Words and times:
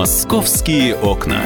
Московские 0.00 0.96
окна. 0.96 1.42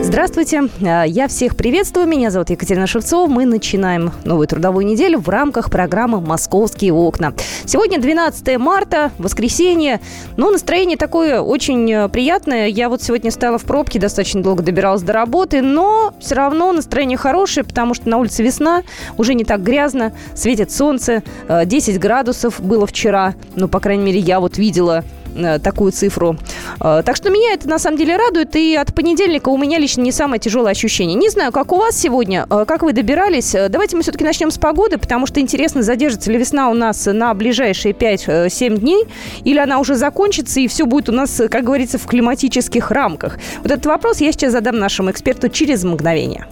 Здравствуйте, 0.00 0.70
а, 0.82 1.04
я 1.04 1.28
всех 1.28 1.54
приветствую, 1.54 2.06
меня 2.06 2.30
зовут 2.30 2.48
Екатерина 2.48 2.86
Шевцова. 2.86 3.28
Мы 3.28 3.44
начинаем 3.44 4.10
новую 4.24 4.48
трудовую 4.48 4.86
неделю 4.86 5.18
в 5.18 5.28
рамках 5.28 5.70
программы 5.70 6.22
«Московские 6.22 6.94
окна». 6.94 7.34
Сегодня 7.66 8.00
12 8.00 8.56
марта, 8.56 9.12
воскресенье, 9.18 10.00
но 10.38 10.50
настроение 10.50 10.96
такое 10.96 11.42
очень 11.42 11.92
э, 11.92 12.08
приятное. 12.08 12.68
Я 12.68 12.88
вот 12.88 13.02
сегодня 13.02 13.30
стояла 13.30 13.58
в 13.58 13.64
пробке, 13.64 13.98
достаточно 13.98 14.42
долго 14.42 14.62
добиралась 14.62 15.02
до 15.02 15.12
работы, 15.12 15.60
но 15.60 16.14
все 16.20 16.36
равно 16.36 16.72
настроение 16.72 17.18
хорошее, 17.18 17.64
потому 17.64 17.92
что 17.92 18.08
на 18.08 18.16
улице 18.16 18.42
весна, 18.42 18.82
уже 19.18 19.34
не 19.34 19.44
так 19.44 19.62
грязно, 19.62 20.14
светит 20.34 20.72
солнце, 20.72 21.22
10 21.50 21.96
э, 21.96 21.98
градусов 21.98 22.62
было 22.62 22.86
вчера, 22.86 23.34
ну, 23.56 23.68
по 23.68 23.78
крайней 23.78 24.04
мере, 24.04 24.20
я 24.20 24.40
вот 24.40 24.56
видела 24.56 25.04
Э, 25.04 25.13
такую 25.62 25.92
цифру. 25.92 26.36
Э, 26.80 27.02
так 27.04 27.16
что 27.16 27.30
меня 27.30 27.52
это 27.52 27.68
на 27.68 27.78
самом 27.78 27.98
деле 27.98 28.16
радует, 28.16 28.54
и 28.56 28.76
от 28.76 28.94
понедельника 28.94 29.48
у 29.48 29.58
меня 29.58 29.78
лично 29.78 30.02
не 30.02 30.12
самое 30.12 30.40
тяжелое 30.40 30.72
ощущение. 30.72 31.14
Не 31.14 31.28
знаю, 31.28 31.52
как 31.52 31.72
у 31.72 31.76
вас 31.76 31.98
сегодня, 31.98 32.46
э, 32.48 32.64
как 32.66 32.82
вы 32.82 32.92
добирались. 32.92 33.54
Давайте 33.68 33.96
мы 33.96 34.02
все-таки 34.02 34.24
начнем 34.24 34.50
с 34.50 34.58
погоды, 34.58 34.98
потому 34.98 35.26
что 35.26 35.40
интересно, 35.40 35.82
задержится 35.82 36.30
ли 36.30 36.38
весна 36.38 36.70
у 36.70 36.74
нас 36.74 37.06
на 37.06 37.34
ближайшие 37.34 37.92
5-7 37.92 38.78
дней, 38.78 39.04
или 39.44 39.58
она 39.58 39.78
уже 39.78 39.94
закончится, 39.94 40.60
и 40.60 40.68
все 40.68 40.86
будет 40.86 41.08
у 41.08 41.12
нас, 41.12 41.40
как 41.50 41.64
говорится, 41.64 41.98
в 41.98 42.06
климатических 42.06 42.90
рамках. 42.90 43.38
Вот 43.62 43.70
этот 43.70 43.86
вопрос 43.86 44.20
я 44.20 44.32
сейчас 44.32 44.52
задам 44.52 44.78
нашему 44.78 45.10
эксперту 45.10 45.48
через 45.48 45.84
мгновение. 45.84 46.46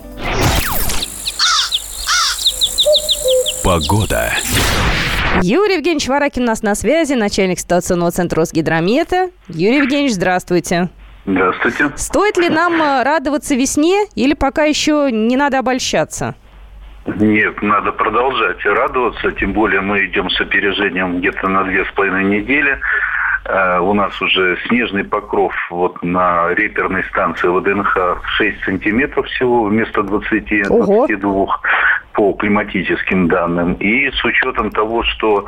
Погода. 3.62 4.32
Юрий 5.40 5.76
Евгеньевич 5.76 6.08
Варакин 6.08 6.42
у 6.42 6.46
нас 6.46 6.62
на 6.62 6.74
связи, 6.74 7.14
начальник 7.14 7.58
ситуационного 7.58 8.10
центра 8.10 8.40
Росгидромета. 8.40 9.30
Юрий 9.48 9.78
Евгеньевич, 9.78 10.12
здравствуйте. 10.12 10.90
Здравствуйте. 11.24 11.90
Стоит 11.96 12.36
ли 12.36 12.48
нам 12.48 12.82
э, 12.82 13.02
радоваться 13.02 13.54
весне 13.54 14.06
или 14.14 14.34
пока 14.34 14.64
еще 14.64 15.08
не 15.10 15.36
надо 15.36 15.60
обольщаться? 15.60 16.34
Нет, 17.06 17.62
надо 17.62 17.92
продолжать 17.92 18.64
радоваться, 18.64 19.32
тем 19.32 19.52
более 19.52 19.80
мы 19.80 20.06
идем 20.06 20.28
с 20.30 20.40
опережением 20.40 21.18
где-то 21.18 21.48
на 21.48 21.64
две 21.64 21.84
с 21.84 21.92
половиной 21.92 22.24
недели. 22.24 22.78
Э, 23.44 23.78
у 23.80 23.92
нас 23.92 24.20
уже 24.22 24.56
снежный 24.68 25.04
покров 25.04 25.52
вот 25.70 26.00
на 26.02 26.54
реперной 26.54 27.02
станции 27.04 27.48
ВДНХ 27.48 28.22
6 28.24 28.64
сантиметров 28.64 29.26
всего 29.26 29.64
вместо 29.64 30.02
20-22 30.02 31.48
по 32.12 32.32
климатическим 32.34 33.28
данным. 33.28 33.74
И 33.74 34.10
с 34.10 34.24
учетом 34.24 34.70
того, 34.70 35.02
что 35.02 35.46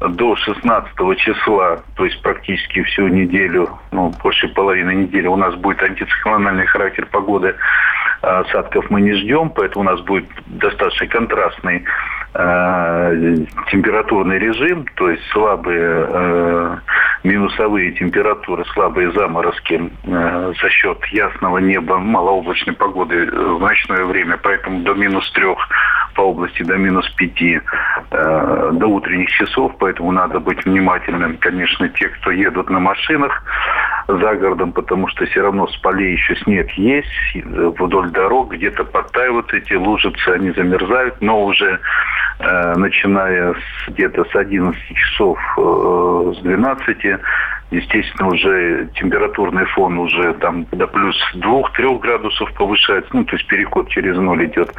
до 0.00 0.36
16 0.36 1.18
числа, 1.18 1.80
то 1.96 2.04
есть 2.04 2.20
практически 2.22 2.82
всю 2.82 3.08
неделю, 3.08 3.70
ну, 3.90 4.12
больше 4.22 4.48
половины 4.48 4.92
недели 4.92 5.26
у 5.26 5.36
нас 5.36 5.54
будет 5.54 5.82
антициклональный 5.82 6.66
характер 6.66 7.06
погоды, 7.10 7.54
а 8.22 8.40
осадков 8.40 8.90
мы 8.90 9.00
не 9.00 9.14
ждем, 9.14 9.50
поэтому 9.50 9.84
у 9.84 9.88
нас 9.88 10.00
будет 10.00 10.26
достаточно 10.46 11.06
контрастный 11.06 11.84
температурный 12.32 14.38
режим, 14.38 14.86
то 14.94 15.10
есть 15.10 15.22
слабые 15.32 16.06
э, 16.08 16.76
минусовые 17.24 17.92
температуры, 17.92 18.64
слабые 18.72 19.12
заморозки 19.12 19.90
э, 20.04 20.52
за 20.60 20.70
счет 20.70 21.04
ясного 21.06 21.58
неба, 21.58 21.98
малооблачной 21.98 22.74
погоды 22.74 23.26
в 23.26 23.60
ночное 23.60 24.04
время, 24.04 24.38
поэтому 24.42 24.82
до 24.82 24.94
минус 24.94 25.30
трех 25.32 25.58
по 26.14 26.22
области 26.22 26.62
до 26.62 26.76
минус 26.76 27.08
пяти 27.16 27.60
э, 28.10 28.70
до 28.72 28.86
утренних 28.86 29.30
часов, 29.30 29.72
поэтому 29.78 30.12
надо 30.12 30.40
быть 30.40 30.64
внимательным, 30.64 31.36
конечно, 31.38 31.88
те, 31.88 32.08
кто 32.08 32.30
едут 32.30 32.70
на 32.70 32.78
машинах 32.78 33.42
за 34.18 34.34
городом, 34.36 34.72
потому 34.72 35.08
что 35.08 35.24
все 35.26 35.42
равно 35.42 35.66
с 35.66 35.76
полей 35.78 36.12
еще 36.12 36.36
снег 36.36 36.70
есть, 36.72 37.08
вдоль 37.34 38.10
дорог 38.10 38.52
где-то 38.52 38.84
подтаивают 38.84 39.52
эти 39.52 39.74
лужицы, 39.74 40.28
они 40.28 40.50
замерзают, 40.50 41.20
но 41.20 41.44
уже 41.44 41.78
э, 42.38 42.74
начиная 42.76 43.54
с, 43.54 43.88
где-то 43.88 44.24
с 44.24 44.34
11 44.34 44.80
часов, 44.94 45.38
э, 45.58 46.32
с 46.36 46.42
12, 46.42 46.98
естественно, 47.70 48.28
уже 48.28 48.88
температурный 48.94 49.64
фон 49.66 49.98
уже 49.98 50.34
там 50.34 50.66
до 50.72 50.86
плюс 50.86 51.16
2-3 51.36 52.00
градусов 52.00 52.52
повышается, 52.54 53.10
ну, 53.12 53.24
то 53.24 53.36
есть 53.36 53.46
переход 53.46 53.88
через 53.88 54.16
ноль 54.16 54.46
идет. 54.46 54.72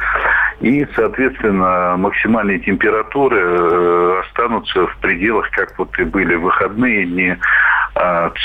И, 0.60 0.86
соответственно, 0.94 1.96
максимальные 1.96 2.60
температуры 2.60 3.40
э, 3.40 4.20
останутся 4.20 4.86
в 4.86 4.96
пределах, 4.98 5.50
как 5.50 5.78
вот 5.78 5.98
и 5.98 6.04
были 6.04 6.34
выходные 6.34 7.06
дни, 7.06 7.36
от 7.94 8.36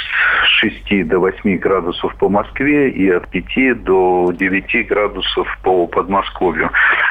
6 0.59 1.07
до 1.07 1.19
8 1.19 1.57
градусов 1.57 2.15
по 2.15 2.29
Москве 2.29 2.89
и 2.89 3.09
от 3.09 3.27
5 3.29 3.83
до 3.83 4.31
9 4.33 4.87
градусов 4.87 5.47
по 5.63 5.87
Подмосковью. 5.87 6.69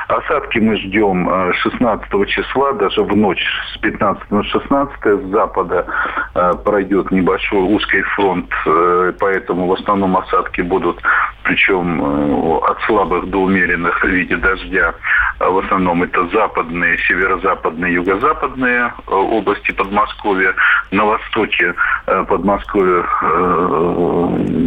Осадки 0.08 0.58
мы 0.58 0.76
ждем 0.76 1.52
16 1.52 2.06
э, 2.12 2.26
числа, 2.26 2.72
даже 2.72 3.02
в 3.02 3.16
ночь 3.16 3.44
с 3.74 3.78
15 3.78 4.30
на 4.30 4.44
16 4.44 4.96
с 5.04 5.30
запада 5.30 5.86
э, 6.34 6.52
пройдет 6.64 7.10
небольшой 7.10 7.60
узкий 7.60 8.02
фронт, 8.14 8.50
э, 8.66 9.12
поэтому 9.18 9.66
в 9.66 9.72
основном 9.72 10.16
осадки 10.16 10.60
будут, 10.60 11.00
причем 11.42 12.02
от 12.62 12.80
слабых 12.82 13.28
до 13.30 13.38
умеренных 13.38 14.02
в 14.02 14.08
виде 14.08 14.36
дождя. 14.36 14.94
А 15.38 15.50
в 15.50 15.58
основном 15.58 16.02
это 16.02 16.26
западные, 16.28 16.98
северо-западные, 16.98 17.94
юго-западные 17.94 18.92
области 19.06 19.72
Подмосковья. 19.72 20.54
На 20.90 21.04
востоке 21.04 21.74
Подмосковья 22.26 23.04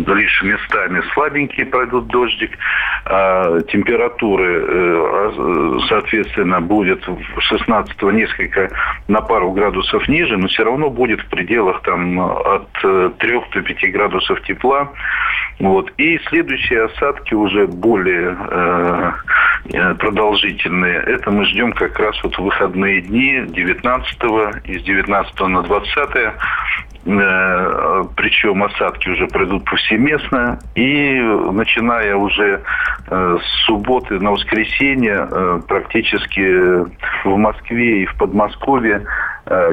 лишь 0.08 0.44
местами 0.44 1.02
слабенькие 1.14 1.66
пройдут 1.66 2.08
дождик. 2.08 2.52
А 3.06 3.62
температуры 3.62 5.30
соответственно, 5.88 6.62
будет 6.62 7.04
16 7.38 8.02
несколько 8.14 8.70
на 9.08 9.22
пару 9.22 9.52
градусов 9.52 10.08
ниже, 10.08 10.38
но 10.38 10.48
все 10.48 10.64
равно 10.64 10.90
будет 10.90 11.22
в 11.22 11.30
пределах 11.30 11.82
там 11.82 12.20
от 12.20 12.72
3 12.74 12.90
э, 12.90 13.42
до 13.54 13.62
5 13.62 13.92
градусов 13.92 14.42
тепла. 14.44 14.92
Вот. 15.60 15.92
И 15.98 16.20
следующие 16.30 16.86
осадки 16.86 17.34
уже 17.34 17.68
более 17.68 18.38
э, 18.50 19.12
э 19.74 19.96
продолжительные. 19.96 21.00
Это 21.00 21.32
мы 21.32 21.46
ждем 21.46 21.74
как 21.74 22.00
раз 22.00 22.16
вот 22.24 22.36
в 22.36 22.44
выходные 22.44 23.02
дни 23.02 23.44
19 23.48 24.18
из 24.66 24.84
19 24.84 25.40
на 25.42 25.64
20 25.64 25.90
Э, 26.16 26.89
причем 27.04 28.64
осадки 28.64 29.10
уже 29.10 29.28
пройдут 29.28 29.66
повсеместно. 29.66 30.60
И 30.76 31.20
начиная 31.52 32.16
уже 32.16 32.62
э, 33.08 33.38
с 33.42 33.66
субботы 33.66 34.20
на 34.20 34.32
воскресенье 34.32 35.28
э, 35.30 35.62
практически 35.68 36.86
в 37.24 37.38
Москве 37.38 38.04
и 38.04 38.06
в 38.06 38.16
Подмосковье 38.18 39.06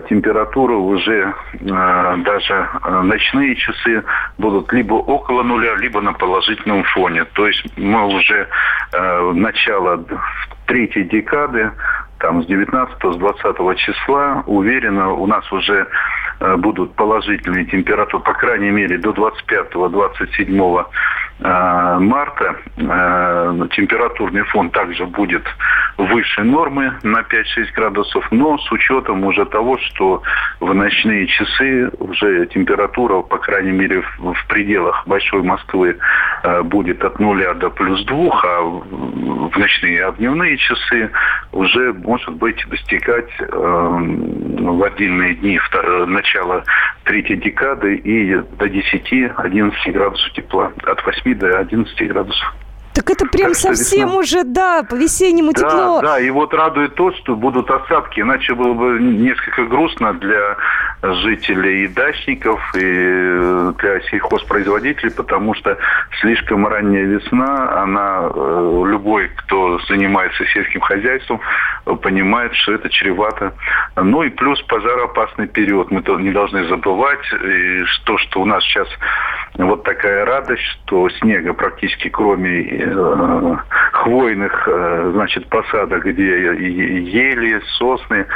температура 0.08 0.74
уже 0.74 1.34
даже 1.60 2.68
ночные 3.02 3.54
часы 3.56 4.02
будут 4.38 4.72
либо 4.72 4.94
около 4.94 5.42
нуля, 5.42 5.74
либо 5.76 6.00
на 6.00 6.12
положительном 6.14 6.82
фоне. 6.84 7.24
То 7.34 7.46
есть 7.46 7.66
мы 7.76 8.06
уже 8.06 8.48
начало 9.34 10.02
третьей 10.66 11.04
декады, 11.04 11.72
там 12.18 12.42
с 12.42 12.46
19 12.46 12.96
с 12.96 13.16
20 13.16 13.78
числа, 13.78 14.42
уверенно, 14.46 15.12
у 15.12 15.26
нас 15.26 15.50
уже 15.52 15.86
Э, 16.38 16.56
будут 16.56 16.94
положительные 16.94 17.64
температуры, 17.64 18.22
по 18.22 18.34
крайней 18.34 18.70
мере, 18.70 18.98
до 18.98 19.10
25-27 19.10 20.86
э, 21.40 21.98
марта. 21.98 22.56
Э, 22.76 23.68
температурный 23.74 24.42
фон 24.42 24.68
также 24.70 25.06
будет 25.06 25.44
выше 25.96 26.42
нормы 26.42 26.92
на 27.02 27.20
5-6 27.20 27.72
градусов, 27.74 28.26
но 28.30 28.58
с 28.58 28.70
учетом 28.72 29.24
уже 29.24 29.46
того, 29.46 29.78
что 29.78 30.22
в 30.60 30.74
ночные 30.74 31.26
часы 31.26 31.90
уже 31.98 32.46
температура, 32.46 33.22
по 33.22 33.38
крайней 33.38 33.72
мере, 33.72 34.02
в 34.18 34.46
пределах 34.48 35.06
Большой 35.06 35.42
Москвы 35.42 35.96
будет 36.64 37.02
от 37.04 37.18
0 37.18 37.54
до 37.54 37.70
плюс 37.70 38.04
2, 38.04 38.40
а 38.44 38.62
в 38.62 39.58
ночные, 39.58 40.04
а 40.04 40.12
в 40.12 40.18
дневные 40.18 40.56
часы 40.58 41.10
уже 41.52 41.92
может 41.92 42.34
быть 42.34 42.62
достигать 42.68 43.30
в 43.38 44.82
отдельные 44.82 45.34
дни 45.36 45.58
начала 46.06 46.62
третьей 47.04 47.36
декады 47.36 47.96
и 47.96 48.34
до 48.34 48.66
10-11 48.66 49.92
градусов 49.92 50.32
тепла. 50.32 50.72
От 50.84 51.04
8 51.04 51.34
до 51.34 51.58
11 51.58 52.08
градусов. 52.08 52.54
Так 52.96 53.10
это 53.10 53.26
прям 53.26 53.48
так 53.48 53.56
совсем 53.56 54.08
весна... 54.08 54.18
уже, 54.18 54.44
да, 54.44 54.82
по-весеннему 54.82 55.52
да, 55.52 55.60
тепло. 55.60 56.00
Да, 56.00 56.18
и 56.18 56.30
вот 56.30 56.54
радует 56.54 56.94
то, 56.94 57.12
что 57.12 57.36
будут 57.36 57.70
осадки, 57.70 58.20
иначе 58.20 58.54
было 58.54 58.72
бы 58.72 58.98
несколько 58.98 59.66
грустно 59.66 60.14
для 60.14 60.56
жителей 61.02 61.84
и 61.84 61.88
дачников, 61.88 62.58
и 62.74 63.72
для 63.78 64.00
сельхозпроизводителей, 64.10 65.12
потому 65.12 65.54
что 65.54 65.76
слишком 66.20 66.66
ранняя 66.66 67.04
весна, 67.04 67.82
она, 67.82 68.30
любой, 68.32 69.30
кто 69.36 69.78
занимается 69.88 70.46
сельским 70.46 70.80
хозяйством, 70.80 71.42
понимает, 72.00 72.54
что 72.54 72.72
это 72.72 72.88
чревато. 72.88 73.52
Ну 73.94 74.22
и 74.22 74.30
плюс 74.30 74.60
пожароопасный 74.62 75.48
период. 75.48 75.90
Мы 75.90 76.02
не 76.22 76.30
должны 76.30 76.66
забывать, 76.66 77.24
и 77.44 77.84
то, 78.04 78.16
что 78.16 78.40
у 78.40 78.46
нас 78.46 78.64
сейчас 78.64 78.88
вот 79.54 79.84
такая 79.84 80.24
радость, 80.24 80.62
что 80.62 81.08
снега 81.10 81.52
практически 81.52 82.08
кроме 82.08 82.62
э, 82.62 82.85
хвойных, 83.92 84.68
э, 84.68 85.10
значит, 85.14 85.48
посадок, 85.48 86.04
где 86.04 86.22
ели, 86.22 87.60
сосны, 87.78 88.26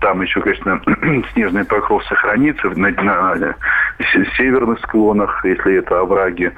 там 0.00 0.22
еще, 0.22 0.40
конечно, 0.40 0.80
снежный 1.32 1.64
покров 1.64 2.04
сохранится 2.04 2.68
на, 2.70 2.90
на 2.90 3.54
северных 4.36 4.78
склонах, 4.80 5.44
если 5.44 5.78
это 5.78 6.00
овраги. 6.00 6.52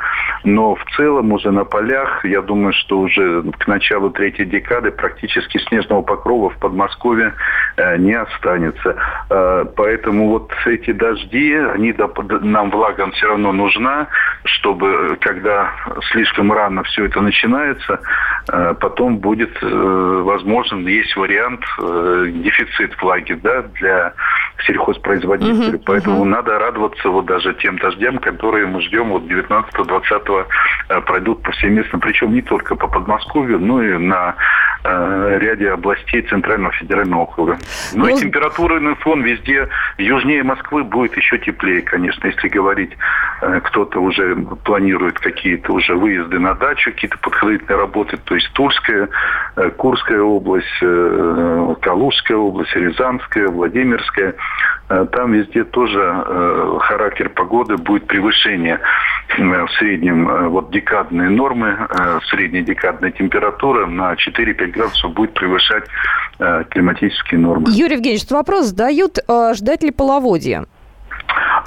Но 0.45 0.75
в 0.75 0.85
целом 0.97 1.33
уже 1.33 1.51
на 1.51 1.65
полях, 1.65 2.25
я 2.25 2.43
думаю, 2.43 2.73
что 2.73 3.01
уже 3.01 3.43
к 3.59 3.67
началу 3.67 4.11
третьей 4.11 4.45
декады 4.45 4.91
практически 4.91 5.59
снежного 5.69 6.03
покрова 6.03 6.51
в 6.51 6.59
Подмосковье 6.59 7.35
э, 7.77 7.97
не 7.97 8.15
останется. 8.15 8.97
Э, 9.31 9.65
поэтому 9.75 10.29
вот 10.29 10.53
эти 10.67 10.93
дожди, 10.93 11.55
они 11.55 11.95
нам 12.43 12.71
влага 12.71 13.11
все 13.13 13.29
равно 13.29 13.53
нужна, 13.53 14.09
чтобы 14.45 15.17
когда 15.21 15.73
слишком 16.13 16.53
рано 16.53 16.83
все 16.85 17.07
это 17.07 17.21
начинается, 17.21 18.01
э, 18.53 18.75
потом 18.81 19.19
будет 19.19 19.51
возможен, 19.63 20.87
есть 20.87 21.17
вариант 21.17 21.61
дефицит 21.79 23.01
влаги 23.01 23.30
да, 23.35 23.63
для 23.63 24.15
сельхозпроизводителей. 24.67 25.77
Угу, 25.77 25.85
Поэтому 25.87 26.17
угу. 26.17 26.25
надо 26.25 26.59
радоваться 26.59 27.09
вот 27.09 27.27
даже 27.27 27.55
тем 27.55 27.79
дождям, 27.79 28.19
которые 28.19 28.67
мы 28.67 28.81
ждем 28.83 29.11
вот 29.11 29.25
19-20 29.25 30.47
э, 30.89 31.01
пройдут 31.03 31.43
повсеместно, 31.43 31.99
причем 31.99 32.33
не 32.33 32.43
только 32.43 32.77
по 32.77 32.89
Подмосковью, 32.89 33.59
но 33.59 33.83
и 33.83 33.97
на 33.97 34.35
э, 34.85 35.39
ряде 35.41 35.71
областей 35.71 36.23
Центрального 36.23 36.73
федерального 36.73 37.23
округа. 37.23 37.59
Ну, 37.95 38.05
ну 38.05 38.09
и 38.09 38.21
температурный 38.21 38.95
фон 38.97 39.23
везде 39.23 39.69
южнее 39.99 40.43
Москвы 40.43 40.85
будет 40.85 41.17
еще 41.17 41.39
теплее, 41.39 41.83
конечно, 41.83 42.27
если 42.27 42.49
говорить, 42.49 42.93
э, 43.43 43.61
кто-то 43.65 44.01
уже 44.01 44.37
планирует 44.65 45.19
какие-то 45.19 45.73
уже 45.73 45.95
выезды 45.95 46.39
на 46.39 46.55
дачу, 46.55 46.91
какие-то 46.93 47.19
подходительные 47.19 47.79
работы, 47.79 48.17
то 48.17 48.35
есть 48.35 48.53
Тульская, 48.53 49.09
э, 49.57 49.71
Курская 49.77 50.21
область, 50.21 50.67
э, 50.83 51.75
Калужская 51.81 52.37
область, 52.37 52.75
Рязанская, 52.75 53.20
Владимирская– 53.49 54.35
Э, 54.91 55.07
там 55.13 55.33
везде 55.33 55.65
тоже 55.65 56.01
э, 56.01 56.79
характер 56.81 57.29
погоды 57.31 57.77
будет 57.77 58.07
превышение 58.07 58.81
э, 59.39 59.43
в 59.43 59.71
среднем 59.79 60.51
вот 60.51 60.73
декадные 60.73 61.31
нормы, 61.31 61.77
средняя 62.29 62.65
декадная 62.65 63.13
температура 63.13 63.87
на 63.87 64.15
4-5 64.15 64.67
градусов 64.73 65.13
будет 65.13 65.33
превышать 65.35 65.85
климатические 66.71 67.39
нормы. 67.39 67.67
Юрий 67.71 67.95
Евгеньевич, 67.95 68.29
вопрос 68.31 68.67
задают, 68.67 69.19
ждать 69.55 69.83
ли 69.83 69.91
половодья? 69.91 70.65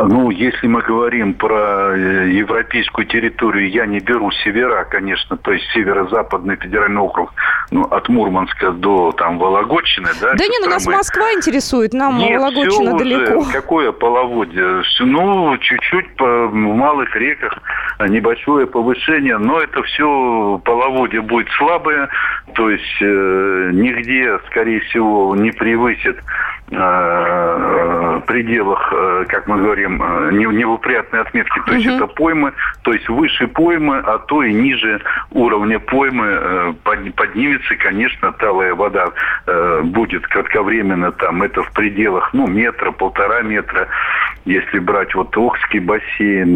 Ну, 0.08 0.32
если 0.32 0.68
мы 0.68 0.82
говорим 0.82 1.34
про 1.34 1.96
э, 1.96 2.30
европейскую 2.32 3.06
территорию, 3.06 3.70
я 3.70 3.86
не 3.86 4.00
беру 4.00 4.32
севера, 4.32 4.86
конечно, 4.86 5.38
то 5.38 5.52
есть 5.52 5.66
северо-западный 5.74 6.56
федеральный 6.58 7.02
округ, 7.02 7.34
ну, 7.72 7.84
от 7.84 8.10
Мурманска 8.10 8.72
до 8.72 9.12
там 9.12 9.38
Вологодчины, 9.40 10.10
да? 10.22 10.34
Да 10.34 10.46
нет, 10.46 10.62
ну 10.62 10.70
нас 10.70 10.86
Москва 10.86 11.32
интересует, 11.34 11.94
нам 11.94 12.18
нет, 12.18 12.40
Вологодчина 12.40 12.98
далеко. 12.98 13.40
Уже, 13.40 13.52
какое 13.52 13.92
половодье? 13.92 14.84
Ну, 15.00 15.58
чуть-чуть 15.58 16.16
по, 16.16 16.48
в 16.48 16.54
малых 16.54 17.16
реках 17.16 17.58
небольшое 18.00 18.68
повышение, 18.68 19.38
но 19.38 19.62
это 19.62 19.84
все 19.84 20.62
половодье 20.64 21.22
будет 21.22 21.50
слабое, 21.58 22.10
то 22.54 22.70
есть 22.70 23.02
э, 23.02 23.70
нигде, 23.74 24.40
скорее 24.50 24.80
всего, 24.82 25.36
не 25.36 25.52
превысит 25.52 26.18
пределах, 28.26 28.92
э, 28.92 29.26
как 29.28 29.48
мы 29.48 29.58
говорим, 29.58 30.02
э, 30.02 30.32
невоприятной 30.32 31.22
отметки. 31.22 31.62
То 31.66 31.74
есть 31.74 31.88
это 31.88 32.08
поймы, 32.08 32.54
то 32.84 32.94
есть 32.94 33.08
выше 33.10 33.48
поймы, 33.48 33.98
а 33.98 34.18
то 34.18 34.44
и 34.44 34.54
ниже 34.54 35.02
уровня 35.32 35.80
поймы 35.80 36.26
э, 36.28 36.74
поднимется, 36.84 37.76
конечно, 37.76 38.32
талая 38.34 38.74
вода 38.76 39.12
будет 39.84 40.26
кратковременно 40.28 41.12
там, 41.12 41.44
это 41.44 41.64
в 41.64 41.72
пределах, 41.74 42.34
ну, 42.34 42.48
метра, 42.48 42.92
полтора 42.92 43.42
метра. 43.42 43.88
Если 44.46 44.80
брать 44.80 45.14
вот 45.16 45.36
Охский 45.38 45.80
бассейн, 45.80 46.56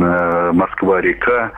Москва-река, 0.56 1.51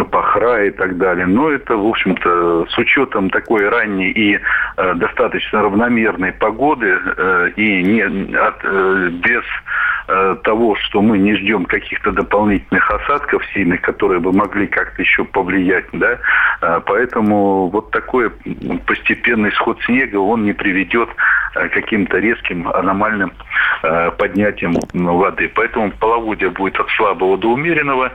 Пахра 0.00 0.64
и 0.64 0.70
так 0.70 0.96
далее. 0.96 1.26
Но 1.26 1.50
это, 1.50 1.76
в 1.76 1.86
общем-то, 1.86 2.66
с 2.66 2.78
учетом 2.78 3.28
такой 3.28 3.68
ранней 3.68 4.10
и 4.10 4.38
э, 4.76 4.94
достаточно 4.94 5.62
равномерной 5.62 6.32
погоды 6.32 6.98
э, 7.16 7.50
и 7.56 7.82
не, 7.92 8.36
от, 8.36 8.56
э, 8.64 9.08
без 9.10 9.42
э, 10.08 10.36
того, 10.42 10.76
что 10.76 11.02
мы 11.02 11.18
не 11.18 11.34
ждем 11.36 11.64
каких-то 11.64 12.12
дополнительных 12.12 12.90
осадков 12.90 13.42
сильных, 13.54 13.80
которые 13.82 14.20
бы 14.20 14.32
могли 14.32 14.66
как-то 14.66 15.02
еще 15.02 15.24
повлиять, 15.24 15.86
да, 15.92 16.18
э, 16.60 16.80
поэтому 16.86 17.68
вот 17.68 17.90
такой 17.90 18.30
постепенный 18.86 19.52
сход 19.52 19.80
снега, 19.84 20.16
он 20.16 20.44
не 20.44 20.52
приведет 20.52 21.08
к 21.54 21.68
каким-то 21.68 22.18
резким 22.18 22.66
аномальным 22.68 23.32
поднятием 24.16 24.74
воды. 24.94 25.50
Поэтому 25.54 25.90
половодье 25.90 26.48
будет 26.48 26.80
от 26.80 26.88
слабого 26.90 27.36
до 27.36 27.48
умеренного. 27.48 28.12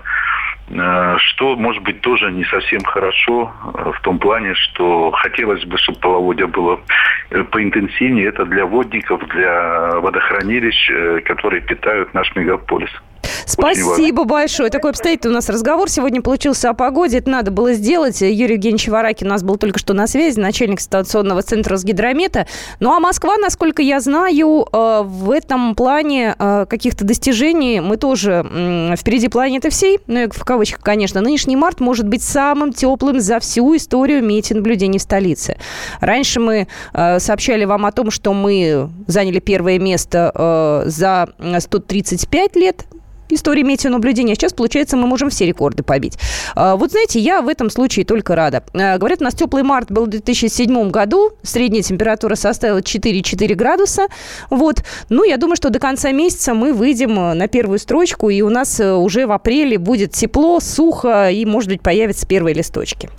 Э, 0.69 1.15
что, 1.19 1.55
может 1.55 1.83
быть, 1.83 2.01
тоже 2.01 2.31
не 2.31 2.43
совсем 2.45 2.83
хорошо 2.83 3.51
э, 3.73 3.91
в 3.91 4.01
том 4.01 4.19
плане, 4.19 4.53
что 4.55 5.11
хотелось 5.11 5.63
бы, 5.65 5.77
чтобы 5.77 5.99
половодье 5.99 6.47
было 6.47 6.79
э, 7.29 7.43
поинтенсивнее. 7.43 8.27
Это 8.27 8.45
для 8.45 8.65
водников, 8.65 9.25
для 9.29 9.99
водохранилищ, 9.99 11.23
которые 11.23 11.61
питают 11.61 12.13
наш 12.13 12.35
мегаполис. 12.35 12.91
Спасибо 13.47 14.25
большое. 14.25 14.69
Такой 14.69 14.91
обстоятельный 14.91 15.31
у 15.31 15.35
нас 15.35 15.47
разговор 15.47 15.89
сегодня 15.89 16.21
получился 16.21 16.69
о 16.69 16.73
погоде. 16.73 17.19
Это 17.19 17.29
надо 17.29 17.49
было 17.49 17.71
сделать. 17.73 18.19
Юрий 18.19 18.55
Евгеньевич 18.55 18.89
Варакин 18.89 19.27
у 19.27 19.29
нас 19.29 19.41
был 19.41 19.55
только 19.55 19.79
что 19.79 19.93
на 19.93 20.05
связи, 20.05 20.37
начальник 20.37 20.81
ситуационного 20.81 21.41
центра 21.41 21.71
Росгидромета. 21.71 22.45
Ну 22.81 22.91
а 22.91 22.99
Москва, 22.99 23.37
насколько 23.37 23.81
я 23.81 24.01
знаю, 24.01 24.67
э, 24.71 25.01
в 25.05 25.31
этом 25.31 25.75
плане 25.75 26.35
э, 26.37 26.65
каких-то 26.69 27.05
достижений 27.05 27.79
мы 27.79 27.95
тоже 27.95 28.45
впереди 28.97 29.29
планеты 29.29 29.69
всей, 29.69 29.99
ну 30.07 30.29
в 30.29 30.43
кавычках, 30.43 30.83
конечно. 30.83 31.21
Нынешний 31.21 31.55
март 31.55 31.79
может 31.79 32.07
быть 32.07 32.23
самым 32.23 32.73
теплым 32.73 33.21
за 33.21 33.39
всю 33.39 33.75
историю 33.77 34.23
метеонаблюдений 34.23 34.99
в 34.99 35.03
столице. 35.03 35.57
Раньше 36.01 36.41
мы 36.41 36.67
э, 36.93 37.19
сообщали 37.19 37.63
вам 37.63 37.85
о 37.85 37.93
том, 37.93 38.11
что 38.11 38.33
мы 38.33 38.89
заняли 39.07 39.39
первое 39.39 39.79
место 39.79 40.83
за 40.85 41.29
135 41.59 42.55
лет 42.57 42.85
истории 43.29 43.63
метеонаблюдения. 43.63 44.35
Сейчас, 44.35 44.53
получается, 44.53 44.97
мы 44.97 45.07
можем 45.07 45.29
все 45.29 45.45
рекорды 45.45 45.83
побить. 45.83 46.17
А, 46.55 46.75
вот 46.75 46.91
знаете, 46.91 47.19
я 47.19 47.41
в 47.41 47.47
этом 47.47 47.69
случае 47.69 48.05
только 48.05 48.35
рада. 48.35 48.63
А, 48.73 48.97
говорят, 48.97 49.21
у 49.21 49.23
нас 49.23 49.33
теплый 49.33 49.63
март 49.63 49.91
был 49.91 50.05
в 50.05 50.09
2007 50.09 50.89
году. 50.89 51.31
Средняя 51.43 51.83
температура 51.83 52.35
составила 52.35 52.79
4,4 52.79 53.55
градуса. 53.55 54.07
Вот. 54.49 54.83
Ну, 55.09 55.23
я 55.23 55.37
думаю, 55.37 55.55
что 55.55 55.69
до 55.69 55.79
конца 55.79 56.11
месяца 56.11 56.53
мы 56.53 56.73
выйдем 56.73 57.15
на 57.15 57.47
первую 57.47 57.79
строчку, 57.79 58.29
и 58.29 58.41
у 58.41 58.49
нас 58.49 58.79
э, 58.79 58.93
уже 58.93 59.27
в 59.27 59.31
апреле 59.31 59.77
будет 59.77 60.11
тепло, 60.11 60.59
сухо, 60.59 61.29
и, 61.29 61.45
может 61.45 61.69
быть, 61.69 61.81
появятся 61.81 62.27
первые 62.27 62.53
листочки. 62.53 63.09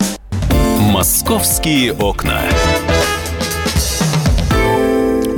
«Московские 0.79 1.93
окна». 1.93 2.41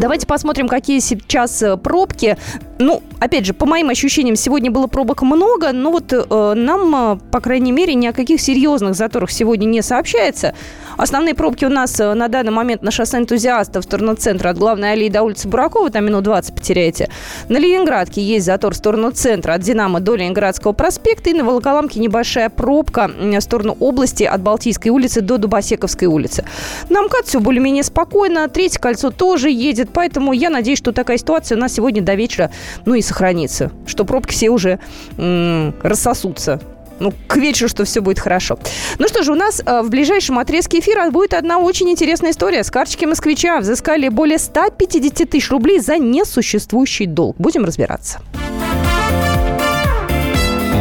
Давайте 0.02 0.26
посмотрим, 0.26 0.68
какие 0.68 0.98
сейчас 0.98 1.62
э, 1.62 1.78
пробки. 1.78 2.36
Ну, 2.80 3.04
опять 3.20 3.46
же, 3.46 3.54
по 3.54 3.68
моим 3.68 3.92
ощущениям, 3.92 4.36
сегодня 4.36 4.72
было 4.72 4.88
пробок 4.88 5.22
много, 5.22 5.72
но 5.74 5.92
вот 5.92 6.12
э, 6.12 6.54
нам, 6.56 6.96
э, 6.96 7.20
по 7.32 7.40
крайней 7.40 7.72
мере, 7.72 7.94
ни 7.94 8.08
о 8.08 8.12
каких 8.12 8.42
серьезных 8.42 8.96
заторах 8.96 9.30
сегодня 9.30 9.66
не 9.66 9.84
сообщается. 9.84 10.56
Основные 10.98 11.36
пробки 11.36 11.66
у 11.66 11.70
нас 11.70 12.00
э, 12.00 12.16
на 12.16 12.30
данный 12.30 12.52
момент 12.52 12.82
на 12.82 12.90
шоссе 12.90 13.20
энтузиастов 13.20 13.86
в 13.86 13.88
сторону 13.88 14.16
центра 14.16 14.50
от 14.50 14.58
главной 14.58 14.94
аллеи 14.94 15.10
до 15.10 15.22
улицы 15.22 15.48
Буракова, 15.48 15.92
там 15.92 16.06
минут 16.06 16.24
20 16.24 16.56
потеряете. 16.56 17.10
На 17.48 17.58
Ленинградке 17.58 18.24
есть 18.24 18.48
затор 18.48 18.74
в 18.74 18.78
сторону 18.78 19.12
центра 19.12 19.54
от 19.54 19.62
Динамо 19.62 20.00
до 20.00 20.16
Ленинградского 20.16 20.72
проспекта. 20.72 21.30
И 21.30 21.34
на 21.34 21.44
Волоколамке 21.44 22.00
небольшая 22.00 22.50
пробка 22.50 23.12
в 23.20 23.40
сторону 23.42 23.78
области 23.80 24.24
от 24.24 24.42
Балтийской 24.42 24.90
улицы 24.90 25.22
до 25.22 25.38
Дубосековской 25.38 26.08
улицы. 26.08 26.46
На 26.90 27.04
МКАД 27.04 27.28
все 27.28 27.40
более-менее 27.40 27.84
спокойно. 27.84 28.48
Третье 28.50 28.80
кольцо 28.80 29.12
тоже 29.12 29.52
едет. 29.52 29.91
Поэтому 29.94 30.34
я 30.34 30.50
надеюсь, 30.50 30.78
что 30.78 30.92
такая 30.92 31.18
ситуация 31.18 31.58
у 31.58 31.62
нас 31.62 31.74
сегодня 31.74 32.02
до 32.02 32.16
вечера, 32.16 32.52
ну 32.86 32.96
и 32.96 33.02
сохранится, 33.02 33.72
что 33.86 34.06
пробки 34.06 34.34
все 34.34 34.50
уже 34.50 34.80
м- 35.18 35.74
рассосутся 35.84 36.60
ну, 37.02 37.14
к 37.28 37.36
вечеру, 37.38 37.68
что 37.68 37.84
все 37.84 38.00
будет 38.00 38.20
хорошо. 38.20 38.60
Ну 39.00 39.08
что 39.08 39.24
же, 39.24 39.32
у 39.32 39.36
нас 39.36 39.62
э, 39.66 39.82
в 39.82 39.90
ближайшем 39.90 40.38
отрезке 40.38 40.80
эфира 40.80 41.10
будет 41.10 41.34
одна 41.34 41.58
очень 41.58 41.90
интересная 41.90 42.32
история. 42.32 42.64
С 42.64 42.70
карточки 42.70 43.06
москвича 43.06 43.60
взыскали 43.60 44.08
более 44.10 44.38
150 44.38 45.30
тысяч 45.30 45.50
рублей 45.50 45.80
за 45.80 45.98
несуществующий 45.98 47.08
долг. 47.08 47.36
Будем 47.40 47.66
разбираться. 47.66 48.20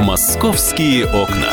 Московские 0.04 1.06
окна. 1.06 1.52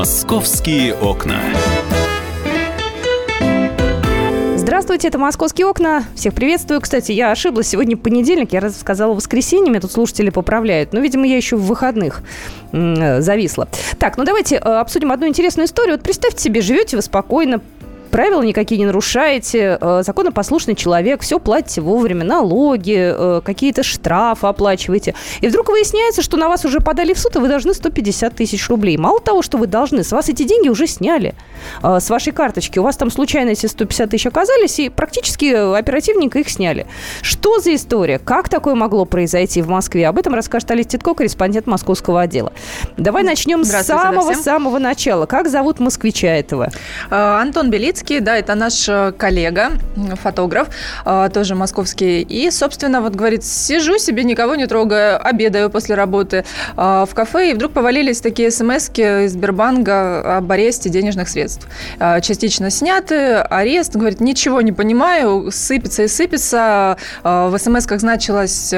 «Московские 0.00 0.94
окна». 0.94 1.42
Здравствуйте, 4.56 5.08
это 5.08 5.18
«Московские 5.18 5.66
окна». 5.66 6.04
Всех 6.14 6.32
приветствую. 6.32 6.80
Кстати, 6.80 7.12
я 7.12 7.30
ошиблась. 7.30 7.68
Сегодня 7.68 7.98
понедельник, 7.98 8.54
я 8.54 8.70
сказала 8.70 9.12
воскресенье, 9.12 9.68
меня 9.68 9.82
тут 9.82 9.92
слушатели 9.92 10.30
поправляют. 10.30 10.94
Но, 10.94 11.00
видимо, 11.00 11.26
я 11.26 11.36
еще 11.36 11.56
в 11.56 11.66
выходных 11.66 12.22
зависла. 12.72 13.68
Так, 13.98 14.16
ну 14.16 14.24
давайте 14.24 14.56
э, 14.56 14.60
обсудим 14.60 15.12
одну 15.12 15.28
интересную 15.28 15.66
историю. 15.66 15.96
Вот 15.96 16.02
представьте 16.02 16.44
себе, 16.44 16.62
живете 16.62 16.96
вы 16.96 17.02
спокойно, 17.02 17.60
правила 18.10 18.42
никакие 18.42 18.78
не 18.78 18.86
нарушаете, 18.86 19.78
э, 19.80 20.02
законопослушный 20.04 20.74
человек, 20.74 21.22
все 21.22 21.38
платите 21.38 21.80
вовремя, 21.80 22.24
налоги, 22.24 23.14
э, 23.16 23.40
какие-то 23.44 23.82
штрафы 23.82 24.46
оплачиваете. 24.46 25.14
И 25.40 25.48
вдруг 25.48 25.68
выясняется, 25.68 26.22
что 26.22 26.36
на 26.36 26.48
вас 26.48 26.64
уже 26.64 26.80
подали 26.80 27.14
в 27.14 27.18
суд, 27.18 27.36
и 27.36 27.38
вы 27.38 27.48
должны 27.48 27.72
150 27.72 28.34
тысяч 28.34 28.68
рублей. 28.68 28.96
Мало 28.96 29.20
того, 29.20 29.42
что 29.42 29.58
вы 29.58 29.66
должны, 29.66 30.04
с 30.04 30.12
вас 30.12 30.28
эти 30.28 30.42
деньги 30.42 30.68
уже 30.68 30.86
сняли 30.86 31.34
э, 31.82 32.00
с 32.00 32.10
вашей 32.10 32.32
карточки. 32.32 32.78
У 32.78 32.82
вас 32.82 32.96
там 32.96 33.10
случайно 33.10 33.50
эти 33.50 33.66
150 33.66 34.10
тысяч 34.10 34.26
оказались, 34.26 34.78
и 34.78 34.88
практически 34.88 35.76
оперативненько 35.78 36.40
их 36.40 36.50
сняли. 36.50 36.86
Что 37.22 37.60
за 37.60 37.74
история? 37.74 38.18
Как 38.18 38.48
такое 38.48 38.74
могло 38.74 39.04
произойти 39.04 39.62
в 39.62 39.68
Москве? 39.68 40.08
Об 40.08 40.18
этом 40.18 40.34
расскажет 40.34 40.70
Алис 40.70 40.86
Титко, 40.86 41.14
корреспондент 41.14 41.66
московского 41.66 42.22
отдела. 42.22 42.52
Давай 42.96 43.22
начнем 43.22 43.64
с 43.64 43.82
самого-самого 43.84 44.78
начала. 44.78 45.26
Как 45.26 45.48
зовут 45.48 45.80
москвича 45.80 46.28
этого? 46.28 46.70
Антон 47.10 47.70
Белиц 47.70 47.99
Новицкий, 48.00 48.20
да, 48.20 48.36
это 48.36 48.54
наш 48.54 48.88
э, 48.88 49.12
коллега, 49.16 49.72
фотограф, 50.22 50.68
э, 51.04 51.28
тоже 51.32 51.54
московский. 51.54 52.22
И, 52.22 52.50
собственно, 52.50 53.02
вот 53.02 53.14
говорит, 53.14 53.44
сижу 53.44 53.98
себе, 53.98 54.24
никого 54.24 54.54
не 54.54 54.66
трогаю, 54.66 55.20
обедаю 55.22 55.70
после 55.70 55.94
работы 55.96 56.44
э, 56.76 57.04
в 57.08 57.14
кафе, 57.14 57.50
и 57.50 57.54
вдруг 57.54 57.72
повалились 57.72 58.20
такие 58.20 58.50
смс 58.50 58.90
из 58.96 59.32
Сбербанка 59.32 60.38
об 60.38 60.50
аресте 60.50 60.88
денежных 60.88 61.28
средств. 61.28 61.68
Частично 62.22 62.70
сняты, 62.70 63.36
арест, 63.36 63.94
говорит, 63.94 64.20
ничего 64.20 64.60
не 64.62 64.72
понимаю, 64.72 65.50
сыпется 65.52 66.04
и 66.04 66.08
сыпется. 66.08 66.96
В 67.22 67.56
смс-ках 67.58 68.00
значилось 68.00 68.74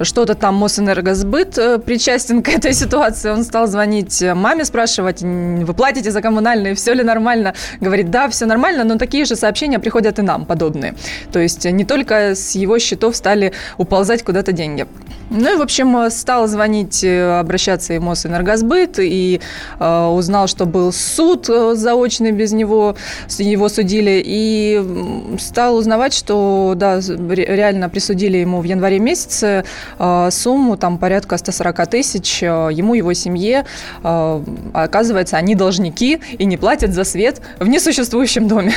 что-то 0.00 0.34
там 0.34 0.56
Мосэнергосбыт 0.56 1.84
причастен 1.84 2.42
к 2.42 2.48
этой 2.48 2.72
ситуации. 2.72 3.30
Он 3.30 3.44
стал 3.44 3.66
звонить 3.66 4.22
маме, 4.22 4.64
спрашивать, 4.64 5.22
вы 5.22 5.74
платите 5.74 6.10
за 6.10 6.20
коммунальные, 6.20 6.74
все 6.74 6.92
ли 6.92 7.02
нормально? 7.02 7.54
Говорит, 7.80 8.10
да, 8.10 8.28
все 8.28 8.46
нормально 8.46 8.65
нормально, 8.66 8.94
но 8.94 8.98
такие 8.98 9.24
же 9.24 9.36
сообщения 9.36 9.78
приходят 9.78 10.18
и 10.18 10.22
нам, 10.22 10.44
подобные. 10.44 10.94
То 11.32 11.38
есть 11.38 11.64
не 11.64 11.84
только 11.84 12.34
с 12.34 12.56
его 12.56 12.78
счетов 12.78 13.16
стали 13.16 13.52
уползать 13.78 14.22
куда-то 14.24 14.52
деньги. 14.52 14.86
Ну 15.30 15.54
и, 15.54 15.56
в 15.56 15.62
общем, 15.62 16.08
стал 16.10 16.46
звонить, 16.46 17.02
э, 17.02 17.38
обращаться 17.40 17.94
и 17.94 17.98
Мосэнергосбыт, 17.98 19.00
и 19.00 19.40
э, 19.78 20.06
узнал, 20.06 20.46
что 20.46 20.66
был 20.66 20.92
суд 20.92 21.48
э, 21.48 21.74
заочный 21.74 22.30
без 22.30 22.52
него, 22.52 22.96
его 23.38 23.68
судили, 23.68 24.22
и 24.24 25.36
стал 25.40 25.76
узнавать, 25.76 26.14
что, 26.14 26.74
да, 26.76 27.00
реально 27.00 27.88
присудили 27.88 28.38
ему 28.38 28.60
в 28.60 28.64
январе 28.64 29.00
месяце 29.00 29.64
э, 29.98 30.28
сумму, 30.30 30.76
там, 30.76 30.98
порядка 30.98 31.36
140 31.38 31.86
тысяч, 31.88 32.42
э, 32.42 32.68
ему, 32.72 32.94
его 32.94 33.12
семье, 33.12 33.66
э, 34.04 34.42
оказывается, 34.74 35.36
они 35.36 35.56
должники 35.56 36.20
и 36.38 36.44
не 36.44 36.56
платят 36.56 36.92
за 36.92 37.02
свет 37.02 37.40
в 37.58 37.66
несуществующем 37.66 38.46
доме. 38.46 38.74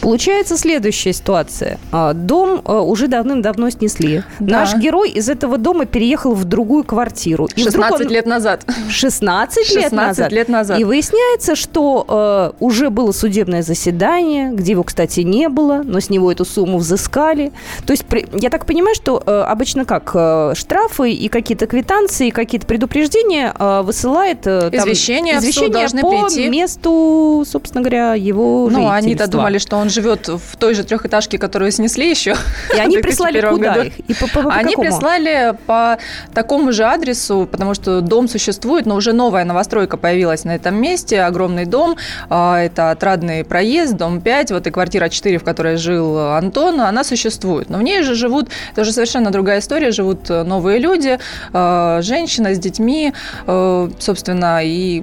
Получается 0.00 0.56
следующая 0.56 1.12
ситуация. 1.12 1.78
А, 1.90 2.12
дом 2.12 2.62
а, 2.64 2.80
уже 2.80 3.08
давным-давно 3.08 3.70
снесли. 3.70 4.22
Да. 4.40 4.60
Наш 4.60 4.76
герой 4.76 5.10
из 5.10 5.28
этого 5.28 5.58
дома 5.58 5.86
переехал 5.86 6.34
в 6.34 6.44
другую 6.44 6.84
квартиру. 6.84 7.48
И 7.54 7.62
16 7.62 8.06
он... 8.06 8.12
лет 8.12 8.26
назад. 8.26 8.64
16, 8.88 9.66
16 9.66 9.76
лет 9.76 9.92
назад. 9.92 10.32
лет 10.32 10.48
назад. 10.48 10.78
И 10.78 10.84
выясняется, 10.84 11.54
что 11.54 12.52
э, 12.58 12.64
уже 12.64 12.90
было 12.90 13.12
судебное 13.12 13.62
заседание, 13.62 14.50
где 14.52 14.72
его, 14.72 14.82
кстати, 14.82 15.20
не 15.20 15.48
было, 15.48 15.82
но 15.84 16.00
с 16.00 16.10
него 16.10 16.32
эту 16.32 16.44
сумму 16.44 16.78
взыскали. 16.78 17.52
То 17.86 17.92
есть 17.92 18.04
при... 18.06 18.26
я 18.32 18.50
так 18.50 18.66
понимаю, 18.66 18.94
что 18.94 19.22
э, 19.24 19.42
обычно 19.42 19.84
как 19.84 20.10
э, 20.14 20.54
штрафы 20.54 21.12
и 21.12 21.28
какие-то 21.28 21.66
квитанции, 21.66 22.30
какие-то 22.30 22.66
предупреждения 22.66 23.54
э, 23.58 23.82
высылает 23.82 24.46
э, 24.46 24.70
там, 24.70 24.80
извещения, 24.80 25.38
извещения 25.38 25.88
по 26.00 26.28
прийти. 26.28 26.48
месту, 26.48 27.44
собственно 27.46 27.82
говоря, 27.82 28.14
его 28.14 28.68
Ну, 28.70 28.88
они-то 28.88 29.26
думали, 29.28 29.58
что 29.58 29.76
он 29.76 29.81
живет 29.88 30.28
в 30.28 30.56
той 30.56 30.74
же 30.74 30.84
трехэтажке, 30.84 31.38
которую 31.38 31.70
снесли 31.70 32.08
еще. 32.10 32.34
И 32.74 32.78
они 32.78 32.98
прислали 33.02 33.40
куда 33.40 33.74
году. 33.74 33.86
их? 33.86 33.98
И 34.00 34.14
по, 34.14 34.26
по, 34.28 34.42
по 34.42 34.52
они 34.52 34.74
какому? 34.74 34.88
прислали 34.88 35.56
по 35.66 35.98
такому 36.34 36.72
же 36.72 36.84
адресу, 36.84 37.48
потому 37.50 37.74
что 37.74 38.00
дом 38.00 38.28
существует, 38.28 38.86
но 38.86 38.94
уже 38.96 39.12
новая 39.12 39.44
новостройка 39.44 39.96
появилась 39.96 40.44
на 40.44 40.54
этом 40.54 40.74
месте, 40.76 41.22
огромный 41.22 41.64
дом, 41.64 41.96
а, 42.28 42.58
это 42.60 42.90
отрадный 42.90 43.44
проезд, 43.44 43.96
дом 43.96 44.20
5, 44.20 44.52
вот 44.52 44.66
и 44.66 44.70
квартира 44.70 45.08
4, 45.08 45.38
в 45.38 45.44
которой 45.44 45.76
жил 45.76 46.18
Антон, 46.18 46.80
она 46.80 47.04
существует. 47.04 47.70
Но 47.70 47.78
в 47.78 47.82
ней 47.82 48.02
же 48.02 48.14
живут, 48.14 48.48
это 48.72 48.82
уже 48.82 48.92
совершенно 48.92 49.30
другая 49.30 49.60
история, 49.60 49.90
живут 49.90 50.28
новые 50.28 50.78
люди, 50.78 51.18
а, 51.52 52.00
женщина 52.02 52.54
с 52.54 52.58
детьми, 52.58 53.12
а, 53.46 53.90
собственно, 53.98 54.60
и 54.62 55.02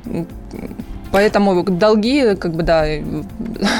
Поэтому 1.11 1.63
долги, 1.63 2.35
как 2.35 2.53
бы, 2.53 2.63
да. 2.63 2.85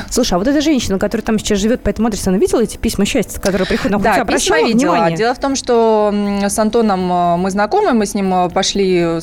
Слушай, 0.09 0.33
а 0.33 0.37
вот 0.39 0.47
эта 0.47 0.61
женщина, 0.61 0.97
которая 0.99 1.23
там 1.23 1.39
сейчас 1.39 1.59
живет 1.59 1.81
по 1.81 1.89
этому 1.89 2.07
адресу, 2.07 2.29
она 2.29 2.39
видела 2.39 2.61
эти 2.61 2.77
письма 2.77 3.05
счастья, 3.05 3.39
которые 3.39 3.67
приходят? 3.67 3.95
Она 3.95 4.15
да, 4.17 4.25
письма 4.25 4.61
видела. 4.61 4.93
Внимание? 4.93 5.17
Дело 5.17 5.33
в 5.33 5.39
том, 5.39 5.55
что 5.55 6.13
с 6.13 6.57
Антоном 6.59 7.11
э, 7.11 7.37
мы 7.37 7.51
знакомы, 7.51 7.93
мы 7.93 8.05
с 8.05 8.13
ним 8.13 8.33
э, 8.33 8.49
пошли 8.49 9.19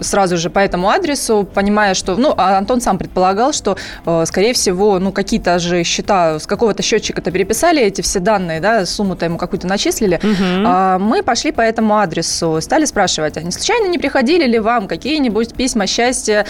сразу 0.00 0.36
же 0.36 0.50
по 0.50 0.58
этому 0.58 0.88
адресу, 0.88 1.46
понимая, 1.52 1.94
что, 1.94 2.16
ну, 2.16 2.34
а 2.36 2.58
Антон 2.58 2.80
сам 2.80 2.98
предполагал, 2.98 3.52
что, 3.52 3.76
э, 4.06 4.24
скорее 4.26 4.52
всего, 4.54 4.98
ну, 4.98 5.12
какие-то 5.12 5.58
же 5.58 5.82
счета 5.84 6.38
с 6.38 6.46
какого-то 6.46 6.82
счетчика-то 6.82 7.30
переписали 7.30 7.82
эти 7.82 8.00
все 8.00 8.20
данные, 8.20 8.60
да, 8.60 8.86
сумму-то 8.86 9.24
ему 9.24 9.38
какую-то 9.38 9.66
начислили. 9.66 10.20
Угу. 10.22 11.04
Мы 11.04 11.22
пошли 11.22 11.52
по 11.52 11.60
этому 11.60 11.98
адресу, 11.98 12.60
стали 12.60 12.84
спрашивать, 12.84 13.36
а 13.36 13.42
не 13.42 13.50
случайно 13.50 13.88
не 13.88 13.98
приходили 13.98 14.46
ли 14.46 14.58
вам 14.58 14.88
какие-нибудь 14.88 15.54
письма 15.54 15.86
счастья, 15.86 16.46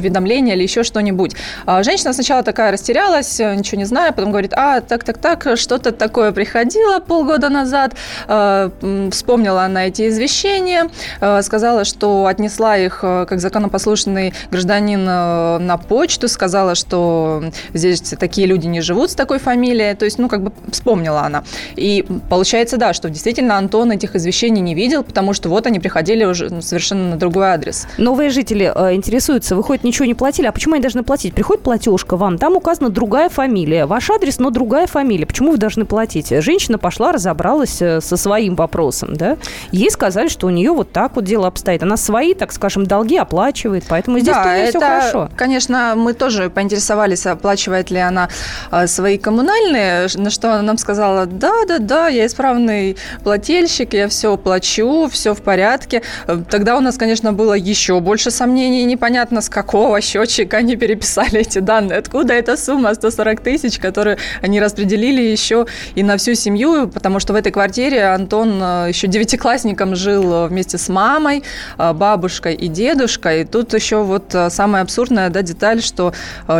уведомление 0.00 0.56
или 0.56 0.62
еще 0.62 0.82
что-нибудь. 0.82 1.34
А 1.66 1.82
женщина 1.82 2.12
сначала 2.12 2.42
такая 2.42 2.72
растерялась, 2.72 3.38
э, 3.40 3.54
ничего 3.54 3.78
не 3.78 3.84
знаю, 3.84 4.12
потом 4.12 4.30
говорит, 4.30 4.52
а, 4.54 4.80
так-так-так, 4.80 5.56
что-то 5.56 5.92
такое 5.92 6.32
приходило 6.32 6.98
полгода 6.98 7.48
назад. 7.48 7.94
А, 8.26 8.70
вспомнила 9.10 9.64
она 9.64 9.86
эти 9.86 10.08
извещения, 10.08 10.90
а, 11.20 11.42
сказала, 11.42 11.84
что 11.84 12.26
отнесла 12.26 12.76
их 12.76 13.00
э, 13.02 13.26
как 13.28 13.40
законопослушный 13.40 14.32
гражданин 14.50 15.06
э, 15.06 15.58
на 15.58 15.76
почту, 15.76 16.28
сказала, 16.28 16.74
что 16.74 17.42
здесь 17.74 18.00
такие 18.18 18.46
люди 18.46 18.66
не 18.66 18.80
живут 18.80 19.10
с 19.10 19.14
такой 19.14 19.38
фамилией, 19.38 19.94
то 19.94 20.04
есть, 20.04 20.18
ну, 20.18 20.28
как 20.28 20.42
бы 20.42 20.52
вспомнила 20.70 21.22
она. 21.22 21.44
И 21.76 22.04
получается, 22.28 22.76
да, 22.76 22.92
что 22.92 23.10
действительно 23.10 23.58
Антон 23.58 23.92
этих 23.92 24.16
извещений 24.16 24.60
не 24.60 24.74
видел, 24.74 25.02
потому 25.02 25.32
что 25.32 25.48
вот 25.48 25.66
они 25.66 25.78
приходили 25.78 26.24
уже 26.24 26.62
совершенно 26.62 27.10
на 27.10 27.16
другой 27.16 27.46
адрес. 27.46 27.86
Новые 27.98 28.30
жители 28.30 28.72
э, 28.74 28.94
интересуются, 28.94 29.56
выходит, 29.56 29.84
ничего 29.90 30.06
не 30.06 30.14
платили. 30.14 30.46
А 30.46 30.52
почему 30.52 30.74
они 30.74 30.82
должны 30.82 31.02
платить? 31.02 31.34
Приходит 31.34 31.62
платежка 31.62 32.16
вам, 32.16 32.38
там 32.38 32.56
указана 32.56 32.90
другая 32.90 33.28
фамилия. 33.28 33.86
Ваш 33.86 34.10
адрес, 34.10 34.38
но 34.38 34.50
другая 34.50 34.86
фамилия. 34.86 35.26
Почему 35.26 35.52
вы 35.52 35.58
должны 35.58 35.84
платить? 35.84 36.28
Женщина 36.30 36.78
пошла, 36.78 37.12
разобралась 37.12 37.82
э, 37.82 38.00
со 38.00 38.16
своим 38.16 38.54
вопросом, 38.54 39.16
да? 39.16 39.36
Ей 39.72 39.90
сказали, 39.90 40.28
что 40.28 40.46
у 40.46 40.50
нее 40.50 40.70
вот 40.70 40.92
так 40.92 41.16
вот 41.16 41.24
дело 41.24 41.48
обстоит. 41.48 41.82
Она 41.82 41.96
свои, 41.96 42.34
так 42.34 42.52
скажем, 42.52 42.86
долги 42.86 43.16
оплачивает, 43.16 43.84
поэтому 43.88 44.20
здесь 44.20 44.34
да, 44.34 44.56
это, 44.56 44.78
все 44.78 44.80
хорошо. 44.80 45.30
Конечно, 45.36 45.94
мы 45.96 46.14
тоже 46.14 46.50
поинтересовались, 46.50 47.26
оплачивает 47.26 47.90
ли 47.90 47.98
она 47.98 48.28
э, 48.70 48.86
свои 48.86 49.18
коммунальные, 49.18 50.08
на 50.14 50.30
что 50.30 50.52
она 50.52 50.62
нам 50.62 50.78
сказала, 50.78 51.26
да, 51.26 51.64
да, 51.66 51.78
да, 51.78 52.08
я 52.08 52.26
исправный 52.26 52.96
плательщик, 53.24 53.92
я 53.94 54.08
все 54.08 54.36
плачу, 54.36 55.08
все 55.10 55.34
в 55.34 55.42
порядке. 55.42 56.02
Э, 56.26 56.38
тогда 56.48 56.76
у 56.76 56.80
нас, 56.80 56.96
конечно, 56.96 57.32
было 57.32 57.54
еще 57.54 57.98
больше 58.00 58.30
сомнений, 58.30 58.84
непонятно 58.84 59.40
с 59.40 59.48
какого 59.48 59.79
какого 59.80 60.02
счетчика 60.02 60.58
они 60.58 60.76
переписали 60.76 61.40
эти 61.40 61.58
данные, 61.58 62.00
откуда 62.00 62.34
эта 62.34 62.58
сумма 62.58 62.94
140 62.94 63.40
тысяч, 63.40 63.78
которую 63.78 64.18
они 64.42 64.60
распределили 64.60 65.22
еще 65.22 65.66
и 65.94 66.02
на 66.02 66.18
всю 66.18 66.34
семью, 66.34 66.86
потому 66.88 67.18
что 67.18 67.32
в 67.32 67.36
этой 67.36 67.50
квартире 67.50 68.04
Антон 68.04 68.60
э, 68.62 68.88
еще 68.88 69.06
девятиклассником 69.06 69.96
жил 69.96 70.48
вместе 70.48 70.76
с 70.76 70.90
мамой, 70.90 71.44
э, 71.78 71.92
бабушкой 71.94 72.56
и 72.56 72.68
дедушкой. 72.68 73.40
И 73.40 73.44
тут 73.46 73.72
еще 73.72 74.02
вот 74.02 74.34
э, 74.34 74.50
самая 74.50 74.82
абсурдная 74.82 75.30
да, 75.30 75.40
деталь, 75.40 75.80
что 75.80 76.12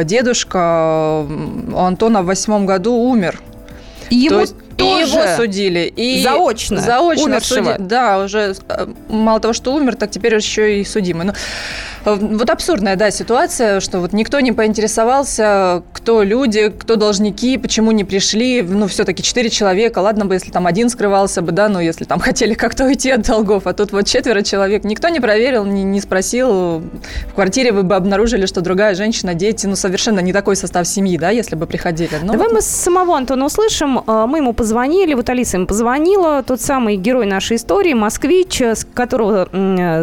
дедушка 0.04 1.26
у 1.74 1.78
Антона 1.78 2.22
в 2.22 2.26
восьмом 2.26 2.64
году 2.64 2.94
умер. 2.94 3.38
И 4.08 4.16
ему 4.16 4.36
То 4.36 4.40
есть 4.40 4.54
тоже 4.80 5.02
и 5.02 5.22
его 5.22 5.36
судили. 5.36 5.92
И 5.96 6.22
заочно. 6.22 6.80
Заочно 6.80 7.40
судили. 7.40 7.76
Да, 7.78 8.18
уже 8.24 8.54
мало 9.08 9.40
того, 9.40 9.54
что 9.54 9.74
умер, 9.74 9.96
так 9.96 10.10
теперь 10.10 10.34
еще 10.34 10.80
и 10.80 10.84
судимый. 10.84 11.26
Ну, 11.26 11.32
Э, 12.04 12.14
вот 12.14 12.48
абсурдная, 12.50 12.96
да, 12.96 13.10
ситуация, 13.10 13.80
что 13.80 14.00
вот 14.00 14.12
никто 14.12 14.40
не 14.40 14.52
поинтересовался, 14.52 15.82
кто 15.92 16.22
люди, 16.22 16.70
кто 16.70 16.96
должники, 16.96 17.58
почему 17.58 17.92
не 17.92 18.04
пришли. 18.04 18.62
Ну, 18.62 18.86
все-таки 18.86 19.22
четыре 19.22 19.50
человека. 19.50 19.98
Ладно 19.98 20.24
бы, 20.24 20.34
если 20.34 20.50
там 20.50 20.66
один 20.66 20.88
скрывался 20.88 21.42
бы, 21.42 21.52
да, 21.52 21.68
но 21.68 21.80
если 21.80 22.04
там 22.04 22.20
хотели 22.20 22.54
как-то 22.54 22.84
уйти 22.84 23.10
от 23.10 23.26
долгов, 23.26 23.66
а 23.66 23.72
тут 23.72 23.92
вот 23.92 24.06
четверо 24.06 24.42
человек. 24.42 24.84
Никто 24.84 25.08
не 25.08 25.20
проверил, 25.20 25.64
не, 25.64 25.82
не 25.82 26.00
спросил. 26.00 26.80
В 26.80 27.34
квартире 27.34 27.72
вы 27.72 27.82
бы 27.82 27.94
обнаружили, 27.94 28.46
что 28.46 28.60
другая 28.60 28.94
женщина, 28.94 29.34
дети, 29.34 29.66
ну, 29.66 29.76
совершенно 29.76 30.20
не 30.20 30.32
такой 30.32 30.56
состав 30.56 30.86
семьи, 30.86 31.18
да, 31.18 31.30
если 31.30 31.56
бы 31.56 31.66
приходили. 31.66 32.10
Но 32.22 32.32
Давай 32.32 32.48
вот... 32.48 32.54
мы 32.54 32.62
с 32.62 32.66
самого 32.66 33.16
Антона 33.16 33.44
услышим. 33.44 34.02
Э, 34.06 34.26
мы 34.26 34.38
ему 34.38 34.52
позвонили, 34.70 35.14
вот 35.14 35.28
Алиса 35.28 35.56
ему 35.56 35.66
позвонила, 35.66 36.44
тот 36.44 36.60
самый 36.60 36.94
герой 36.94 37.26
нашей 37.26 37.56
истории, 37.56 37.92
москвич, 37.92 38.60
с 38.62 38.84
которого, 38.84 39.48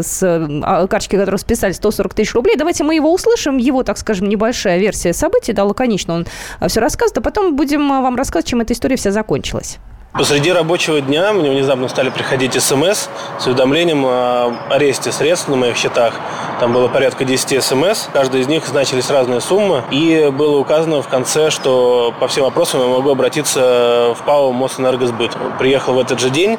с 0.02 0.22
а, 0.22 0.88
карточки 0.88 1.16
которого 1.16 1.38
списались 1.38 1.78
140 1.78 2.14
тысяч 2.14 2.34
рублей. 2.34 2.58
Давайте 2.58 2.84
мы 2.84 2.96
его 2.96 3.14
услышим. 3.14 3.56
Его, 3.56 3.84
так 3.84 3.98
скажем, 3.98 4.28
небольшая 4.28 4.78
версия 4.78 5.14
событий. 5.14 5.54
Да, 5.54 5.64
лаконично 5.64 6.16
он 6.16 6.26
а, 6.60 6.68
все 6.68 6.82
рассказывает. 6.82 7.20
А 7.20 7.22
потом 7.22 7.56
будем 7.56 7.90
а, 7.94 8.02
вам 8.02 8.18
рассказывать, 8.18 8.48
чем 8.48 8.60
эта 8.60 8.74
история 8.74 8.98
вся 8.98 9.12
закончилась. 9.12 9.78
Посреди 10.18 10.52
рабочего 10.52 11.00
дня 11.00 11.32
мне 11.32 11.52
внезапно 11.52 11.88
стали 11.88 12.10
приходить 12.10 12.60
смс 12.60 13.08
с 13.40 13.46
уведомлением 13.46 14.04
о 14.04 14.52
аресте 14.68 15.12
средств 15.12 15.48
на 15.48 15.56
моих 15.56 15.78
счетах. 15.78 16.16
Там 16.60 16.74
было 16.74 16.88
порядка 16.88 17.24
10 17.24 17.64
смс, 17.64 18.10
каждый 18.12 18.42
из 18.42 18.48
них 18.48 18.66
значились 18.66 19.12
разные 19.12 19.42
суммы. 19.42 19.84
И 19.92 20.32
было 20.34 20.58
указано 20.58 21.04
в 21.04 21.08
конце, 21.08 21.52
что 21.52 22.16
по 22.20 22.28
всем 22.28 22.46
вопросам 22.46 22.82
я 22.82 22.88
могу 22.88 23.12
обратиться 23.12 24.16
в 24.20 24.26
ПАО 24.26 24.54
Мосэнергосбыт. 24.54 25.38
Приехал 25.60 25.94
в 25.94 26.00
этот 26.00 26.20
же 26.20 26.32
день, 26.32 26.58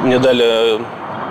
мне 0.00 0.18
дали 0.18 0.80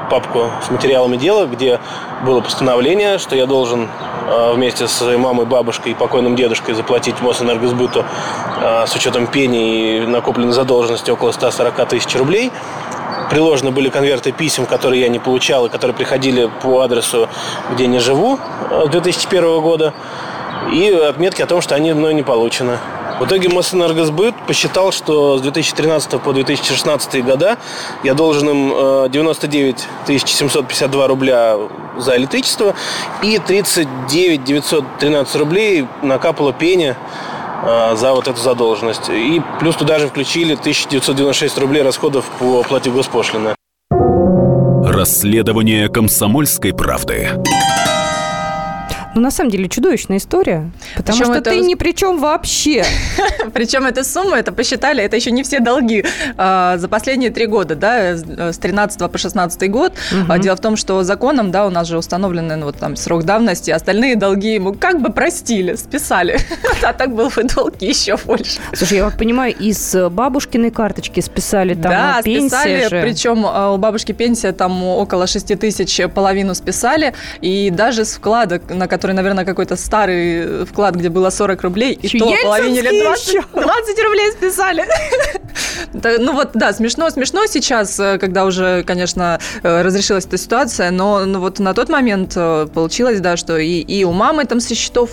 папку 0.10 0.52
с 0.66 0.70
материалами 0.70 1.18
дела, 1.18 1.46
где 1.46 1.80
было 2.24 2.42
постановление, 2.42 3.18
что 3.18 3.36
я 3.36 3.46
должен 3.46 3.90
э, 4.28 4.54
вместе 4.54 4.88
с 4.88 4.92
своей 4.92 5.18
мамой, 5.18 5.46
бабушкой 5.46 5.94
и 5.94 5.96
покойным 5.96 6.36
дедушкой 6.36 6.76
заплатить 6.76 7.22
Мосэнергосбыту 7.22 8.06
э, 8.62 8.86
с 8.86 8.96
учетом 8.96 9.28
пени 9.28 9.98
и 9.98 10.06
накопленной 10.06 10.54
задолженности 10.54 11.12
около 11.12 11.32
140 11.32 11.88
тысяч 11.88 12.16
рублей. 12.16 12.52
Приложены 13.30 13.72
были 13.72 13.90
конверты 13.90 14.32
писем, 14.32 14.66
которые 14.66 15.02
я 15.02 15.10
не 15.10 15.20
получал 15.20 15.66
и 15.66 15.70
которые 15.70 15.96
приходили 15.96 16.50
по 16.62 16.82
адресу, 16.82 17.28
где 17.72 17.88
не 17.88 18.00
живу, 18.00 18.38
с 18.70 18.90
2001 18.90 19.62
года. 19.62 19.94
И 20.72 20.92
отметки 20.92 21.42
о 21.42 21.48
том, 21.48 21.62
что 21.62 21.76
они 21.76 21.94
мной 21.94 22.14
не 22.14 22.22
получены. 22.22 22.78
В 23.20 23.26
итоге 23.26 23.50
Мосэнергосбыт 23.50 24.36
посчитал, 24.48 24.92
что 24.92 25.38
с 25.38 25.42
2013 25.42 26.22
по 26.22 26.34
2016 26.34 27.24
года 27.24 27.58
я 28.04 28.14
должен 28.16 28.50
им 28.50 29.12
99 29.12 29.88
э, 30.08 30.18
752 30.18 31.08
рубля 31.08 31.58
за 31.98 32.18
электричество 32.18 32.76
и 33.22 33.40
39 33.40 34.44
913 34.44 35.36
рублей 35.36 35.88
накапала 36.02 36.54
пеня 36.54 36.98
э, 37.64 37.96
за 37.96 38.14
вот 38.14 38.28
эту 38.28 38.42
задолженность. 38.42 39.10
И 39.10 39.42
плюс 39.60 39.76
туда 39.76 40.00
же 40.00 40.08
включили 40.08 40.54
1996 40.54 41.58
рублей 41.60 41.84
расходов 41.84 42.26
по 42.40 42.62
оплате 42.62 42.90
госпошлины. 42.90 43.56
Расследование 44.84 45.88
комсомольской 45.88 46.74
правды. 46.74 47.30
Ну, 49.16 49.22
на 49.22 49.32
самом 49.32 49.52
деле, 49.52 49.70
чудовищная 49.70 50.18
история. 50.18 50.72
Потому 50.96 51.18
Причем 51.18 51.32
что 51.32 51.40
это... 51.40 51.50
ты 51.52 51.60
ни 51.60 51.76
при 51.76 51.94
чем 51.94 52.20
вообще. 52.20 52.84
Причем 53.54 53.86
эта 53.86 54.04
сумма, 54.04 54.38
это 54.38 54.52
посчитали, 54.52 55.04
это 55.04 55.16
еще 55.16 55.32
не 55.32 55.44
все 55.44 55.60
долги 55.60 56.06
а, 56.38 56.78
за 56.78 56.88
последние 56.88 57.30
три 57.30 57.46
года, 57.46 57.76
да, 57.76 58.16
с 58.16 58.58
13 58.58 59.12
по 59.12 59.18
16 59.18 59.72
год. 59.72 59.94
Угу. 60.12 60.38
Дело 60.40 60.56
в 60.56 60.62
том, 60.62 60.76
что 60.78 61.04
законом, 61.04 61.52
да, 61.52 61.68
у 61.68 61.70
нас 61.70 61.88
же 61.88 61.98
установлены 61.98 62.56
ну, 62.56 62.66
вот 62.66 62.78
там 62.78 62.96
срок 62.96 63.24
давности, 63.24 63.72
остальные 63.72 64.16
долги 64.16 64.54
ему 64.54 64.74
как 64.74 65.02
бы 65.02 65.12
простили, 65.12 65.76
списали. 65.76 66.40
А 66.84 66.92
так 66.92 67.16
был 67.16 67.30
бы 67.30 67.44
долг 67.44 67.82
еще 67.82 68.18
больше. 68.18 68.60
Слушай, 68.74 68.98
я 68.98 69.06
вот 69.06 69.18
понимаю, 69.18 69.56
из 69.56 69.96
бабушкиной 69.96 70.70
карточки 70.70 71.22
списали 71.22 71.76
там 71.76 71.92
да, 71.92 72.22
пенсия 72.22 72.50
списали, 72.50 72.88
же. 72.90 73.02
причем 73.02 73.46
а, 73.46 73.72
у 73.72 73.78
бабушки 73.78 74.12
пенсия 74.12 74.52
там 74.52 74.84
около 74.84 75.28
6 75.28 75.60
тысяч, 75.60 76.02
половину 76.14 76.56
списали, 76.56 77.14
и 77.42 77.70
даже 77.70 78.04
с 78.04 78.16
вклада, 78.16 78.62
на 78.70 78.88
который 78.88 79.03
который, 79.04 79.16
наверное, 79.18 79.44
какой-то 79.44 79.76
старый 79.76 80.64
вклад, 80.64 80.96
где 80.96 81.10
было 81.10 81.30
40 81.30 81.62
рублей, 81.64 81.92
и 81.92 82.20
то 82.20 82.34
половине 82.42 82.80
лет 82.80 83.04
20, 83.04 83.52
20 83.52 84.04
рублей 84.06 84.32
списали. 84.32 84.86
Ну 86.20 86.34
вот, 86.34 86.52
да, 86.54 86.72
смешно, 86.72 87.10
смешно 87.10 87.46
сейчас, 87.46 88.00
э, 88.00 88.18
когда 88.18 88.46
уже, 88.46 88.84
конечно, 88.84 89.40
э, 89.62 89.82
разрешилась 89.82 90.26
эта 90.26 90.38
ситуация, 90.38 90.90
но 90.90 91.26
ну, 91.26 91.40
вот 91.40 91.60
на 91.60 91.74
тот 91.74 91.90
момент 91.90 92.34
э, 92.36 92.68
получилось, 92.74 93.20
да, 93.20 93.36
что 93.36 93.58
и, 93.58 93.82
и 93.82 94.06
у 94.06 94.12
мамы 94.14 94.46
там 94.46 94.60
со 94.62 94.74
счетов 94.74 95.12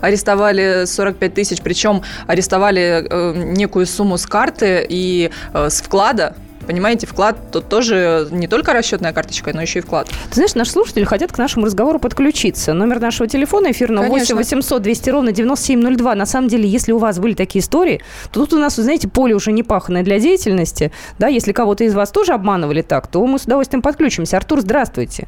арестовали 0.00 0.84
45 0.84 1.34
тысяч, 1.34 1.62
причем 1.62 2.02
арестовали 2.26 3.06
некую 3.34 3.86
сумму 3.86 4.18
с 4.18 4.26
карты 4.26 4.86
и 4.88 5.30
с 5.54 5.80
вклада, 5.80 6.34
Понимаете, 6.70 7.08
вклад 7.08 7.36
тут 7.50 7.68
тоже 7.68 8.28
не 8.30 8.46
только 8.46 8.72
расчетная 8.72 9.12
карточка, 9.12 9.50
но 9.52 9.60
еще 9.60 9.80
и 9.80 9.82
вклад. 9.82 10.06
Ты 10.28 10.34
знаешь, 10.34 10.54
наши 10.54 10.70
слушатели 10.70 11.02
хотят 11.02 11.32
к 11.32 11.36
нашему 11.36 11.66
разговору 11.66 11.98
подключиться. 11.98 12.74
Номер 12.74 13.00
нашего 13.00 13.28
телефона 13.28 13.72
эфирного 13.72 14.06
8 14.06 14.36
800 14.36 14.80
200 14.80 15.10
ровно 15.10 15.32
9702. 15.32 16.14
На 16.14 16.26
самом 16.26 16.46
деле, 16.46 16.68
если 16.68 16.92
у 16.92 16.98
вас 16.98 17.18
были 17.18 17.34
такие 17.34 17.60
истории, 17.60 18.02
то 18.30 18.38
тут 18.38 18.52
у 18.52 18.58
нас, 18.58 18.76
вы 18.76 18.84
знаете, 18.84 19.08
поле 19.08 19.34
уже 19.34 19.50
не 19.50 19.64
паханное 19.64 20.04
для 20.04 20.20
деятельности. 20.20 20.92
Да, 21.18 21.26
если 21.26 21.50
кого-то 21.50 21.82
из 21.82 21.92
вас 21.92 22.12
тоже 22.12 22.34
обманывали 22.34 22.82
так, 22.82 23.08
то 23.08 23.26
мы 23.26 23.40
с 23.40 23.46
удовольствием 23.46 23.82
подключимся. 23.82 24.36
Артур, 24.36 24.60
здравствуйте. 24.60 25.26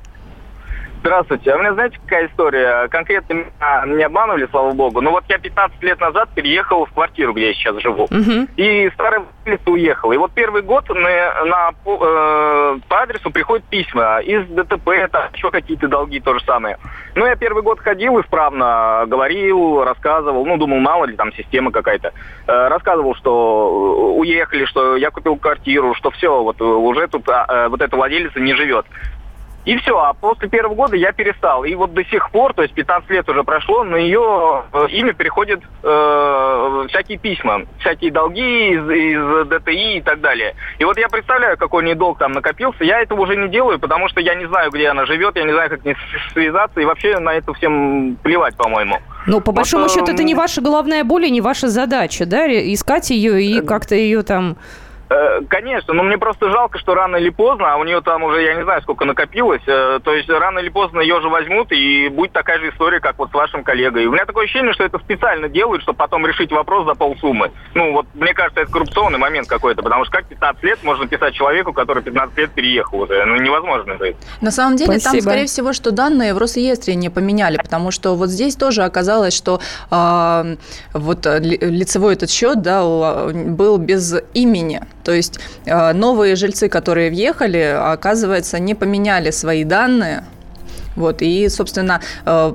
Здравствуйте. 1.02 1.50
А 1.50 1.56
у 1.56 1.58
меня 1.58 1.74
знаете, 1.74 1.98
какая 2.04 2.28
история? 2.28 2.86
Конкретно 2.86 3.32
меня 3.32 3.96
не 3.96 4.04
обманывали, 4.04 4.46
слава 4.52 4.70
богу. 4.70 5.00
Но 5.00 5.10
вот 5.10 5.24
я 5.28 5.36
15 5.36 5.82
лет 5.82 5.98
назад 5.98 6.28
переехал 6.32 6.86
в 6.86 6.92
квартиру, 6.92 7.32
где 7.32 7.48
я 7.48 7.54
сейчас 7.54 7.76
живу. 7.82 8.04
Угу. 8.04 8.48
И 8.56 8.88
старый 8.94 9.22
владелец 9.44 9.66
уехал. 9.66 10.12
И 10.12 10.16
вот 10.16 10.30
первый 10.30 10.62
год 10.62 10.88
на, 10.90 11.44
на, 11.44 11.70
э, 11.70 12.78
по 12.88 13.02
адресу 13.02 13.32
приходят 13.32 13.64
письма 13.64 14.20
из 14.20 14.46
ДТП, 14.46 15.10
там 15.10 15.24
еще 15.34 15.50
какие-то 15.50 15.88
долги, 15.88 16.20
то 16.20 16.38
же 16.38 16.44
самое. 16.44 16.78
Ну, 17.16 17.26
я 17.26 17.34
первый 17.34 17.64
год 17.64 17.80
ходил 17.80 18.20
исправно, 18.20 19.02
говорил, 19.08 19.82
рассказывал. 19.82 20.46
Ну, 20.46 20.56
думал, 20.56 20.78
мало 20.78 21.06
ли, 21.06 21.16
там 21.16 21.32
система 21.32 21.72
какая-то. 21.72 22.12
Э, 22.46 22.68
рассказывал, 22.68 23.16
что 23.16 24.14
уехали, 24.18 24.66
что 24.66 24.94
я 24.96 25.10
купил 25.10 25.34
квартиру, 25.34 25.94
что 25.94 26.12
все, 26.12 26.44
вот 26.44 26.62
уже 26.62 27.08
тут 27.08 27.28
а, 27.28 27.46
э, 27.48 27.68
вот 27.68 27.80
эта 27.80 27.96
владелица 27.96 28.38
не 28.38 28.54
живет. 28.54 28.86
И 29.64 29.76
все, 29.76 29.96
а 29.96 30.12
после 30.12 30.48
первого 30.48 30.74
года 30.74 30.96
я 30.96 31.12
перестал. 31.12 31.64
И 31.64 31.74
вот 31.74 31.94
до 31.94 32.04
сих 32.04 32.30
пор, 32.30 32.52
то 32.52 32.62
есть 32.62 32.74
15 32.74 33.08
лет 33.10 33.28
уже 33.28 33.44
прошло, 33.44 33.84
на 33.84 33.96
ее 33.96 34.64
э, 34.72 34.86
имя 34.90 35.12
переходят 35.12 35.60
э, 35.82 36.86
всякие 36.88 37.18
письма, 37.18 37.62
всякие 37.78 38.10
долги 38.10 38.70
из, 38.70 38.90
из 38.90 39.48
ДТИ 39.48 39.98
и 39.98 40.00
так 40.00 40.20
далее. 40.20 40.56
И 40.78 40.84
вот 40.84 40.98
я 40.98 41.08
представляю, 41.08 41.56
какой 41.56 41.82
у 41.82 41.86
нее 41.86 41.94
долг 41.94 42.18
там 42.18 42.32
накопился. 42.32 42.82
Я 42.82 43.00
этого 43.00 43.20
уже 43.20 43.36
не 43.36 43.48
делаю, 43.48 43.78
потому 43.78 44.08
что 44.08 44.20
я 44.20 44.34
не 44.34 44.46
знаю, 44.46 44.72
где 44.72 44.88
она 44.88 45.06
живет, 45.06 45.36
я 45.36 45.44
не 45.44 45.52
знаю, 45.52 45.70
как 45.70 45.82
с 45.82 45.84
ней 45.84 45.96
связаться, 46.32 46.80
и 46.80 46.84
вообще 46.84 47.18
на 47.20 47.34
это 47.34 47.52
всем 47.54 48.16
плевать, 48.22 48.56
по-моему. 48.56 48.98
Ну, 49.26 49.40
по 49.40 49.52
большому 49.52 49.84
вот, 49.84 49.92
счету, 49.92 50.12
это 50.12 50.24
не 50.24 50.34
ваша 50.34 50.60
головная 50.60 51.04
боль 51.04 51.26
и 51.26 51.30
не 51.30 51.40
ваша 51.40 51.68
задача, 51.68 52.26
да, 52.26 52.46
искать 52.48 53.10
ее 53.10 53.40
и 53.40 53.60
э, 53.60 53.62
как-то 53.62 53.94
ее 53.94 54.22
там 54.24 54.56
Э, 54.56 54.56
конечно, 55.48 55.94
но 55.94 56.02
мне 56.02 56.18
просто 56.18 56.50
жалко, 56.50 56.78
что 56.78 56.94
рано 56.94 57.16
или 57.16 57.30
поздно, 57.30 57.72
а 57.72 57.76
у 57.76 57.84
нее 57.84 58.00
там 58.00 58.22
уже, 58.22 58.42
я 58.42 58.54
не 58.54 58.62
знаю, 58.62 58.82
сколько 58.82 59.04
накопилось, 59.04 59.62
э, 59.66 60.00
то 60.02 60.14
есть 60.14 60.28
рано 60.28 60.58
или 60.60 60.68
поздно 60.68 61.00
ее 61.00 61.20
же 61.20 61.28
возьмут, 61.28 61.72
и 61.72 62.08
будет 62.08 62.32
такая 62.32 62.58
же 62.58 62.70
история, 62.70 63.00
как 63.00 63.18
вот 63.18 63.30
с 63.30 63.34
вашим 63.34 63.64
коллегой. 63.64 64.04
И 64.04 64.06
у 64.06 64.12
меня 64.12 64.24
такое 64.24 64.44
ощущение, 64.44 64.72
что 64.72 64.84
это 64.84 64.98
специально 64.98 65.48
делают, 65.48 65.82
чтобы 65.82 65.96
потом 65.96 66.26
решить 66.26 66.52
вопрос 66.52 66.86
за 66.86 66.94
полсуммы. 66.94 67.50
Ну, 67.74 67.92
вот 67.92 68.06
мне 68.14 68.34
кажется, 68.34 68.60
это 68.60 68.72
коррупционный 68.72 69.18
момент 69.18 69.48
какой-то, 69.48 69.82
потому 69.82 70.04
что 70.04 70.12
как 70.18 70.26
15 70.26 70.62
лет 70.62 70.78
можно 70.82 71.06
писать 71.06 71.34
человеку, 71.34 71.72
который 71.72 72.02
15 72.02 72.36
лет 72.38 72.50
переехал 72.52 73.00
уже? 73.00 73.24
Ну, 73.24 73.36
невозможно 73.36 73.92
это. 73.92 74.16
На 74.40 74.50
самом 74.50 74.76
деле, 74.76 74.98
Спасибо. 74.98 75.12
там, 75.12 75.20
скорее 75.20 75.46
всего, 75.46 75.72
что 75.72 75.90
данные 75.90 76.34
в 76.34 76.38
Росреестре 76.38 76.94
не 76.94 77.10
поменяли, 77.10 77.58
потому 77.58 77.90
что 77.90 78.14
вот 78.14 78.28
здесь 78.28 78.56
тоже 78.56 78.82
оказалось, 78.82 79.34
что 79.34 79.60
э, 79.90 80.56
вот 80.92 81.26
лицевой 81.26 82.14
этот 82.14 82.30
счет, 82.30 82.62
да, 82.62 82.82
был 83.32 83.78
без 83.78 84.14
имени. 84.34 84.80
То 85.04 85.12
есть 85.12 85.38
э, 85.64 85.92
новые 85.92 86.36
жильцы, 86.36 86.68
которые 86.68 87.10
въехали, 87.10 87.76
оказывается, 87.78 88.58
не 88.58 88.74
поменяли 88.74 89.30
свои 89.30 89.64
данные. 89.64 90.24
Вот, 90.96 91.22
и, 91.22 91.48
собственно, 91.48 92.00
э, 92.24 92.54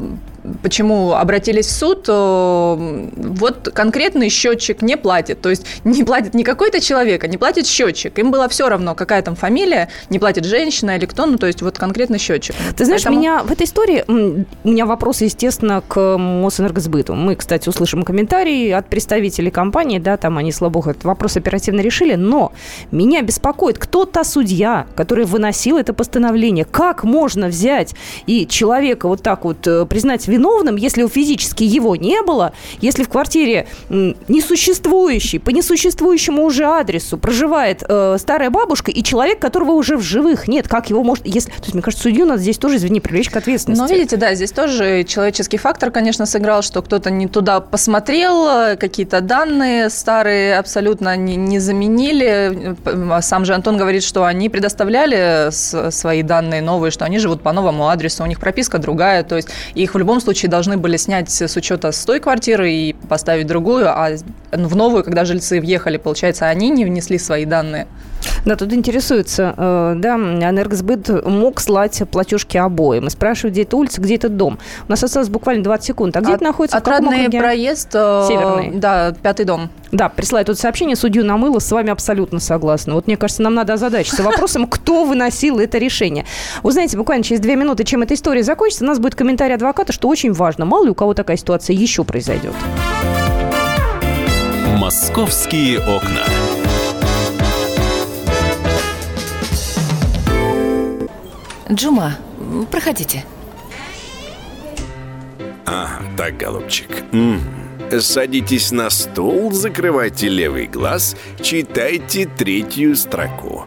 почему 0.62 1.14
обратились 1.14 1.68
в 1.68 1.72
суд, 1.72 2.08
вот 2.08 3.70
конкретный 3.74 4.30
счетчик 4.30 4.82
не 4.82 4.98
платит. 4.98 5.42
То 5.42 5.50
есть 5.50 5.66
не 5.84 6.04
платит 6.04 6.34
не 6.34 6.44
какой-то 6.44 6.80
человек, 6.80 7.24
а 7.24 7.28
не 7.28 7.38
платит 7.38 7.68
счетчик. 7.68 8.18
Им 8.20 8.32
было 8.32 8.48
все 8.50 8.70
равно, 8.70 8.96
какая 8.96 9.22
там 9.22 9.36
фамилия, 9.36 9.90
не 10.10 10.20
платит 10.20 10.46
женщина 10.46 10.98
или 10.98 11.06
кто, 11.06 11.26
ну, 11.26 11.38
то 11.38 11.48
есть 11.48 11.62
вот 11.62 11.78
конкретный 11.78 12.20
счетчик. 12.20 12.56
Ты 12.76 12.86
знаешь, 12.86 13.04
Поэтому... 13.04 13.20
меня 13.20 13.44
в 13.44 13.52
этой 13.52 13.66
истории, 13.66 14.04
у 14.08 14.68
меня 14.68 14.86
вопросы, 14.86 15.26
естественно, 15.26 15.82
к 15.88 16.18
Мосэнергосбыту. 16.18 17.14
Мы, 17.14 17.36
кстати, 17.36 17.70
услышим 17.70 18.04
комментарии 18.04 18.72
от 18.72 18.88
представителей 18.88 19.52
компании, 19.52 20.00
да, 20.00 20.18
там 20.18 20.38
они, 20.38 20.52
слава 20.52 20.72
богу, 20.72 20.90
этот 20.92 21.04
вопрос 21.06 21.38
оперативно 21.38 21.82
решили, 21.82 22.16
но 22.16 22.52
меня 22.92 23.22
беспокоит, 23.22 23.78
кто 23.78 24.06
та 24.06 24.24
судья, 24.24 24.88
которая 24.96 25.26
выносила 25.26 25.80
это 25.80 25.94
постановление. 25.94 26.66
Как 26.66 27.04
можно 27.04 27.48
взять 27.48 27.94
и 28.26 28.48
человека 28.48 29.08
вот 29.08 29.22
так 29.22 29.46
вот 29.46 29.68
э, 29.68 29.86
признать 29.86 30.28
виновным, 30.28 30.37
если 30.78 31.08
физически 31.08 31.64
его 31.64 31.96
не 31.96 32.22
было, 32.22 32.54
если 32.82 33.04
в 33.04 33.10
квартире 33.10 33.68
несуществующей, 33.90 35.40
по 35.40 35.50
несуществующему 35.50 36.44
уже 36.44 36.66
адресу 36.66 37.18
проживает 37.18 37.84
э, 37.88 38.18
старая 38.20 38.50
бабушка 38.50 38.92
и 38.92 39.04
человек, 39.04 39.40
которого 39.40 39.72
уже 39.72 39.98
в 39.98 40.02
живых 40.02 40.48
нет. 40.48 40.68
Как 40.68 40.90
его 40.90 41.04
может... 41.04 41.26
Если... 41.26 41.50
То 41.52 41.64
есть, 41.64 41.74
мне 41.74 41.84
кажется, 41.84 42.04
судью 42.04 42.26
надо 42.26 42.42
здесь 42.42 42.58
тоже, 42.58 42.78
извини, 42.78 43.00
привлечь 43.00 43.30
к 43.30 43.38
ответственности. 43.38 43.82
Но 43.82 43.88
видите, 43.88 44.18
да, 44.18 44.34
здесь 44.36 44.52
тоже 44.52 45.04
человеческий 45.04 45.58
фактор, 45.58 45.92
конечно, 45.92 46.26
сыграл, 46.26 46.62
что 46.62 46.82
кто-то 46.82 47.10
не 47.10 47.28
туда 47.28 47.60
посмотрел, 47.60 48.48
э, 48.48 48.76
какие-то 48.78 49.22
данные 49.22 49.90
старые 49.90 50.58
абсолютно 50.58 51.16
не, 51.16 51.36
не 51.36 51.60
заменили. 51.60 52.76
Сам 53.22 53.46
же 53.46 53.54
Антон 53.54 53.78
говорит, 53.78 54.04
что 54.04 54.26
они 54.26 54.50
предоставляли 54.50 55.50
свои 55.52 56.24
данные 56.24 56.62
новые, 56.62 56.92
что 56.92 57.06
они 57.06 57.20
живут 57.20 57.42
по 57.42 57.52
новому 57.54 57.90
адресу, 57.90 58.24
у 58.24 58.26
них 58.28 58.40
прописка 58.40 58.78
другая, 58.78 59.24
то 59.24 59.36
есть 59.36 59.50
их 59.74 59.94
в 59.94 59.98
любом 59.98 60.17
случае 60.22 60.50
должны 60.50 60.78
были 60.78 60.98
снять 60.98 61.30
с 61.30 61.56
учета 61.56 61.92
с 61.92 62.06
той 62.06 62.20
квартиры 62.20 62.72
и 62.72 62.94
поставить 62.94 63.48
другую, 63.48 63.90
а 63.90 64.16
в 64.52 64.76
новую, 64.76 65.04
когда 65.04 65.26
жильцы 65.26 65.60
въехали, 65.60 65.98
получается, 65.98 66.48
они 66.48 66.70
не 66.70 66.86
внесли 66.86 67.18
свои 67.18 67.46
данные. 67.46 67.88
Да, 68.46 68.56
тут 68.56 68.74
интересуется, 68.74 69.54
э, 69.58 69.94
да, 69.98 70.16
энергосбыт 70.16 71.26
мог 71.26 71.60
слать 71.60 72.02
платежки 72.10 72.58
обоим. 72.58 73.08
И 73.08 73.10
спрашивают, 73.10 73.54
где 73.54 73.64
это 73.64 73.78
улица, 73.78 74.02
где 74.02 74.16
это 74.16 74.30
дом. 74.30 74.60
У 74.88 74.92
нас 74.92 75.04
осталось 75.04 75.30
буквально 75.30 75.64
20 75.64 75.86
секунд. 75.86 76.18
А 76.18 76.22
где 76.22 76.30
От, 76.30 76.36
это 76.36 76.44
находится? 76.44 76.78
Отрадный 76.78 77.30
проезд. 77.30 77.90
Э, 77.94 78.26
Северный. 78.28 78.72
Да, 78.74 79.14
пятый 79.22 79.46
дом. 79.46 79.70
Да, 79.92 80.10
присылает 80.10 80.48
тут 80.48 80.60
сообщение, 80.60 80.96
судью 80.96 81.24
намыло, 81.24 81.60
с 81.60 81.72
вами 81.72 81.90
абсолютно 81.90 82.40
согласна. 82.40 82.94
Вот 82.94 83.08
мне 83.08 83.18
кажется, 83.18 83.42
нам 83.42 83.54
надо 83.54 83.74
озадачиться 83.74 84.24
вопросом, 84.24 84.68
кто 84.70 85.06
выносил 85.06 85.60
это 85.60 85.78
решение. 85.78 86.26
Узнаете 86.64 86.98
буквально 86.98 87.24
через 87.24 87.42
две 87.42 87.56
минуты, 87.56 87.84
чем 87.84 88.04
эта 88.04 88.14
история 88.14 88.44
закончится. 88.44 88.84
У 88.84 88.88
нас 88.88 89.00
будет 89.00 89.16
комментарий 89.16 89.56
адвоката, 89.56 89.94
что 89.94 90.08
очень 90.08 90.34
важно. 90.34 90.66
Мало 90.66 90.86
ли 90.86 90.92
у 90.92 90.96
кого 90.96 91.14
такая 91.14 91.38
ситуация 91.38 91.76
еще 91.76 92.04
произойдет. 92.04 92.54
Московские 94.78 95.80
окна. 95.80 96.24
Джума, 101.72 102.18
проходите. 102.72 103.26
А, 105.66 106.00
так, 106.16 106.38
голубчик. 106.38 106.88
М 107.12 107.40
-м. 107.40 108.00
Садитесь 108.00 108.72
на 108.72 108.90
стул, 108.90 109.52
закрывайте 109.52 110.30
левый 110.30 110.68
глаз, 110.68 111.16
читайте 111.42 112.26
третью 112.26 112.96
строку. 112.96 113.66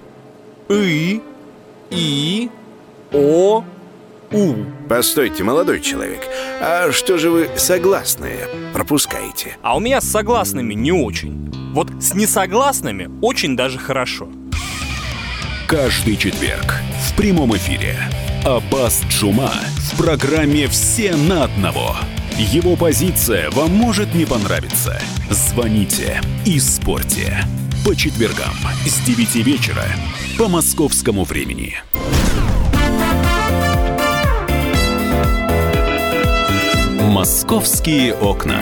И, 0.69 1.21
И, 1.91 2.51
О, 3.13 3.65
У. 4.33 4.55
Постойте, 4.89 5.43
молодой 5.43 5.81
человек, 5.81 6.21
а 6.61 6.93
что 6.93 7.19
же 7.19 7.31
вы 7.31 7.49
согласные 7.57 8.47
пропускаете? 8.73 9.57
А 9.63 9.77
у 9.77 9.81
меня 9.81 10.01
с 10.01 10.05
согласными 10.05 10.75
не 10.75 10.93
очень. 10.93 11.51
Вот 11.75 11.89
с 12.01 12.15
несогласными 12.15 13.11
очень 13.21 13.57
даже 13.57 13.79
хорошо. 13.79 14.29
Каждый 15.71 16.17
четверг 16.17 16.83
в 17.07 17.15
прямом 17.15 17.57
эфире 17.57 17.97
Аббас 18.45 19.05
Джума 19.09 19.53
в 19.77 19.97
программе 19.97 20.67
«Все 20.67 21.15
на 21.15 21.45
одного». 21.45 21.95
Его 22.37 22.75
позиция 22.75 23.53
вам 23.53 23.71
может 23.77 24.13
не 24.13 24.25
понравиться. 24.25 25.01
Звоните 25.31 26.21
и 26.45 26.59
спорьте. 26.59 27.45
По 27.85 27.95
четвергам 27.95 28.53
с 28.85 28.99
9 29.07 29.37
вечера 29.47 29.85
по 30.37 30.49
московскому 30.49 31.23
времени. 31.23 31.77
«Московские 37.01 38.15
окна». 38.15 38.61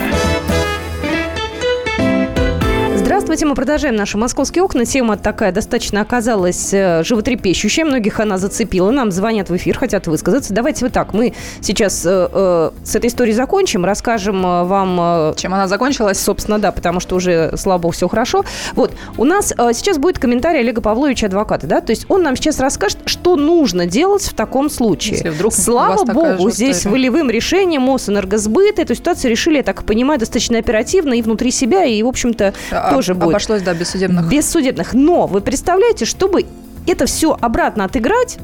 Здравствуйте, 3.28 3.50
мы 3.50 3.56
продолжаем 3.56 3.94
наши 3.94 4.16
московские 4.16 4.64
окна. 4.64 4.86
Тема 4.86 5.18
такая 5.18 5.52
достаточно 5.52 6.00
оказалась 6.00 6.72
э, 6.72 7.02
животрепещущая. 7.04 7.84
Многих 7.84 8.20
она 8.20 8.38
зацепила. 8.38 8.90
Нам 8.90 9.10
звонят 9.10 9.50
в 9.50 9.56
эфир, 9.56 9.76
хотят 9.76 10.06
высказаться. 10.06 10.54
Давайте 10.54 10.86
вот 10.86 10.94
так. 10.94 11.12
Мы 11.12 11.34
сейчас 11.60 12.06
э, 12.06 12.28
э, 12.32 12.70
с 12.82 12.96
этой 12.96 13.08
историей 13.08 13.34
закончим, 13.34 13.84
расскажем 13.84 14.38
э, 14.46 14.64
вам... 14.64 14.98
Э, 14.98 15.34
Чем 15.36 15.52
она 15.52 15.68
закончилась? 15.68 16.18
Собственно, 16.18 16.58
да, 16.58 16.72
потому 16.72 17.00
что 17.00 17.16
уже, 17.16 17.52
слава 17.58 17.78
богу, 17.78 17.92
все 17.92 18.08
хорошо. 18.08 18.46
Вот, 18.72 18.92
у 19.18 19.26
нас 19.26 19.52
э, 19.54 19.72
сейчас 19.74 19.98
будет 19.98 20.18
комментарий 20.18 20.60
Олега 20.60 20.80
Павловича, 20.80 21.26
адвоката, 21.26 21.66
да? 21.66 21.82
То 21.82 21.90
есть 21.90 22.06
он 22.08 22.22
нам 22.22 22.34
сейчас 22.34 22.58
расскажет, 22.60 23.00
что 23.04 23.36
нужно 23.36 23.84
делать 23.84 24.22
в 24.22 24.32
таком 24.32 24.70
случае. 24.70 25.16
Если 25.16 25.28
вдруг 25.28 25.52
Слава 25.52 26.02
богу, 26.06 26.48
здесь 26.48 26.86
волевым 26.86 27.28
решением 27.28 27.82
Мосэнергосбыт 27.82 28.78
эту 28.78 28.94
ситуацию 28.94 29.30
решили, 29.30 29.58
я 29.58 29.62
так 29.62 29.84
понимаю, 29.84 30.18
достаточно 30.18 30.56
оперативно 30.56 31.12
и 31.12 31.20
внутри 31.20 31.50
себя, 31.50 31.84
и, 31.84 32.02
в 32.02 32.06
общем-то, 32.06 32.54
а, 32.70 32.94
тоже 32.94 33.17
будет. 33.18 33.30
Обошлось, 33.30 33.62
да, 33.62 33.74
без 33.74 33.90
судебных. 33.90 34.28
Без 34.28 34.50
судебных. 34.50 34.94
Но 34.94 35.26
вы 35.26 35.40
представляете, 35.40 36.04
чтобы 36.04 36.44
это 36.86 37.06
все 37.06 37.36
обратно 37.40 37.84
отыграть, 37.84 38.38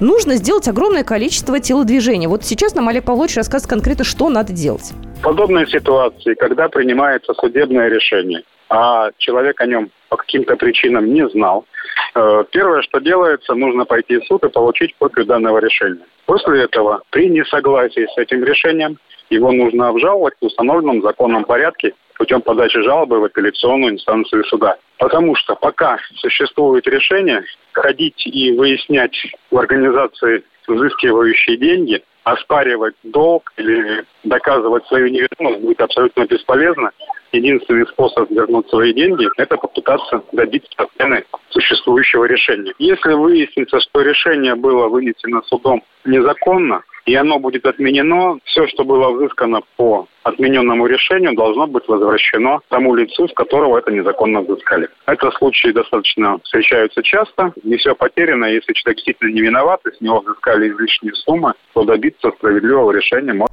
нужно 0.00 0.36
сделать 0.36 0.68
огромное 0.68 1.04
количество 1.04 1.58
телодвижений. 1.60 2.26
Вот 2.26 2.44
сейчас 2.44 2.74
нам 2.74 2.88
Олег 2.88 3.04
Павлович 3.04 3.36
рассказывает 3.36 3.70
конкретно, 3.70 4.04
что 4.04 4.28
надо 4.28 4.52
делать. 4.52 4.92
В 5.18 5.22
подобной 5.22 5.66
ситуации, 5.68 6.34
когда 6.34 6.68
принимается 6.68 7.34
судебное 7.34 7.88
решение, 7.88 8.42
а 8.68 9.10
человек 9.18 9.60
о 9.60 9.66
нем 9.66 9.90
по 10.08 10.16
каким-то 10.16 10.56
причинам 10.56 11.12
не 11.12 11.28
знал, 11.28 11.66
э, 12.14 12.44
первое, 12.50 12.82
что 12.82 13.00
делается, 13.00 13.54
нужно 13.54 13.84
пойти 13.84 14.18
в 14.18 14.24
суд 14.24 14.44
и 14.44 14.48
получить 14.48 14.94
копию 14.98 15.26
данного 15.26 15.58
решения. 15.58 16.06
После 16.26 16.62
этого, 16.62 17.02
при 17.10 17.28
несогласии 17.28 18.06
с 18.14 18.16
этим 18.16 18.44
решением, 18.44 18.98
его 19.28 19.52
нужно 19.52 19.88
обжаловать 19.88 20.34
в 20.40 20.46
установленном 20.46 21.02
законном 21.02 21.44
порядке 21.44 21.94
путем 22.20 22.42
подачи 22.42 22.82
жалобы 22.82 23.18
в 23.18 23.24
апелляционную 23.24 23.94
инстанцию 23.94 24.44
суда. 24.44 24.76
Потому 24.98 25.34
что 25.36 25.54
пока 25.54 25.98
существует 26.16 26.86
решение, 26.86 27.42
ходить 27.72 28.26
и 28.26 28.52
выяснять 28.52 29.16
в 29.50 29.56
организации 29.56 30.44
взыскивающие 30.68 31.56
деньги, 31.56 32.02
оспаривать 32.24 32.94
долг 33.04 33.50
или 33.56 34.04
доказывать 34.22 34.86
свою 34.88 35.08
невиновность 35.08 35.64
будет 35.64 35.80
абсолютно 35.80 36.26
бесполезно. 36.26 36.90
Единственный 37.32 37.86
способ 37.86 38.30
вернуть 38.30 38.68
свои 38.68 38.92
деньги– 38.92 39.26
это 39.36 39.56
попытаться 39.56 40.22
добиться 40.32 40.70
отмены 40.76 41.24
существующего 41.50 42.24
решения. 42.24 42.72
Если 42.78 43.12
выяснится, 43.12 43.78
что 43.80 44.02
решение 44.02 44.54
было 44.56 44.88
вынесено 44.88 45.42
судом 45.42 45.82
незаконно, 46.04 46.82
и 47.06 47.14
оно 47.14 47.38
будет 47.38 47.66
отменено, 47.66 48.38
все, 48.44 48.66
что 48.68 48.84
было 48.84 49.10
взыскано 49.10 49.60
по 49.76 50.06
отмененному 50.22 50.86
решению, 50.86 51.34
должно 51.34 51.66
быть 51.66 51.86
возвращено 51.88 52.60
тому 52.68 52.94
лицу, 52.94 53.28
с 53.28 53.32
которого 53.32 53.78
это 53.78 53.90
незаконно 53.90 54.42
взыскали. 54.42 54.88
Это 55.06 55.30
случаи 55.32 55.68
достаточно 55.68 56.38
встречаются 56.44 57.02
часто. 57.02 57.52
Не 57.62 57.76
все 57.76 57.94
потеряно. 57.94 58.46
Если 58.46 58.72
человек 58.74 58.98
действительно 58.98 59.32
не 59.32 59.40
виноват, 59.40 59.80
и 59.86 59.96
с 59.96 60.00
него 60.00 60.20
взыскали 60.20 60.68
излишние 60.68 61.14
суммы, 61.14 61.54
то 61.74 61.84
добиться 61.84 62.30
справедливого 62.32 62.92
решения 62.92 63.32
можно 63.32 63.50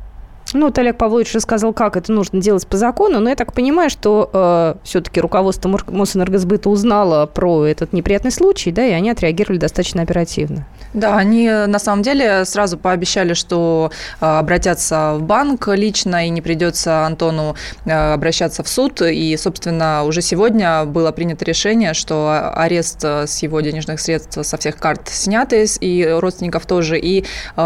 ну, 0.54 0.68
вот 0.68 0.78
Олег 0.78 0.98
Павлович 0.98 1.34
рассказал, 1.34 1.74
как 1.74 1.98
это 1.98 2.12
нужно 2.12 2.42
делать 2.42 2.68
по 2.68 2.78
закону, 2.78 3.20
но 3.20 3.30
я 3.30 3.36
так 3.36 3.54
понимаю, 3.54 3.90
что 3.90 4.30
э, 4.32 4.76
все-таки 4.84 5.20
руководство 5.20 5.70
Мосэнергосбыта 5.88 6.70
узнало 6.70 7.26
про 7.26 7.66
этот 7.66 7.94
неприятный 7.94 8.32
случай, 8.32 8.72
да, 8.72 8.86
и 8.86 8.92
они 8.92 9.10
отреагировали 9.10 9.58
достаточно 9.58 10.02
оперативно. 10.02 10.66
Да, 10.94 11.18
они 11.18 11.50
на 11.50 11.80
самом 11.80 12.02
деле 12.02 12.46
сразу 12.46 12.78
пообещали, 12.78 13.34
что 13.34 13.92
э, 14.22 14.26
обратятся 14.26 15.16
в 15.18 15.24
банк 15.24 15.68
лично, 15.68 16.26
и 16.26 16.30
не 16.30 16.42
придется 16.42 17.06
Антону 17.06 17.56
э, 17.86 18.14
обращаться 18.14 18.64
в 18.64 18.68
суд. 18.68 19.02
И, 19.02 19.36
собственно, 19.38 20.04
уже 20.04 20.22
сегодня 20.22 20.86
было 20.86 21.12
принято 21.12 21.46
решение, 21.46 21.94
что 21.94 22.52
арест 22.56 23.04
э, 23.04 23.28
с 23.28 23.44
его 23.44 23.60
денежных 23.62 24.00
средств 24.00 24.38
со 24.42 24.58
всех 24.58 24.78
карт 24.78 25.10
сняты, 25.10 25.66
и 25.82 26.06
родственников 26.06 26.66
тоже, 26.66 27.00
и 27.00 27.26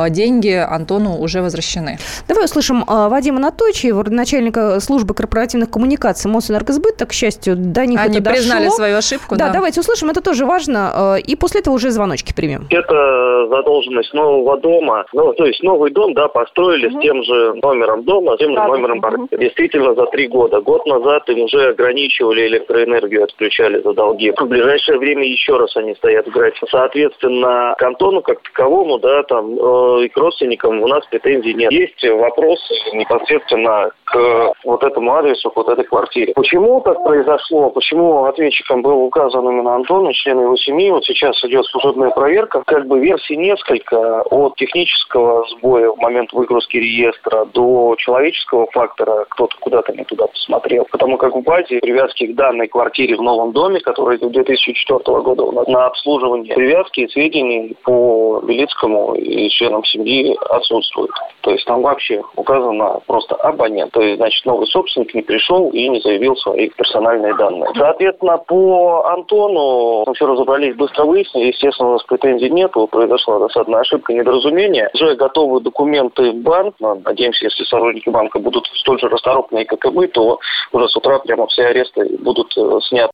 деньги 0.09 0.49
Антону 0.49 1.17
уже 1.17 1.41
возвращены. 1.41 1.99
Давай 2.27 2.45
услышим 2.45 2.70
услышим 2.71 2.83
а, 2.87 3.09
Вадима 3.09 3.37
Анатольевича, 3.37 3.93
начальника 4.11 4.79
службы 4.79 5.13
корпоративных 5.13 5.69
коммуникаций 5.69 6.29
Мосэнергосбыт. 6.31 6.97
Так, 6.97 7.09
к 7.09 7.13
счастью, 7.13 7.55
до 7.57 7.85
них 7.85 7.99
Они 7.99 8.15
это 8.15 8.23
дошло. 8.23 8.37
признали 8.37 8.69
свою 8.69 8.97
ошибку. 8.97 9.35
Да, 9.35 9.47
Да, 9.47 9.53
давайте 9.53 9.79
услышим, 9.81 10.09
это 10.09 10.21
тоже 10.21 10.45
важно. 10.45 10.91
а, 10.93 11.15
И 11.17 11.35
после 11.35 11.61
этого 11.61 11.75
уже 11.75 11.91
звоночки 11.91 12.33
примем. 12.33 12.67
Это 12.69 13.47
задолженность 13.49 14.13
нового 14.13 14.57
дома. 14.57 15.05
Ну, 15.13 15.33
то 15.33 15.45
есть 15.45 15.61
новый 15.63 15.91
дом, 15.91 16.13
да, 16.13 16.27
построили 16.27 16.89
с 16.89 17.01
тем 17.01 17.23
же 17.23 17.53
номером 17.61 18.03
дома, 18.03 18.35
с 18.35 18.39
тем 18.39 18.49
же 18.51 18.55
Да, 18.55 18.67
номером 18.67 19.01
квартиры. 19.01 19.41
Действительно, 19.43 19.93
за 19.95 20.05
три 20.07 20.27
года. 20.27 20.61
Год 20.61 20.85
назад 20.85 21.27
им 21.29 21.41
уже 21.43 21.69
ограничивали 21.69 22.47
электроэнергию, 22.47 23.23
отключали 23.23 23.81
за 23.81 23.93
долги. 23.93 24.31
В 24.31 24.45
ближайшее 24.45 24.97
время 24.97 25.23
еще 25.27 25.57
раз 25.57 25.75
они 25.75 25.95
стоят 25.95 26.27
в 26.27 26.31
графике. 26.31 26.65
Соответственно, 26.69 27.75
к 27.77 27.83
Антону 27.83 28.21
как 28.21 28.41
таковому, 28.43 28.99
да, 28.99 29.23
там, 29.23 29.51
э, 29.57 30.05
и 30.05 30.09
к 30.09 30.17
родственникам 30.17 30.81
у 30.81 30.87
нас 30.87 31.05
претензий 31.09 31.53
нет. 31.53 31.71
Есть 31.71 32.03
вопросы 32.07 32.60
непосредственно 32.93 33.91
к 34.11 34.53
вот 34.65 34.83
этому 34.83 35.15
адресу, 35.15 35.49
к 35.49 35.55
вот 35.55 35.69
этой 35.69 35.85
квартире. 35.85 36.33
Почему 36.33 36.81
так 36.81 37.01
произошло? 37.03 37.69
Почему 37.69 38.25
ответчиком 38.25 38.81
был 38.81 39.03
указан 39.03 39.49
именно 39.49 39.75
Антон 39.75 40.09
и 40.09 40.13
члены 40.13 40.41
его 40.41 40.57
семьи? 40.57 40.91
Вот 40.91 41.05
сейчас 41.05 41.41
идет 41.45 41.65
служебная 41.65 42.09
проверка. 42.09 42.61
Как 42.65 42.85
бы 42.87 42.99
версий 42.99 43.37
несколько. 43.37 44.21
От 44.23 44.55
технического 44.55 45.45
сбоя 45.49 45.91
в 45.91 45.97
момент 45.97 46.33
выгрузки 46.33 46.77
реестра 46.77 47.45
до 47.45 47.95
человеческого 47.97 48.67
фактора. 48.71 49.25
Кто-то 49.29 49.55
куда-то 49.59 49.93
не 49.93 50.03
туда 50.03 50.27
посмотрел. 50.27 50.85
Потому 50.91 51.17
как 51.17 51.33
в 51.33 51.41
базе 51.41 51.79
привязки 51.79 52.27
к 52.27 52.35
данной 52.35 52.67
квартире 52.67 53.15
в 53.15 53.21
новом 53.21 53.53
доме, 53.53 53.79
который 53.79 54.17
с 54.17 54.21
2004 54.21 55.21
года 55.21 55.71
на 55.71 55.85
обслуживание, 55.85 56.53
привязки 56.53 57.01
и 57.01 57.07
сведений 57.07 57.77
по 57.83 58.41
Белицкому 58.43 59.15
и 59.15 59.49
членам 59.49 59.85
семьи 59.85 60.37
отсутствуют. 60.49 61.11
То 61.41 61.51
есть 61.51 61.65
там 61.65 61.81
вообще 61.81 62.21
указано 62.35 62.99
просто 63.07 63.35
абонент. 63.35 63.95
То 64.01 64.15
значит, 64.15 64.43
новый 64.47 64.65
собственник 64.65 65.13
не 65.13 65.21
пришел 65.21 65.69
и 65.69 65.87
не 65.87 65.99
заявил 65.99 66.35
свои 66.35 66.69
персональные 66.69 67.35
данные. 67.35 67.69
Соответственно, 67.75 68.39
по 68.39 69.05
Антону 69.05 70.05
мы 70.07 70.13
все 70.15 70.25
разобрались, 70.25 70.75
быстро 70.75 71.05
выяснили. 71.05 71.49
Естественно, 71.49 71.89
у 71.89 71.91
нас 71.93 72.03
претензий 72.05 72.49
нет. 72.49 72.71
Произошла 72.89 73.37
досадная 73.37 73.81
ошибка, 73.81 74.11
недоразумение. 74.13 74.89
Уже 74.95 75.15
готовы 75.15 75.61
документы 75.61 76.31
в 76.31 76.37
банк. 76.37 76.73
Но, 76.79 76.95
надеемся, 76.95 77.45
если 77.45 77.63
сотрудники 77.63 78.09
банка 78.09 78.39
будут 78.39 78.65
столь 78.73 78.99
же 78.99 79.07
расторопные, 79.07 79.65
как 79.65 79.85
и 79.85 79.89
мы, 79.89 80.07
то 80.07 80.39
уже 80.71 80.87
с 80.87 80.95
утра 80.97 81.19
прямо 81.19 81.45
все 81.45 81.65
аресты 81.65 82.17
будут 82.17 82.57
э, 82.57 82.79
сняты. 82.81 83.11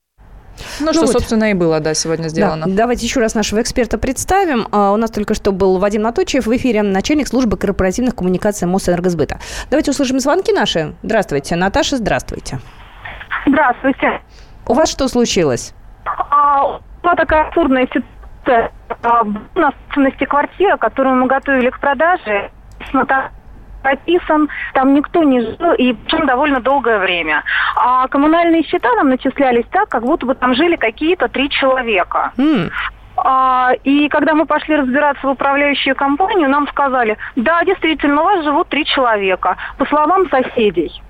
Ну, 0.79 0.93
что, 0.93 1.07
собственно, 1.07 1.51
и 1.51 1.53
было, 1.53 1.79
да, 1.79 1.93
сегодня 1.93 2.27
сделано. 2.27 2.65
Да, 2.67 2.71
давайте 2.75 3.05
еще 3.05 3.19
раз 3.19 3.35
нашего 3.35 3.61
эксперта 3.61 3.97
представим. 3.97 4.67
А, 4.71 4.91
у 4.91 4.97
нас 4.97 5.11
только 5.11 5.33
что 5.33 5.51
был 5.51 5.77
Вадим 5.79 6.01
Наточев 6.01 6.45
в 6.45 6.55
эфире, 6.55 6.83
начальник 6.83 7.27
службы 7.27 7.57
корпоративных 7.57 8.15
коммуникаций 8.15 8.67
Мосэнергосбыта. 8.67 9.39
Давайте 9.69 9.91
услышим 9.91 10.19
звонки 10.19 10.51
наши. 10.53 10.95
Здравствуйте. 11.03 11.55
Наташа, 11.55 11.97
здравствуйте. 11.97 12.59
Здравствуйте. 13.45 14.21
У 14.67 14.73
вас 14.73 14.89
что 14.89 15.07
случилось? 15.07 15.73
А, 16.05 16.79
была 17.01 17.15
такая 17.15 17.47
абсурдная 17.47 17.87
ситуация. 17.87 18.71
А, 19.03 19.23
У 19.23 19.59
нас 19.59 19.73
в 19.89 20.25
квартира, 20.25 20.77
которую 20.77 21.15
мы 21.15 21.27
готовили 21.27 21.69
к 21.69 21.79
продаже, 21.79 22.49
с 22.89 22.93
нота- 22.93 23.29
прописан, 23.81 24.49
там 24.73 24.93
никто 24.93 25.23
не 25.23 25.41
жил, 25.41 25.73
и 25.77 25.93
причем 25.93 26.25
довольно 26.25 26.59
долгое 26.59 26.99
время. 26.99 27.43
А 27.75 28.07
коммунальные 28.07 28.63
счета 28.63 28.93
нам 28.95 29.09
начислялись 29.09 29.65
так, 29.71 29.89
как 29.89 30.03
будто 30.03 30.25
бы 30.25 30.35
там 30.35 30.55
жили 30.55 30.75
какие-то 30.75 31.27
три 31.27 31.49
человека. 31.49 32.31
А, 33.17 33.71
и 33.83 34.09
когда 34.09 34.35
мы 34.35 34.45
пошли 34.45 34.75
разбираться 34.75 35.25
в 35.25 35.31
управляющую 35.31 35.95
компанию, 35.95 36.49
нам 36.49 36.67
сказали, 36.67 37.17
да, 37.35 37.63
действительно, 37.63 38.21
у 38.21 38.25
вас 38.25 38.43
живут 38.43 38.69
три 38.69 38.85
человека, 38.85 39.57
по 39.77 39.85
словам 39.85 40.29
соседей. 40.29 41.01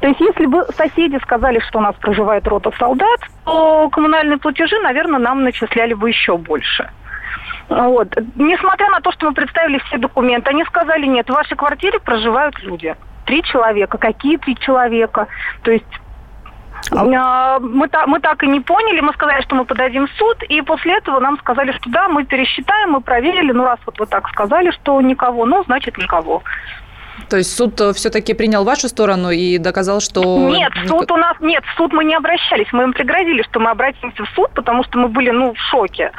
То 0.00 0.08
есть, 0.08 0.20
если 0.20 0.46
бы 0.46 0.64
соседи 0.76 1.18
сказали, 1.22 1.58
что 1.58 1.78
у 1.78 1.82
нас 1.82 1.96
проживает 1.96 2.46
рота 2.46 2.70
солдат, 2.78 3.20
то 3.44 3.88
коммунальные 3.90 4.38
платежи, 4.38 4.78
наверное, 4.80 5.18
нам 5.18 5.42
начисляли 5.42 5.94
бы 5.94 6.08
еще 6.08 6.36
больше. 6.36 6.88
Вот. 7.68 8.08
Несмотря 8.36 8.90
на 8.90 9.00
то, 9.00 9.12
что 9.12 9.26
мы 9.26 9.34
представили 9.34 9.78
все 9.86 9.98
документы, 9.98 10.50
они 10.50 10.64
сказали, 10.64 11.06
нет, 11.06 11.28
в 11.28 11.32
вашей 11.32 11.56
квартире 11.56 11.98
проживают 12.00 12.58
люди. 12.62 12.94
Три 13.26 13.42
человека. 13.42 13.98
Какие 13.98 14.36
три 14.36 14.56
человека? 14.56 15.28
То 15.62 15.70
есть 15.70 15.86
а, 16.90 17.58
мы, 17.60 17.88
та- 17.88 18.06
мы 18.06 18.20
так 18.20 18.42
и 18.42 18.48
не 18.48 18.60
поняли, 18.60 19.00
мы 19.00 19.12
сказали, 19.12 19.42
что 19.42 19.54
мы 19.54 19.64
подадим 19.64 20.06
в 20.06 20.10
суд, 20.12 20.42
и 20.48 20.60
после 20.62 20.98
этого 20.98 21.20
нам 21.20 21.38
сказали, 21.38 21.72
что 21.72 21.88
да, 21.90 22.08
мы 22.08 22.24
пересчитаем, 22.24 22.90
мы 22.90 23.00
проверили, 23.00 23.52
ну 23.52 23.64
раз 23.64 23.78
вот 23.86 23.98
вы 23.98 24.06
так 24.06 24.28
сказали, 24.28 24.70
что 24.70 25.00
никого, 25.00 25.46
ну 25.46 25.62
значит 25.64 25.96
никого. 25.98 26.42
То 27.28 27.36
есть 27.36 27.56
суд 27.56 27.80
все-таки 27.94 28.34
принял 28.34 28.64
вашу 28.64 28.88
сторону 28.88 29.30
и 29.30 29.58
доказал, 29.58 30.00
что... 30.00 30.50
Нет, 30.50 30.72
суд 30.86 31.10
у 31.10 31.16
нас 31.16 31.36
нет, 31.40 31.62
в 31.64 31.76
суд 31.76 31.92
мы 31.92 32.04
не 32.04 32.14
обращались, 32.14 32.72
мы 32.72 32.84
им 32.84 32.92
пригрозили, 32.92 33.42
что 33.42 33.60
мы 33.60 33.70
обратимся 33.70 34.24
в 34.24 34.28
суд, 34.30 34.50
потому 34.54 34.82
что 34.84 34.98
мы 34.98 35.08
были, 35.08 35.30
ну, 35.30 35.54
в 35.54 35.58
шоке. 35.70 36.10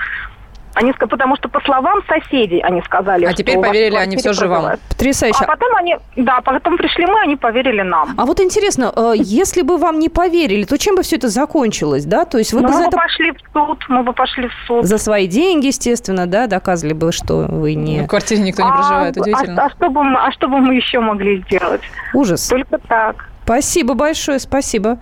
Они, 0.75 0.91
потому 0.93 1.35
что 1.35 1.49
по 1.49 1.59
словам 1.61 2.01
соседей 2.07 2.59
они 2.61 2.81
сказали, 2.81 3.25
А 3.25 3.29
что 3.29 3.37
теперь 3.37 3.59
поверили 3.59 3.95
они 3.95 4.17
все 4.17 4.33
же 4.33 4.47
вам. 4.47 4.77
Потрясающе. 4.89 5.43
А 5.43 5.45
потом 5.47 5.75
они, 5.75 5.95
да, 6.15 6.41
потом 6.41 6.77
пришли 6.77 7.05
мы, 7.05 7.19
они 7.21 7.35
поверили 7.35 7.81
нам. 7.81 8.15
А 8.17 8.25
вот 8.25 8.39
интересно, 8.39 8.91
э, 8.95 9.13
если 9.17 9.61
бы 9.61 9.77
вам 9.77 9.99
не 9.99 10.09
поверили, 10.09 10.63
то 10.63 10.77
чем 10.77 10.95
бы 10.95 11.03
все 11.03 11.17
это 11.17 11.29
закончилось, 11.29 12.05
да? 12.05 12.25
То 12.25 12.39
есть 12.39 12.53
вы 12.53 12.61
Ну, 12.61 12.67
бы 12.67 12.73
за 12.73 12.79
мы 12.79 12.85
это 12.87 12.97
бы 12.97 13.03
пошли 13.03 13.31
в 13.31 13.37
суд, 13.53 13.85
мы 13.87 14.03
бы 14.03 14.13
пошли 14.13 14.47
в 14.47 14.53
суд. 14.67 14.85
за 14.85 14.97
свои 14.97 15.27
деньги, 15.27 15.67
естественно, 15.67 16.25
да, 16.25 16.47
доказывали 16.47 16.93
бы, 16.93 17.11
что 17.11 17.45
вы 17.49 17.75
не... 17.75 18.01
В 18.01 18.07
квартире 18.07 18.41
никто 18.41 18.63
не 18.63 18.69
А, 18.69 18.73
проживает, 18.73 19.17
а- 19.17 19.21
удивительно. 19.21 19.65
А, 19.65 19.69
что 19.69 19.89
бы 19.89 20.03
мы, 20.03 20.19
а 20.19 20.31
что 20.31 20.47
бы 20.47 20.57
мы 20.59 20.73
еще 20.75 20.99
могли 20.99 21.41
сделать? 21.43 21.81
Ужас. 22.13 22.47
Только 22.47 22.79
так. 22.79 23.29
Спасибо 23.43 23.93
большое, 23.93 24.39
спасибо. 24.39 24.97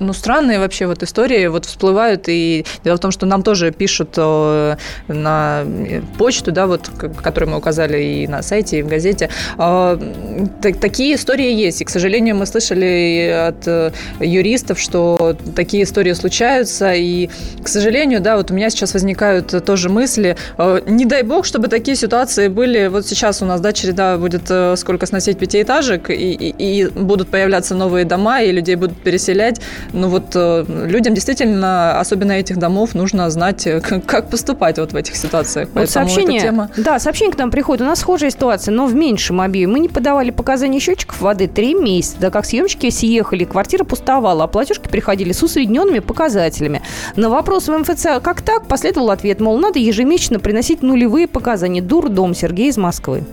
Ну, 0.00 0.12
странные 0.12 0.58
вообще 0.58 0.86
вот 0.86 1.02
истории 1.02 1.46
вот 1.46 1.64
всплывают. 1.64 2.24
И 2.28 2.64
дело 2.84 2.96
в 2.96 3.00
том, 3.00 3.10
что 3.10 3.26
нам 3.26 3.42
тоже 3.42 3.70
пишут 3.70 4.14
э, 4.16 4.76
на 5.08 5.62
э, 5.64 6.00
почту, 6.18 6.50
да, 6.52 6.66
вот, 6.66 6.88
которую 7.22 7.52
мы 7.52 7.58
указали 7.58 8.02
и 8.02 8.26
на 8.26 8.42
сайте, 8.42 8.78
и 8.80 8.82
в 8.82 8.88
газете. 8.88 9.30
Так- 9.56 10.80
такие 10.80 11.14
истории 11.14 11.52
есть. 11.52 11.80
И, 11.80 11.84
к 11.84 11.90
сожалению, 11.90 12.36
мы 12.36 12.46
слышали 12.46 13.48
от 13.48 13.66
э, 13.68 13.92
юристов, 14.20 14.78
что 14.80 15.36
такие 15.54 15.84
истории 15.84 16.12
случаются. 16.12 16.92
И, 16.94 17.28
к 17.62 17.68
сожалению, 17.68 18.20
да, 18.20 18.36
вот 18.36 18.50
у 18.50 18.54
меня 18.54 18.70
сейчас 18.70 18.94
возникают 18.94 19.64
тоже 19.64 19.88
мысли. 19.88 20.36
не 20.86 21.04
дай 21.04 21.22
бог, 21.22 21.44
чтобы 21.44 21.68
такие 21.68 21.96
ситуации 21.96 22.48
были. 22.48 22.88
Вот 22.88 23.06
сейчас 23.06 23.42
у 23.42 23.44
нас, 23.44 23.60
да, 23.60 23.72
череда 23.72 24.18
будет 24.18 24.50
сколько 24.78 25.06
сносить 25.06 25.38
пятиэтажек, 25.38 26.10
и, 26.10 26.14
и- 26.14 26.54
и 26.82 26.86
будут 26.88 27.28
появляться 27.28 27.74
новые 27.74 28.04
дома, 28.04 28.42
и 28.42 28.50
людей 28.52 28.74
будут 28.74 28.98
переселять. 28.98 29.60
Ну 29.92 30.08
вот 30.08 30.32
э, 30.34 30.64
людям 30.86 31.14
действительно, 31.14 31.98
особенно 31.98 32.32
этих 32.32 32.58
домов, 32.58 32.94
нужно 32.94 33.30
знать, 33.30 33.66
э, 33.66 33.80
как, 33.80 34.30
поступать 34.30 34.78
вот 34.78 34.92
в 34.92 34.96
этих 34.96 35.16
ситуациях. 35.16 35.68
Вот 35.68 35.74
Поэтому 35.86 36.08
сообщение, 36.08 36.40
тема... 36.40 36.70
да, 36.76 36.98
сообщение 36.98 37.34
к 37.34 37.38
нам 37.38 37.50
приходит. 37.50 37.82
У 37.82 37.86
нас 37.86 38.00
схожая 38.00 38.30
ситуация, 38.30 38.72
но 38.72 38.86
в 38.86 38.94
меньшем 38.94 39.40
объеме. 39.40 39.72
Мы 39.72 39.80
не 39.80 39.88
подавали 39.88 40.30
показания 40.30 40.80
счетчиков 40.80 41.20
воды 41.20 41.46
три 41.48 41.74
месяца. 41.74 42.16
Да 42.20 42.30
как 42.30 42.44
съемщики 42.44 42.90
съехали, 42.90 43.44
квартира 43.44 43.84
пустовала, 43.84 44.44
а 44.44 44.46
платежки 44.46 44.88
приходили 44.88 45.32
с 45.32 45.42
усредненными 45.42 46.00
показателями. 46.00 46.82
На 47.16 47.28
вопрос 47.30 47.68
в 47.68 47.78
МФЦ 47.78 48.20
«Как 48.22 48.42
так?» 48.42 48.66
последовал 48.66 49.10
ответ, 49.10 49.40
мол, 49.40 49.58
надо 49.58 49.78
ежемесячно 49.78 50.38
приносить 50.38 50.82
нулевые 50.82 51.26
показания. 51.26 51.82
Дурдом 51.82 52.34
Сергей 52.34 52.68
из 52.68 52.76
Москвы. 52.76 53.24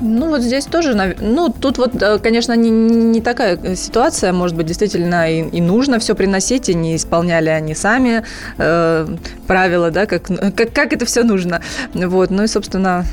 Ну, 0.00 0.28
вот 0.28 0.42
здесь 0.42 0.66
тоже, 0.66 0.94
ну, 1.20 1.48
тут 1.48 1.78
вот, 1.78 2.02
э, 2.02 2.18
конечно, 2.18 2.54
не, 2.54 2.70
не 2.70 3.20
такая 3.20 3.58
э, 3.62 3.76
ситуация, 3.76 4.32
может 4.32 4.56
быть, 4.56 4.66
действительно 4.66 5.30
и, 5.30 5.48
и 5.48 5.60
нужно 5.60 5.98
все 5.98 6.14
приносить, 6.14 6.68
и 6.68 6.74
не 6.74 6.96
исполняли 6.96 7.48
они 7.48 7.74
сами 7.74 8.24
э, 8.58 9.06
правила, 9.46 9.90
да, 9.90 10.06
как, 10.06 10.24
как, 10.54 10.72
как 10.72 10.92
это 10.92 11.06
все 11.06 11.22
нужно. 11.24 11.62
Вот, 11.94 12.30
ну 12.30 12.42
и, 12.42 12.46
собственно, 12.46 13.04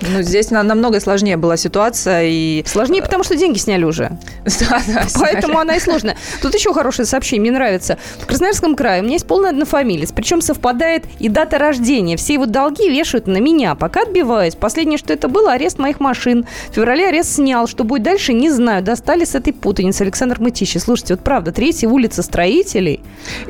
ну, 0.00 0.22
здесь 0.22 0.50
на- 0.50 0.62
намного 0.62 1.00
сложнее 1.00 1.36
была 1.36 1.56
ситуация, 1.56 2.24
и... 2.24 2.64
Сложнее, 2.66 3.02
потому 3.02 3.24
что 3.24 3.36
деньги 3.36 3.58
сняли 3.58 3.84
уже. 3.84 4.10
Да, 4.68 4.80
да, 4.86 5.06
Поэтому 5.14 5.54
сняли. 5.54 5.62
она 5.62 5.76
и 5.76 5.80
сложная. 5.80 6.16
Тут 6.42 6.54
еще 6.54 6.72
хорошее 6.72 7.06
сообщение, 7.06 7.42
мне 7.50 7.52
нравится. 7.52 7.98
В 8.20 8.26
Красноярском 8.26 8.74
крае 8.74 9.00
у 9.00 9.04
меня 9.04 9.14
есть 9.14 9.26
полный 9.26 9.50
однофамилец, 9.50 10.12
причем 10.12 10.40
совпадает 10.40 11.04
и 11.18 11.28
дата 11.28 11.58
рождения. 11.58 12.16
Все 12.16 12.34
его 12.34 12.46
долги 12.46 12.88
вешают 12.88 13.26
на 13.26 13.38
меня. 13.38 13.74
Пока 13.74 14.02
отбиваюсь. 14.02 14.54
Последнее, 14.54 14.98
что 14.98 15.12
это 15.12 15.28
было, 15.28 15.52
арест 15.52 15.78
моих 15.78 15.97
машин. 16.00 16.46
В 16.70 16.74
феврале 16.74 17.08
арест 17.08 17.36
снял. 17.36 17.66
Что 17.66 17.84
будет 17.84 18.02
дальше, 18.02 18.32
не 18.32 18.50
знаю. 18.50 18.82
Достали 18.82 19.24
с 19.24 19.34
этой 19.34 19.52
путаницы. 19.52 20.02
Александр 20.02 20.40
Мытищи. 20.40 20.78
Слушайте, 20.78 21.14
вот 21.14 21.24
правда, 21.24 21.52
третья 21.52 21.88
улица 21.88 22.22
строителей. 22.22 23.00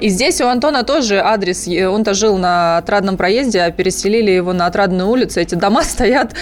И 0.00 0.08
здесь 0.08 0.40
у 0.40 0.46
Антона 0.46 0.84
тоже 0.84 1.20
адрес. 1.20 1.68
Он-то 1.68 2.14
жил 2.14 2.38
на 2.38 2.78
Отрадном 2.78 3.16
проезде, 3.16 3.60
а 3.60 3.70
переселили 3.70 4.30
его 4.30 4.52
на 4.52 4.66
Отрадную 4.66 5.08
улицу. 5.08 5.40
Эти 5.40 5.54
дома 5.54 5.82
стоят 5.84 6.34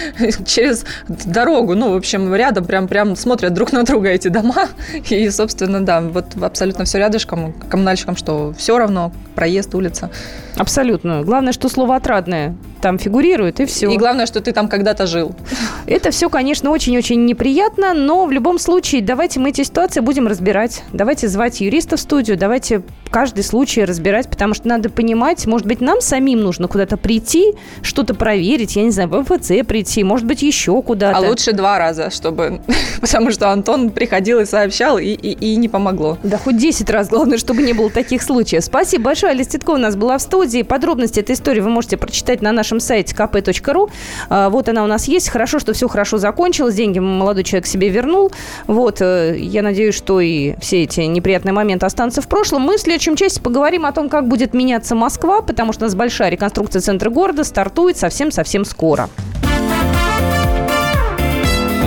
через 0.45 0.85
дорогу, 1.07 1.75
ну, 1.75 1.93
в 1.93 1.95
общем, 1.95 2.33
рядом 2.33 2.65
прям, 2.65 2.87
прям 2.87 3.15
смотрят 3.15 3.53
друг 3.53 3.71
на 3.71 3.83
друга 3.83 4.09
эти 4.09 4.27
дома. 4.27 4.67
И, 5.09 5.29
собственно, 5.29 5.85
да, 5.85 6.01
вот 6.01 6.25
абсолютно 6.41 6.85
все 6.85 6.99
рядышком. 6.99 7.53
Коммунальщикам 7.69 8.15
что, 8.15 8.53
все 8.57 8.77
равно, 8.77 9.11
проезд, 9.35 9.73
улица. 9.75 10.09
Абсолютно. 10.55 11.21
Главное, 11.23 11.53
что 11.53 11.69
слово 11.69 11.95
«отрадное» 11.95 12.55
там 12.81 12.97
фигурирует, 12.99 13.59
и 13.59 13.65
все. 13.65 13.91
И 13.91 13.97
главное, 13.97 14.25
что 14.25 14.41
ты 14.41 14.51
там 14.53 14.67
когда-то 14.67 15.05
жил. 15.07 15.35
Это 15.97 16.11
все, 16.11 16.29
конечно, 16.29 16.69
очень-очень 16.69 17.25
неприятно, 17.25 17.95
но 17.95 18.27
в 18.27 18.31
любом 18.31 18.59
случае 18.59 19.01
давайте 19.01 19.39
мы 19.39 19.49
эти 19.49 19.63
ситуации 19.63 19.99
будем 19.99 20.27
разбирать. 20.27 20.83
Давайте 20.93 21.27
звать 21.27 21.59
юриста 21.59 21.97
в 21.97 21.99
студию, 21.99 22.37
давайте 22.37 22.83
каждый 23.09 23.43
случай 23.43 23.83
разбирать, 23.83 24.29
потому 24.29 24.53
что 24.53 24.67
надо 24.67 24.89
понимать, 24.89 25.45
может 25.45 25.67
быть, 25.67 25.81
нам 25.81 26.01
самим 26.01 26.41
нужно 26.41 26.67
куда-то 26.67 26.97
прийти, 26.97 27.53
что-то 27.81 28.13
проверить, 28.13 28.75
я 28.75 28.83
не 28.83 28.91
знаю, 28.91 29.09
в 29.09 29.19
МФЦ 29.19 29.65
прийти, 29.67 30.03
может 30.03 30.25
быть, 30.25 30.41
еще 30.41 30.81
куда-то. 30.81 31.17
А 31.17 31.21
лучше 31.21 31.53
два 31.53 31.77
раза, 31.77 32.09
чтобы... 32.09 32.61
Потому 33.01 33.31
что 33.31 33.51
Антон 33.51 33.89
приходил 33.89 34.39
и 34.39 34.45
сообщал, 34.45 34.97
и, 34.97 35.05
и, 35.05 35.31
и 35.31 35.55
не 35.55 35.69
помогло. 35.69 36.17
Да 36.23 36.37
хоть 36.37 36.57
10 36.57 36.89
раз, 36.89 37.09
главное, 37.09 37.37
чтобы 37.37 37.61
не 37.61 37.73
было 37.73 37.89
таких 37.89 38.21
случаев. 38.21 38.63
Спасибо 38.63 39.05
большое, 39.05 39.31
Алис 39.31 39.47
Титко 39.47 39.71
у 39.71 39.77
нас 39.77 39.95
была 39.95 40.17
в 40.17 40.21
студии. 40.21 40.63
Подробности 40.63 41.19
этой 41.19 41.35
истории 41.35 41.61
вы 41.61 41.69
можете 41.69 41.97
прочитать 41.97 42.41
на 42.41 42.51
нашем 42.51 42.79
сайте 42.79 43.15
kp.ru. 43.15 43.89
А, 44.29 44.49
вот 44.49 44.69
она 44.69 44.83
у 44.83 44.87
нас 44.87 45.07
есть. 45.07 45.29
Хорошо, 45.29 45.59
что 45.59 45.73
все 45.73 45.87
хорошо 45.87 46.17
закончилось. 46.17 46.75
Деньги 46.75 46.99
молодой 46.99 47.43
человек 47.43 47.67
себе 47.67 47.89
вернул. 47.89 48.31
Вот, 48.65 49.01
э, 49.01 49.37
я 49.37 49.61
надеюсь, 49.61 49.95
что 49.95 50.19
и 50.19 50.55
все 50.59 50.83
эти 50.83 51.01
неприятные 51.01 51.53
моменты 51.53 51.85
останутся 51.85 52.21
в 52.21 52.27
прошлом. 52.27 52.63
Мы 52.63 52.77
в 52.77 52.81
следующем 52.97 53.15
части 53.15 53.39
поговорим 53.39 53.85
о 53.85 53.91
том, 53.91 54.09
как 54.09 54.27
будет 54.27 54.55
меняться 54.55 54.95
Москва, 54.95 55.41
потому 55.43 55.71
что 55.71 55.83
у 55.83 55.85
нас 55.85 55.93
большая 55.93 56.29
реконструкция 56.29 56.81
центра 56.81 57.11
города 57.11 57.43
стартует 57.43 57.95
совсем-совсем 57.95 58.65
скоро. 58.65 59.07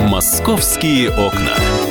«Московские 0.07 1.09
окна». 1.09 1.90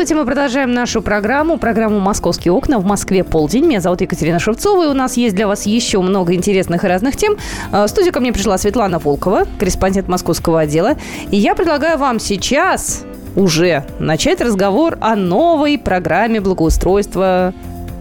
Здравствуйте, 0.00 0.18
мы 0.18 0.26
продолжаем 0.26 0.72
нашу 0.72 1.02
программу, 1.02 1.58
программу 1.58 2.00
«Московские 2.00 2.52
окна» 2.52 2.78
в 2.78 2.86
Москве 2.86 3.22
полдень. 3.22 3.66
Меня 3.66 3.82
зовут 3.82 4.00
Екатерина 4.00 4.38
Шевцова, 4.38 4.84
и 4.84 4.88
у 4.88 4.94
нас 4.94 5.18
есть 5.18 5.36
для 5.36 5.46
вас 5.46 5.66
еще 5.66 6.00
много 6.00 6.32
интересных 6.32 6.84
и 6.84 6.86
разных 6.86 7.16
тем. 7.16 7.36
А, 7.70 7.86
в 7.86 7.90
студию 7.90 8.10
ко 8.10 8.20
мне 8.20 8.32
пришла 8.32 8.56
Светлана 8.56 8.98
Волкова, 8.98 9.46
корреспондент 9.58 10.08
московского 10.08 10.60
отдела. 10.60 10.96
И 11.30 11.36
я 11.36 11.54
предлагаю 11.54 11.98
вам 11.98 12.18
сейчас 12.18 13.04
уже 13.36 13.84
начать 13.98 14.40
разговор 14.40 14.96
о 15.02 15.16
новой 15.16 15.76
программе 15.76 16.40
благоустройства 16.40 17.52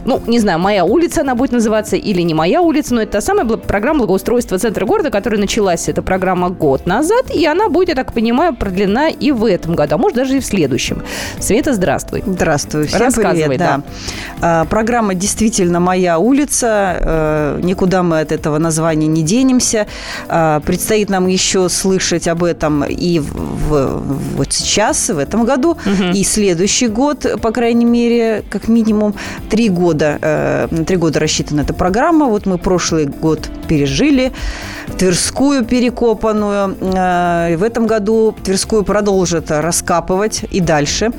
ну, 0.10 0.20
не 0.26 0.40
знаю, 0.40 0.58
моя 0.58 0.86
улица 0.86 1.22
она 1.22 1.36
будет 1.36 1.52
называться 1.52 1.96
или 1.96 2.24
не 2.24 2.34
моя 2.34 2.62
улица, 2.62 2.96
но 2.96 3.02
это 3.02 3.12
та 3.12 3.22
самая 3.22 3.46
программа 3.46 4.00
благоустройства 4.00 4.58
центра 4.58 4.86
города, 4.86 5.12
которая 5.12 5.40
началась, 5.40 5.88
эта 5.88 6.02
программа 6.02 6.50
год 6.50 6.88
назад, 6.88 7.30
и 7.32 7.46
она 7.46 7.70
будет, 7.70 7.90
я 7.90 7.96
так 7.96 8.12
понимаю, 8.12 8.56
продлена 8.56 9.10
и 9.10 9.32
в 9.32 9.46
этом 9.46 9.76
году, 9.76 9.96
а 9.96 9.98
может 10.00 10.18
даже 10.18 10.38
и 10.38 10.40
в 10.40 10.46
следующем. 10.46 11.04
Света, 11.40 11.74
здравствуй. 11.74 12.24
Здравствуй. 12.26 12.88
Всем 12.88 13.00
Рассказывай, 13.02 13.44
привет, 13.44 13.60
да. 13.60 13.82
да. 14.42 14.66
Программа 14.66 15.14
действительно 15.14 15.80
«Моя 15.80 16.18
улица». 16.18 16.98
Э, 17.00 17.60
никуда 17.62 18.02
мы 18.02 18.22
от 18.22 18.32
этого 18.32 18.58
названия 18.58 19.08
не 19.08 19.22
денемся. 19.22 19.86
А, 20.28 20.60
предстоит 20.62 21.10
нам 21.10 21.28
еще 21.28 21.70
слышать 21.70 22.28
об 22.28 22.44
этом 22.44 22.84
и 22.84 23.20
в, 23.20 23.32
в, 23.32 24.38
вот 24.38 24.54
сейчас, 24.54 25.10
в 25.10 25.20
этом 25.20 25.46
году, 25.46 25.72
угу. 25.72 26.12
и 26.16 26.24
следующий 26.24 26.88
год, 26.88 27.26
по 27.42 27.52
крайней 27.52 27.86
мере, 27.86 28.44
как 28.50 28.68
минимум 28.68 29.14
три 29.50 29.70
года 29.70 29.99
года, 30.00 30.18
э, 30.22 30.68
на 30.72 30.86
три 30.86 30.98
года 30.98 31.20
рассчитана 31.20 31.62
эта 31.62 31.74
программа. 31.74 32.26
Вот 32.26 32.46
мы 32.46 32.58
прошлый 32.58 33.06
год 33.06 33.50
пережили 33.68 34.32
Тверскую 34.98 35.66
перекопанную. 35.66 36.76
Э, 36.82 37.58
в 37.58 37.64
этом 37.64 37.88
году 37.88 38.34
Тверскую 38.44 38.84
продолжат 38.84 39.52
раскапывать 39.52 40.46
и 40.52 40.62
дальше. 40.62 41.12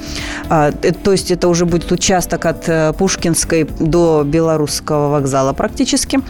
А, 0.48 0.72
э, 0.82 0.92
то 0.92 1.12
есть 1.12 1.30
это 1.30 1.48
уже 1.48 1.66
будет 1.66 1.92
участок 1.92 2.46
от 2.46 2.96
Пушкинской 2.96 3.68
до 3.78 4.22
Белорусского 4.24 5.10
вокзала 5.10 5.52
практически. 5.52 6.20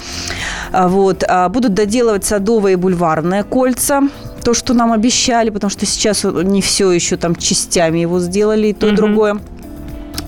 А, 0.72 0.88
вот. 0.88 1.24
А 1.28 1.48
будут 1.48 1.74
доделывать 1.74 2.24
садовые 2.24 2.72
и 2.72 2.76
бульварные 2.76 3.44
кольца 3.44 4.02
то, 4.44 4.54
что 4.54 4.74
нам 4.74 4.92
обещали, 4.92 5.50
потому 5.50 5.70
что 5.70 5.86
сейчас 5.86 6.24
не 6.24 6.62
все 6.62 6.90
еще 6.92 7.16
там 7.16 7.36
частями 7.36 7.98
его 7.98 8.20
сделали, 8.20 8.68
и 8.68 8.72
то, 8.72 8.88
и 8.88 8.92
другое 8.92 9.38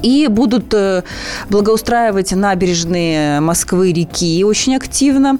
и 0.02 0.26
будут 0.26 0.74
э, 0.74 1.02
благоустраивать 1.48 2.32
набережные 2.32 3.40
Москвы, 3.40 3.92
реки 3.92 4.44
очень 4.44 4.76
активно. 4.76 5.38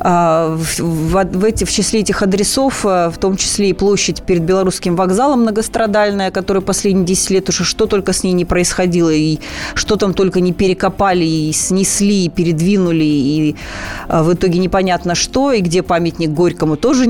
А, 0.00 0.56
в, 0.56 1.44
эти, 1.44 1.64
в 1.64 1.70
числе 1.70 2.00
этих 2.00 2.22
адресов, 2.22 2.84
э, 2.84 3.10
в 3.10 3.18
том 3.18 3.36
числе 3.36 3.70
и 3.70 3.72
площадь 3.72 4.22
перед 4.22 4.42
Белорусским 4.42 4.96
вокзалом 4.96 5.42
многострадальная, 5.42 6.30
которая 6.30 6.62
последние 6.62 7.06
10 7.06 7.30
лет 7.30 7.48
уже 7.48 7.64
что 7.64 7.86
только 7.86 8.12
с 8.12 8.24
ней 8.24 8.32
не 8.32 8.44
происходило, 8.44 9.10
и 9.10 9.38
что 9.74 9.96
там 9.96 10.14
только 10.14 10.40
не 10.40 10.52
перекопали, 10.52 11.24
и 11.24 11.52
снесли, 11.52 12.24
и 12.26 12.28
передвинули, 12.28 13.04
и 13.04 13.56
э, 14.08 14.22
в 14.22 14.34
итоге 14.34 14.58
непонятно 14.58 15.14
что, 15.14 15.52
и 15.52 15.60
где 15.60 15.82
памятник 15.82 16.30
Горькому 16.30 16.76
тоже 16.76 17.04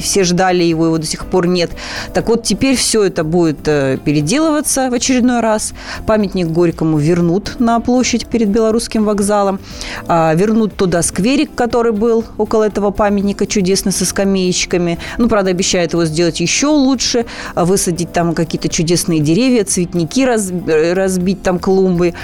все 0.00 0.24
ждали 0.24 0.64
его, 0.64 0.86
его 0.86 0.98
до 0.98 1.06
сих 1.06 1.26
пор 1.26 1.46
нет. 1.46 1.70
Так 2.12 2.28
вот, 2.28 2.42
теперь 2.42 2.76
все 2.76 3.04
это 3.04 3.24
будет 3.24 3.62
переделываться 3.62 4.90
в 4.90 4.94
очередной 4.94 5.40
раз. 5.40 5.72
Памятник 6.06 6.48
Горькому 6.48 6.98
вернут 6.98 7.56
на 7.58 7.80
площадь 7.80 8.26
перед 8.26 8.48
Белорусским 8.48 9.04
вокзалом. 9.04 9.60
А, 10.08 10.34
вернут 10.34 10.76
туда 10.76 11.02
скверик, 11.02 11.54
который 11.54 11.92
был 11.92 12.24
около 12.38 12.64
этого 12.64 12.90
памятника, 12.90 13.46
чудесный, 13.46 13.92
со 13.92 14.04
скамеечками. 14.04 14.98
Ну, 15.18 15.28
правда, 15.28 15.50
обещают 15.50 15.92
его 15.92 16.04
сделать 16.04 16.40
еще 16.40 16.66
лучше, 16.66 17.26
а, 17.54 17.64
высадить 17.64 18.12
там 18.12 18.34
какие-то 18.34 18.68
чудесные 18.68 19.20
деревья, 19.20 19.64
цветники 19.64 20.24
разбить, 20.24 21.42
там 21.42 21.58
клумбы. 21.58 22.14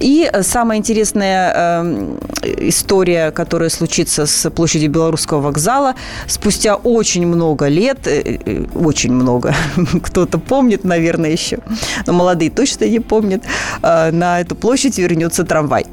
И 0.00 0.30
самая 0.42 0.78
интересная 0.78 1.52
э, 1.54 2.18
история, 2.68 3.30
которая 3.30 3.68
случится 3.68 4.26
с 4.26 4.50
площади 4.50 4.86
Белорусского 4.86 5.40
вокзала, 5.40 5.94
спустя 6.26 6.76
очень 6.76 7.26
много 7.26 7.68
лет, 7.68 8.06
э, 8.06 8.38
э, 8.44 8.64
очень 8.74 9.12
много, 9.12 9.54
кто-то 10.02 10.38
помнит, 10.38 10.84
наверное, 10.84 11.30
еще, 11.30 11.58
но 12.06 12.12
молодые 12.12 12.50
точно 12.50 12.84
не 12.84 13.00
помнят, 13.00 13.17
помнит, 13.20 13.42
э, 13.82 14.10
на 14.12 14.40
эту 14.40 14.54
площадь 14.54 14.98
вернется 14.98 15.44
трамвай. 15.44 15.86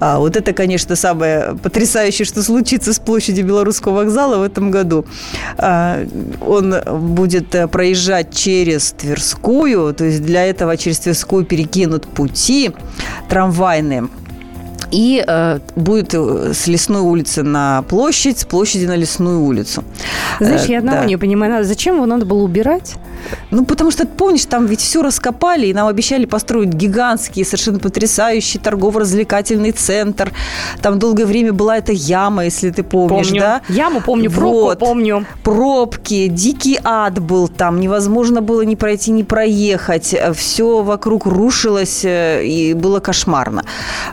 А 0.00 0.18
вот 0.18 0.36
это, 0.36 0.52
конечно, 0.52 0.96
самое 0.96 1.56
потрясающее, 1.62 2.24
что 2.24 2.42
случится 2.42 2.92
с 2.92 2.98
площади 2.98 3.42
Белорусского 3.42 3.94
вокзала 3.94 4.38
в 4.38 4.42
этом 4.42 4.70
году. 4.70 5.04
А, 5.58 6.04
он 6.40 6.74
будет 7.14 7.54
э, 7.54 7.66
проезжать 7.68 8.34
через 8.34 8.92
Тверскую, 8.92 9.94
то 9.94 10.04
есть 10.04 10.22
для 10.22 10.44
этого 10.44 10.76
через 10.76 10.98
Тверскую 11.00 11.44
перекинут 11.44 12.06
пути 12.06 12.70
трамвайные 13.28 14.08
и 14.90 15.24
э, 15.26 15.58
будет 15.74 16.14
э, 16.14 16.52
с 16.54 16.68
лесной 16.68 17.02
улицы 17.02 17.42
на 17.42 17.82
площадь, 17.82 18.38
с 18.38 18.44
площади 18.44 18.86
на 18.86 18.96
лесную 18.96 19.40
улицу. 19.40 19.82
Знаешь, 20.38 20.66
я 20.66 20.78
одного 20.78 21.00
да. 21.00 21.04
не 21.06 21.16
понимаю, 21.16 21.64
зачем 21.64 21.96
его 21.96 22.06
надо 22.06 22.26
было 22.26 22.42
убирать? 22.42 22.94
Ну, 23.50 23.64
потому 23.64 23.90
что, 23.90 24.06
помнишь, 24.06 24.44
там 24.46 24.66
ведь 24.66 24.80
все 24.80 25.02
раскопали, 25.02 25.66
и 25.66 25.74
нам 25.74 25.86
обещали 25.86 26.24
построить 26.26 26.70
гигантский, 26.70 27.44
совершенно 27.44 27.78
потрясающий 27.78 28.58
торгово-развлекательный 28.58 29.72
центр. 29.72 30.32
Там 30.82 30.98
долгое 30.98 31.26
время 31.26 31.52
была 31.52 31.78
эта 31.78 31.92
яма, 31.92 32.44
если 32.44 32.70
ты 32.70 32.82
помнишь, 32.82 33.28
помню. 33.28 33.40
да? 33.40 33.62
Яму 33.68 34.00
помню, 34.00 34.30
пробку 34.30 34.60
вот. 34.60 34.78
помню. 34.78 35.26
Пробки, 35.42 36.28
дикий 36.28 36.78
ад 36.82 37.18
был 37.20 37.48
там, 37.48 37.80
невозможно 37.80 38.40
было 38.40 38.62
ни 38.62 38.74
пройти, 38.74 39.10
ни 39.10 39.22
проехать. 39.22 40.14
Все 40.34 40.82
вокруг 40.82 41.26
рушилось, 41.26 42.04
э, 42.04 42.44
и 42.44 42.74
было 42.74 43.00
кошмарно. 43.00 43.64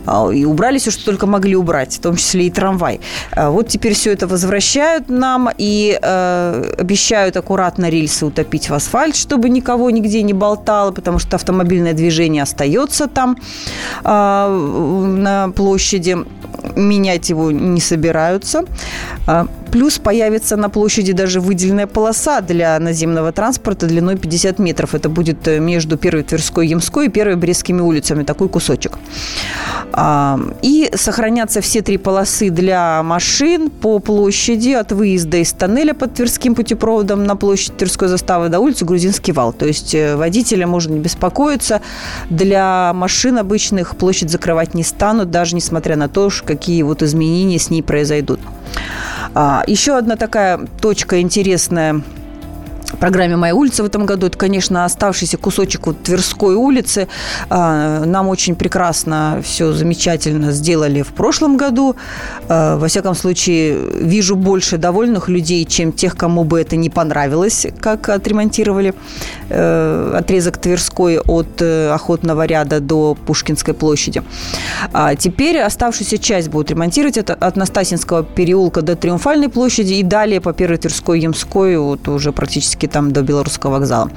А, 0.06 0.30
и 0.30 0.46
убрали 0.46 0.78
все, 0.78 0.92
что 0.92 1.06
только 1.06 1.26
могли 1.26 1.56
убрать, 1.56 1.96
в 1.96 2.02
том 2.02 2.16
числе 2.16 2.48
и 2.48 2.52
трамвай. 2.52 3.00
А 3.32 3.50
вот 3.50 3.68
теперь 3.68 3.94
все 3.94 4.12
это 4.12 4.28
возвращают 4.28 5.10
нам 5.10 5.50
и 5.58 5.98
э, 6.02 6.76
обещают 6.78 7.38
аккуратно 7.38 7.90
рельсы 7.90 8.26
утопить 8.26 8.70
в 8.70 8.74
асфальт, 8.74 9.01
чтобы 9.16 9.50
никого 9.50 9.90
нигде 9.90 10.22
не 10.24 10.34
болтало, 10.34 10.92
потому 10.92 11.20
что 11.20 11.36
автомобильное 11.36 11.94
движение 11.94 12.44
остается 12.44 13.08
там 13.08 13.38
э, 14.04 14.08
на 14.08 15.50
площади 15.56 16.18
менять 16.76 17.30
его 17.30 17.52
не 17.52 17.82
собираются. 17.82 18.64
Плюс 19.72 20.00
появится 20.00 20.58
на 20.58 20.70
площади 20.70 21.14
даже 21.14 21.40
выделенная 21.40 21.88
полоса 21.88 22.42
для 22.42 22.78
наземного 22.80 23.32
транспорта 23.32 23.88
длиной 23.88 24.18
50 24.18 24.60
метров. 24.60 24.94
Это 24.94 25.08
будет 25.08 25.48
э, 25.48 25.60
между 25.60 25.98
Первой 25.98 26.24
Тверской 26.24 26.68
Ямской 26.68 27.06
и 27.06 27.10
Первой 27.10 27.38
Брестскими 27.38 27.80
улицами. 27.80 28.24
Такой 28.24 28.50
кусочек. 28.50 29.00
А, 29.94 30.40
и 30.62 30.92
сохранятся 30.96 31.62
все 31.62 31.82
три 31.82 31.98
полосы 31.98 32.50
для 32.50 33.02
машин 33.04 33.70
по 33.70 34.00
площади 34.00 34.72
от 34.72 34.92
выезда 34.92 35.38
из 35.38 35.54
тоннеля 35.54 35.94
под 35.94 36.16
Тверским 36.16 36.54
путепроводом 36.54 37.24
на 37.24 37.38
площадь 37.38 37.78
Тверской 37.78 38.10
заставы 38.10 38.50
до 38.50 38.60
улицы 38.60 38.84
Грузинский 38.84 39.32
вал. 39.32 39.54
То 39.54 39.66
есть 39.66 39.96
э, 39.96 40.18
водителя 40.18 40.68
можно 40.68 40.94
не 40.94 41.00
беспокоиться. 41.00 41.82
Для 42.30 42.92
машин 42.94 43.38
обычных 43.38 43.96
площадь 43.96 44.30
закрывать 44.30 44.74
не 44.74 44.84
станут, 44.84 45.32
даже 45.32 45.56
несмотря 45.56 45.96
на 45.96 46.10
то, 46.10 46.30
какие 46.46 46.84
вот 46.84 47.02
изменения 47.04 47.58
с 47.58 47.70
ней 47.70 47.82
произойдут. 47.82 48.40
А, 49.34 49.64
еще 49.68 49.98
одна 49.98 50.16
такая 50.16 50.60
точка 50.80 51.22
интересная 51.22 52.02
программе 52.98 53.36
«Моя 53.36 53.56
улица» 53.56 53.84
в 53.84 53.86
этом 53.86 54.06
году. 54.06 54.28
Это, 54.28 54.38
конечно, 54.38 54.86
оставшийся 54.86 55.38
кусочек 55.38 55.88
вот 55.88 56.02
Тверской 56.04 56.56
улицы. 56.56 57.08
А, 57.50 58.04
нам 58.06 58.28
очень 58.28 58.56
прекрасно, 58.56 59.42
все 59.44 59.74
замечательно 59.74 60.52
сделали 60.52 61.02
в 61.02 61.10
прошлом 61.10 61.58
году. 61.58 61.96
А, 62.48 62.78
во 62.78 62.88
всяком 62.88 63.16
случае, 63.16 63.78
вижу 64.00 64.36
больше 64.36 64.78
довольных 64.78 65.30
людей, 65.30 65.66
чем 65.66 65.92
тех, 65.92 66.16
кому 66.16 66.44
бы 66.44 66.60
это 66.60 66.76
не 66.76 66.90
понравилось, 66.90 67.68
как 67.80 68.10
отремонтировали 68.10 68.94
э, 69.50 70.14
отрезок 70.18 70.58
Тверской 70.58 71.20
от 71.20 71.62
э, 71.62 71.92
Охотного 71.92 72.46
ряда 72.46 72.80
до 72.80 73.16
Пушкинской 73.26 73.74
площади. 73.74 74.24
А 74.94 75.16
теперь 75.16 75.60
оставшуюся 75.60 76.18
часть 76.18 76.50
будут 76.50 76.72
ремонтировать. 76.72 77.18
Это 77.18 77.34
от 77.34 77.56
Настасинского 77.56 78.24
переулка 78.24 78.82
до 78.82 78.96
Триумфальной 78.96 79.50
площади 79.50 79.94
и 79.94 80.04
далее 80.04 80.42
по 80.42 80.54
Первой 80.54 80.78
Тверской, 80.78 81.20
Ямской, 81.20 81.78
вот 81.78 82.08
уже 82.08 82.32
практически 82.32 82.81
там 82.88 83.12
до 83.12 83.22
Белорусского 83.22 83.72
вокзала. 83.72 84.12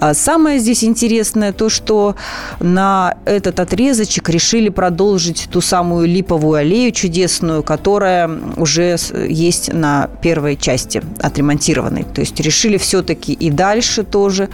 А 0.00 0.14
самое 0.14 0.58
здесь 0.58 0.84
интересное 0.84 1.52
то, 1.52 1.68
что 1.68 2.16
на 2.60 3.16
этот 3.24 3.60
отрезочек 3.60 4.28
решили 4.28 4.68
продолжить 4.68 5.48
ту 5.50 5.60
самую 5.60 6.06
липовую 6.06 6.58
аллею 6.58 6.92
чудесную, 6.92 7.62
которая 7.62 8.30
уже 8.56 8.96
есть 9.28 9.72
на 9.72 10.08
первой 10.22 10.56
части 10.56 11.02
отремонтированной. 11.20 12.04
То 12.04 12.20
есть 12.20 12.40
решили 12.40 12.76
все-таки 12.76 13.32
и 13.32 13.50
дальше 13.50 14.02
тоже 14.02 14.48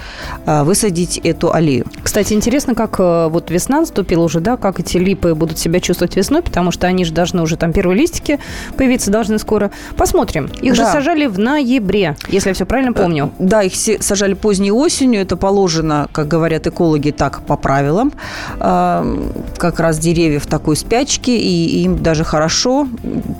а, 0.46 0.64
высадить 0.64 1.18
эту 1.18 1.52
аллею. 1.52 1.86
Кстати, 2.02 2.32
интересно, 2.34 2.74
как 2.74 2.98
э, 2.98 3.28
вот 3.28 3.50
весна 3.50 3.80
наступила 3.80 4.24
уже, 4.24 4.40
да, 4.40 4.56
как 4.56 4.80
эти 4.80 4.96
липы 4.96 5.34
будут 5.34 5.58
себя 5.58 5.80
чувствовать 5.80 6.16
весной, 6.16 6.42
потому 6.42 6.70
что 6.70 6.86
они 6.86 7.04
же 7.04 7.12
должны 7.12 7.42
уже 7.42 7.56
там 7.56 7.72
первые 7.72 7.98
листики 7.98 8.38
появиться 8.76 9.10
должны 9.10 9.38
скоро. 9.38 9.70
Посмотрим. 9.96 10.50
Их 10.60 10.76
да. 10.76 10.84
же 10.84 10.92
сажали 10.92 11.26
в 11.26 11.38
ноябре, 11.38 12.16
если 12.28 12.50
я 12.50 12.54
все 12.54 12.66
правильно 12.66 12.92
помню. 12.92 13.32
Да, 13.52 13.62
их 13.62 13.74
сажали 13.76 14.32
поздней 14.32 14.72
осенью. 14.72 15.20
Это 15.20 15.36
положено, 15.36 16.08
как 16.12 16.26
говорят 16.26 16.66
экологи, 16.66 17.10
так 17.10 17.42
по 17.42 17.58
правилам. 17.58 18.10
Как 18.58 19.78
раз 19.78 19.98
деревья 19.98 20.40
в 20.40 20.46
такой 20.46 20.74
спячке, 20.74 21.36
и 21.36 21.82
им 21.82 22.02
даже 22.02 22.24
хорошо. 22.24 22.88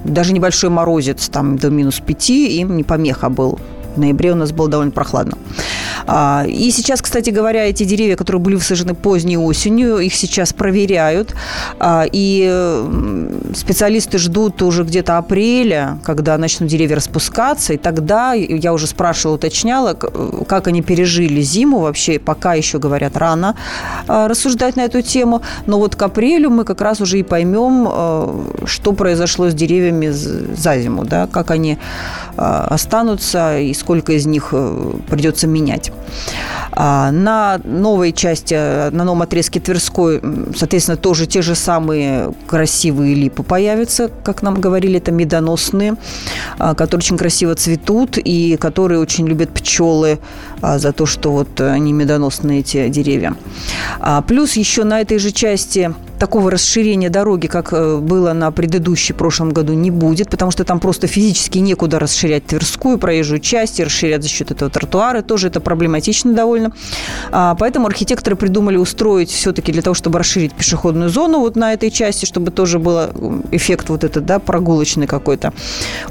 Даже 0.05 0.35
небольшой 0.35 0.69
морозец, 0.69 1.31
там 1.31 1.57
до 1.57 1.71
минус 1.71 2.01
пяти, 2.01 2.59
им 2.59 2.77
не 2.77 2.85
помеха 2.85 3.31
был. 3.31 3.59
В 3.95 3.99
ноябре 3.99 4.33
у 4.33 4.35
нас 4.35 4.53
было 4.53 4.69
довольно 4.69 4.93
прохладно. 4.93 5.37
А, 6.07 6.45
и 6.47 6.71
сейчас, 6.71 7.03
кстати 7.03 7.31
говоря, 7.31 7.67
эти 7.67 7.85
деревья, 7.85 8.17
которые 8.17 8.41
были 8.41 8.55
высажены 8.55 8.95
поздней 8.95 9.37
осенью, 9.37 9.99
их 9.99 10.15
сейчас 10.15 10.53
проверяют. 10.53 11.35
А, 11.79 12.05
и 12.11 12.83
специалисты 13.55 14.19
ждут 14.19 14.63
уже 14.63 14.85
где-то 14.85 15.19
апреля, 15.19 15.99
когда 16.05 16.39
начнут 16.39 16.69
деревья 16.69 16.97
распускаться. 16.97 17.75
И 17.75 17.77
тогда 17.77 18.33
я 18.33 18.73
уже 18.73 18.87
спрашивала, 18.87 19.37
уточняла, 19.37 19.95
как 19.95 20.69
они 20.69 20.83
пережили 20.83 21.41
зиму 21.41 21.81
вообще. 21.81 22.19
Пока 22.19 22.55
еще, 22.55 22.79
говорят, 22.79 23.17
рано 23.17 23.57
а, 24.09 24.29
рассуждать 24.29 24.77
на 24.77 24.83
эту 24.83 25.03
тему. 25.03 25.43
Но 25.67 25.79
вот 25.79 25.97
к 25.97 26.03
апрелю 26.03 26.51
мы 26.51 26.65
как 26.65 26.81
раз 26.81 27.01
уже 27.01 27.19
и 27.19 27.23
поймем, 27.23 27.89
что 28.67 28.93
произошло 28.93 29.51
с 29.51 29.55
деревьями 29.55 30.09
за 30.09 30.79
зиму, 30.79 31.05
да, 31.05 31.27
как 31.27 31.51
они 31.51 31.79
останутся 32.37 33.59
и 33.59 33.73
сколько 33.83 34.13
из 34.13 34.27
них 34.27 34.51
э, 34.53 34.93
придется 35.09 35.49
менять. 35.49 35.91
А, 36.71 37.11
на 37.11 37.61
новой 37.65 38.13
части, 38.13 38.55
на 38.55 39.05
новом 39.05 39.23
отрезке 39.23 39.59
Тверской, 39.59 40.23
соответственно, 40.57 40.97
тоже 40.97 41.27
те 41.27 41.43
же 41.43 41.57
самые 41.57 42.33
красивые 42.47 43.15
липы 43.15 43.43
появятся, 43.43 44.09
как 44.23 44.43
нам 44.43 44.61
говорили, 44.61 44.99
это 44.99 45.11
медоносные, 45.11 45.97
а, 46.59 46.75
которые 46.75 47.01
очень 47.01 47.19
красиво 47.19 47.57
цветут 47.57 48.19
и 48.19 48.57
которые 48.57 49.01
очень 49.01 49.27
любят 49.27 49.51
пчелы 49.51 50.21
а, 50.61 50.79
за 50.79 50.93
то, 50.93 51.05
что 51.05 51.33
вот 51.33 51.61
они 51.61 51.93
медоносные, 51.93 52.61
эти 52.61 52.89
деревья. 52.89 53.35
Плюс 54.29 54.53
еще 54.53 54.85
на 54.85 55.01
этой 55.01 55.19
же 55.19 55.33
части 55.33 55.93
такого 56.23 56.53
расширения 56.53 57.11
дороги, 57.11 57.49
как 57.49 57.73
э, 57.73 57.99
было 57.99 58.33
на 58.33 58.53
предыдущей 58.53 59.13
прошлом 59.13 59.51
году, 59.51 59.73
не 59.73 59.91
будет, 59.91 60.31
потому 60.31 60.53
что 60.53 60.63
там 60.63 60.79
просто 60.79 61.09
физически 61.09 61.59
некуда 61.59 61.99
расширять 61.99 62.47
Тверскую 62.47 62.97
проезжую 62.99 63.41
часть 63.41 63.72
и 63.81 63.85
расширять 63.85 64.23
за 64.23 64.29
счет 64.29 64.51
этого 64.51 64.71
тротуары. 64.71 65.23
Тоже 65.23 65.49
это 65.49 65.61
проблематично 65.61 66.33
довольно. 66.33 66.73
А, 67.31 67.55
поэтому 67.55 67.87
архитекторы 67.87 68.37
придумали 68.37 68.77
устроить 68.77 69.31
все-таки 69.31 69.73
для 69.73 69.83
того, 69.83 69.95
чтобы 69.95 70.19
расширить 70.19 70.53
пешеходную 70.53 71.11
зону 71.11 71.41
вот 71.41 71.57
на 71.57 71.73
этой 71.73 71.91
части, 71.91 72.27
чтобы 72.27 72.51
тоже 72.51 72.79
был 72.79 73.01
эффект 73.51 73.89
вот 73.89 74.05
этот, 74.05 74.25
да, 74.25 74.39
прогулочный 74.39 75.07
какой-то 75.07 75.53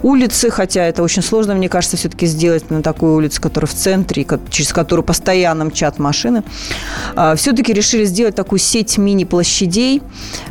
улицы, 0.02 0.50
хотя 0.50 0.86
это 0.86 1.04
очень 1.04 1.22
сложно, 1.22 1.56
мне 1.56 1.70
кажется, 1.70 1.98
все-таки 1.98 2.26
сделать 2.26 2.70
на 2.70 2.82
такую 2.82 3.16
улицу, 3.16 3.42
которая 3.42 3.68
в 3.68 3.74
центре, 3.74 4.26
через 4.50 4.74
которую 4.74 5.06
постоянно 5.06 5.66
мчат 5.66 6.00
машины. 6.00 6.44
А, 7.16 7.36
все-таки 7.36 7.74
решили 7.74 8.06
сделать 8.06 8.36
такую 8.36 8.60
сеть 8.60 8.98
мини-площадей, 8.98 10.02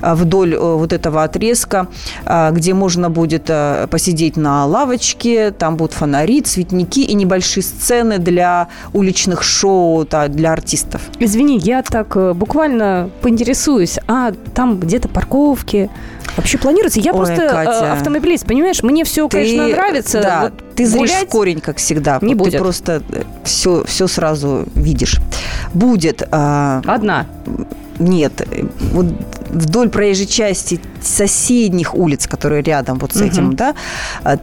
а, 0.01 0.15
вдоль 0.15 0.55
э, 0.55 0.59
вот 0.59 0.93
этого 0.93 1.25
отрезка, 1.25 1.89
где 2.51 2.75
можно 2.75 3.11
будет 3.11 3.45
э, 3.49 3.87
посидеть 3.91 4.37
на 4.37 4.67
лавочке, 4.67 5.51
там 5.51 5.77
будут 5.77 5.93
фонари, 5.93 6.41
цветники 6.43 7.00
и 7.05 7.15
небольшие 7.15 7.63
сцены 7.63 8.19
для 8.19 8.69
уличных 8.93 9.43
шоу, 9.43 10.07
для 10.29 10.53
артистов. 10.53 11.03
Извини, 11.19 11.59
я 11.59 11.83
так 11.83 12.17
э, 12.17 12.33
буквально 12.33 13.11
поинтересуюсь, 13.23 13.99
а 14.07 14.33
там 14.55 14.79
где-то 14.79 15.09
парковки, 15.09 15.91
Вообще 16.37 16.59
планируется. 16.59 17.01
Я 17.01 17.13
Ой, 17.13 17.19
просто 17.19 17.49
Катя, 17.49 17.93
автомобилист, 17.93 18.47
понимаешь? 18.47 18.83
Мне 18.83 19.05
все, 19.05 19.29
ты, 19.29 19.39
конечно, 19.39 19.69
нравится. 19.69 20.23
Да, 20.23 20.41
вот 20.43 20.75
ты 20.75 20.87
зришь 20.87 21.11
в 21.11 21.27
корень, 21.27 21.61
как 21.61 21.79
всегда. 21.79 22.19
Не 22.23 22.35
вот 22.35 22.45
будет. 22.45 22.53
Ты 22.53 22.59
просто 22.59 23.03
все, 23.45 23.85
все 23.85 24.07
сразу 24.07 24.67
видишь. 24.75 25.21
Будет. 25.75 26.23
А, 26.31 26.83
Одна. 26.87 27.27
Нет. 27.99 28.47
Вот 28.93 29.07
вдоль 29.51 29.91
проезжей 29.91 30.27
части 30.27 30.81
соседних 31.03 31.95
улиц, 31.95 32.27
которые 32.27 32.63
рядом 32.63 32.99
вот 32.99 33.13
с 33.13 33.17
угу. 33.17 33.25
этим, 33.25 33.57
да, 33.57 33.75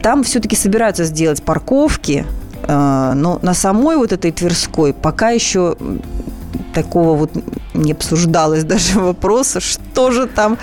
там 0.02 0.22
все-таки 0.22 0.54
собираются 0.54 1.04
сделать 1.04 1.42
парковки, 1.42 2.24
но 2.66 3.38
на 3.42 3.54
самой 3.54 3.96
вот 3.96 4.12
этой 4.12 4.32
Тверской 4.32 4.92
пока 4.92 5.30
еще 5.30 5.76
такого 6.74 7.16
вот 7.16 7.30
не 7.78 7.92
обсуждалось 7.92 8.64
даже 8.64 8.98
вопроса, 9.00 9.60
что 9.60 10.10
же 10.10 10.26
там, 10.26 10.58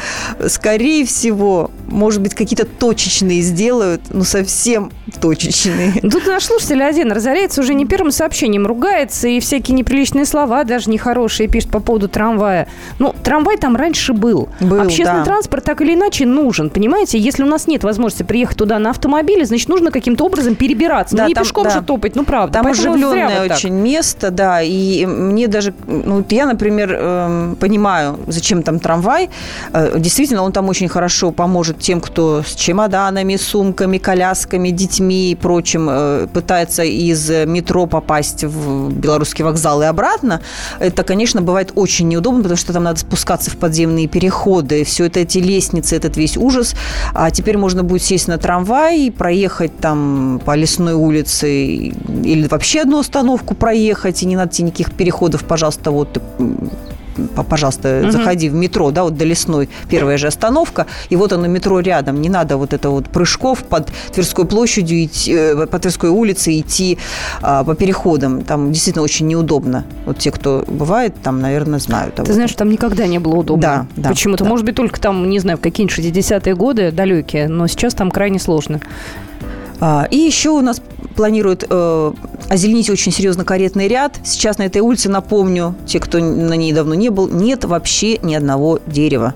скорее 0.47 1.05
всего, 1.05 1.71
может 1.87 2.21
быть, 2.21 2.33
какие-то 2.33 2.65
точечные 2.65 3.41
сделают, 3.41 4.01
ну, 4.09 4.23
совсем 4.23 4.91
точечные. 5.21 5.93
Тут 6.01 6.25
наш 6.27 6.45
слушатель 6.45 6.83
один 6.83 7.11
разоряется 7.11 7.61
уже 7.61 7.73
не 7.73 7.85
первым 7.85 8.11
сообщением, 8.11 8.65
ругается 8.65 9.27
и 9.27 9.39
всякие 9.39 9.75
неприличные 9.75 10.25
слова, 10.25 10.63
даже 10.63 10.89
нехорошие, 10.89 11.47
пишет 11.47 11.71
по 11.71 11.79
поводу 11.79 12.07
трамвая. 12.07 12.67
Ну, 12.99 13.13
трамвай 13.23 13.57
там 13.57 13.75
раньше 13.75 14.13
был. 14.13 14.49
был 14.59 14.81
Общественный 14.81 15.19
да. 15.19 15.25
транспорт 15.25 15.63
так 15.63 15.81
или 15.81 15.93
иначе 15.93 16.25
нужен, 16.25 16.69
понимаете? 16.69 17.17
Если 17.17 17.43
у 17.43 17.47
нас 17.47 17.67
нет 17.67 17.83
возможности 17.83 18.23
приехать 18.23 18.57
туда 18.57 18.79
на 18.79 18.91
автомобиле, 18.91 19.45
значит, 19.45 19.69
нужно 19.69 19.91
каким-то 19.91 20.25
образом 20.25 20.55
перебираться. 20.55 21.15
Ну, 21.15 21.17
да, 21.17 21.23
ну, 21.23 21.29
не 21.29 21.35
там, 21.35 21.43
пешком 21.43 21.63
да. 21.65 21.69
же 21.71 21.81
топать, 21.81 22.15
ну, 22.15 22.23
правда. 22.23 22.59
Там 22.59 22.67
оживленное 22.67 23.43
вот 23.43 23.51
очень 23.51 23.73
место, 23.73 24.31
да, 24.31 24.61
и 24.61 25.05
мне 25.05 25.47
даже, 25.47 25.73
ну, 25.87 26.25
я, 26.29 26.45
например, 26.45 26.97
э, 27.05 27.55
понимаю, 27.59 28.19
зачем 28.27 28.63
там 28.63 28.79
трамвай. 28.79 29.29
Э, 29.73 29.99
действительно, 29.99 30.43
он 30.43 30.51
там 30.51 30.69
очень 30.69 30.87
хорошо 30.87 31.31
поможет 31.31 31.79
тем, 31.79 32.01
кто 32.01 32.43
с 32.45 32.55
чемоданами, 32.55 33.35
сумками, 33.35 33.97
колясками, 33.97 34.69
детьми 34.69 35.31
и 35.31 35.35
прочим 35.35 35.87
э, 35.89 36.27
пытается 36.33 36.83
из 36.83 37.29
метро 37.29 37.85
попасть 37.85 38.43
в 38.43 38.91
белорусский 38.91 39.43
вокзал 39.43 39.81
и 39.81 39.85
обратно. 39.85 40.41
Это, 40.79 41.03
конечно, 41.03 41.41
бывает 41.41 41.71
очень 41.75 42.07
неудобно, 42.07 42.41
потому 42.41 42.57
что 42.57 42.73
там 42.73 42.83
надо 42.83 42.99
спускаться 42.99 43.51
в 43.51 43.57
подземные 43.57 44.07
переходы. 44.07 44.83
Все 44.83 45.05
это 45.05 45.19
эти 45.19 45.37
лестницы, 45.37 45.95
этот 45.95 46.17
весь 46.17 46.37
ужас. 46.37 46.75
А 47.13 47.31
теперь 47.31 47.57
можно 47.57 47.83
будет 47.83 48.03
сесть 48.03 48.27
на 48.27 48.37
трамвай, 48.37 49.11
проехать 49.15 49.77
там 49.77 50.41
по 50.45 50.55
лесной 50.55 50.93
улице 50.93 51.65
или 52.23 52.47
вообще 52.47 52.81
одну 52.81 52.99
остановку 52.99 53.55
проехать, 53.55 54.23
и 54.23 54.25
не 54.25 54.35
надо 54.35 54.51
тебе 54.51 54.67
никаких 54.67 54.91
переходов, 54.93 55.43
пожалуйста, 55.43 55.91
вот 55.91 56.21
пожалуйста, 57.49 58.01
угу. 58.03 58.11
заходи 58.11 58.49
в 58.49 58.53
метро, 58.53 58.91
да, 58.91 59.03
вот 59.03 59.17
до 59.17 59.25
Лесной, 59.25 59.69
первая 59.89 60.17
же 60.17 60.27
остановка, 60.27 60.85
и 61.09 61.15
вот 61.15 61.33
оно 61.33 61.47
метро 61.47 61.79
рядом, 61.79 62.21
не 62.21 62.29
надо 62.29 62.57
вот 62.57 62.73
это 62.73 62.89
вот 62.89 63.09
прыжков 63.09 63.63
под 63.63 63.91
Тверской 64.13 64.45
площадью, 64.45 65.05
идти, 65.05 65.33
э, 65.33 65.67
по 65.67 65.79
Тверской 65.79 66.09
улице 66.09 66.59
идти 66.59 66.97
а, 67.41 67.63
по 67.63 67.75
переходам, 67.75 68.43
там 68.43 68.71
действительно 68.71 69.03
очень 69.03 69.27
неудобно. 69.27 69.85
Вот 70.05 70.17
те, 70.19 70.31
кто 70.31 70.63
бывает, 70.67 71.15
там, 71.23 71.41
наверное, 71.41 71.79
знают. 71.79 72.15
Ты 72.15 72.33
знаешь, 72.33 72.53
там 72.53 72.69
никогда 72.69 73.07
не 73.07 73.19
было 73.19 73.35
удобно. 73.35 73.61
Да, 73.61 73.85
да. 73.95 74.09
Почему-то, 74.09 74.43
да. 74.43 74.49
может 74.49 74.65
быть, 74.65 74.75
только 74.75 74.99
там, 74.99 75.29
не 75.29 75.39
знаю, 75.39 75.57
в 75.57 75.61
какие-нибудь 75.61 75.97
60-е 75.97 76.55
годы 76.55 76.91
далекие, 76.91 77.47
но 77.47 77.67
сейчас 77.67 77.93
там 77.93 78.11
крайне 78.11 78.39
сложно. 78.39 78.81
А, 79.79 80.07
и 80.09 80.17
еще 80.17 80.49
у 80.49 80.61
нас 80.61 80.81
планируют 81.15 81.65
э, 81.69 82.13
озеленить 82.49 82.89
очень 82.89 83.11
серьезно 83.11 83.45
каретный 83.45 83.87
ряд. 83.87 84.19
Сейчас 84.23 84.57
на 84.57 84.63
этой 84.63 84.81
улице, 84.81 85.09
напомню, 85.09 85.75
те, 85.85 85.99
кто 85.99 86.19
на 86.19 86.53
ней 86.53 86.73
давно 86.73 86.93
не 86.93 87.09
был, 87.09 87.27
нет 87.27 87.65
вообще 87.65 88.17
ни 88.19 88.35
одного 88.35 88.79
дерева. 88.85 89.33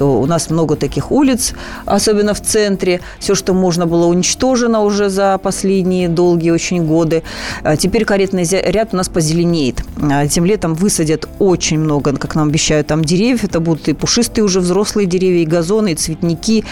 У 0.00 0.26
нас 0.26 0.50
много 0.50 0.76
таких 0.76 1.12
улиц, 1.12 1.54
особенно 1.86 2.34
в 2.34 2.40
центре. 2.40 3.00
Все, 3.18 3.34
что 3.34 3.54
можно 3.54 3.86
было, 3.86 4.06
уничтожено 4.06 4.80
уже 4.80 5.08
за 5.08 5.38
последние 5.38 6.08
долгие 6.08 6.50
очень 6.50 6.84
годы. 6.84 7.22
А 7.62 7.76
теперь 7.76 8.04
каретный 8.04 8.44
ряд 8.44 8.90
у 8.92 8.96
нас 8.96 9.08
позеленеет. 9.08 9.82
А 10.02 10.26
тем 10.26 10.44
летом 10.44 10.74
высадят 10.74 11.28
очень 11.38 11.78
много, 11.78 12.16
как 12.16 12.34
нам 12.34 12.48
обещают, 12.48 12.88
там 12.88 13.04
деревьев. 13.04 13.44
Это 13.44 13.60
будут 13.60 13.88
и 13.88 13.92
пушистые 13.92 14.44
уже 14.44 14.60
взрослые 14.60 15.06
деревья, 15.06 15.42
и 15.42 15.46
газоны, 15.46 15.92
и 15.92 15.94
цветники. 15.94 16.64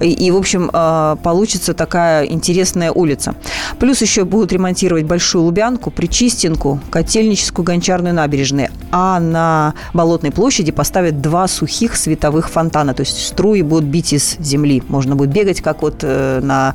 И, 0.00 0.10
и 0.10 0.30
в 0.30 0.36
общем, 0.36 0.70
а, 0.72 1.16
получится 1.16 1.72
такая 1.72 2.26
интересная 2.26 2.92
улица. 2.92 3.34
Плюс 3.78 3.95
еще 4.02 4.24
будут 4.24 4.52
ремонтировать 4.52 5.04
Большую 5.04 5.44
Лубянку, 5.44 5.90
Причистинку, 5.90 6.80
Котельническую, 6.90 7.64
Гончарную 7.64 8.14
набережные. 8.14 8.70
А 8.90 9.20
на 9.20 9.74
Болотной 9.92 10.32
площади 10.32 10.72
поставят 10.72 11.20
два 11.20 11.48
сухих 11.48 11.96
световых 11.96 12.48
фонтана, 12.50 12.94
то 12.94 13.00
есть 13.00 13.26
струи 13.26 13.62
будут 13.62 13.84
бить 13.84 14.12
из 14.12 14.36
земли. 14.38 14.82
Можно 14.88 15.16
будет 15.16 15.30
бегать, 15.30 15.60
как 15.60 15.82
вот 15.82 16.00
э, 16.02 16.40
на 16.42 16.74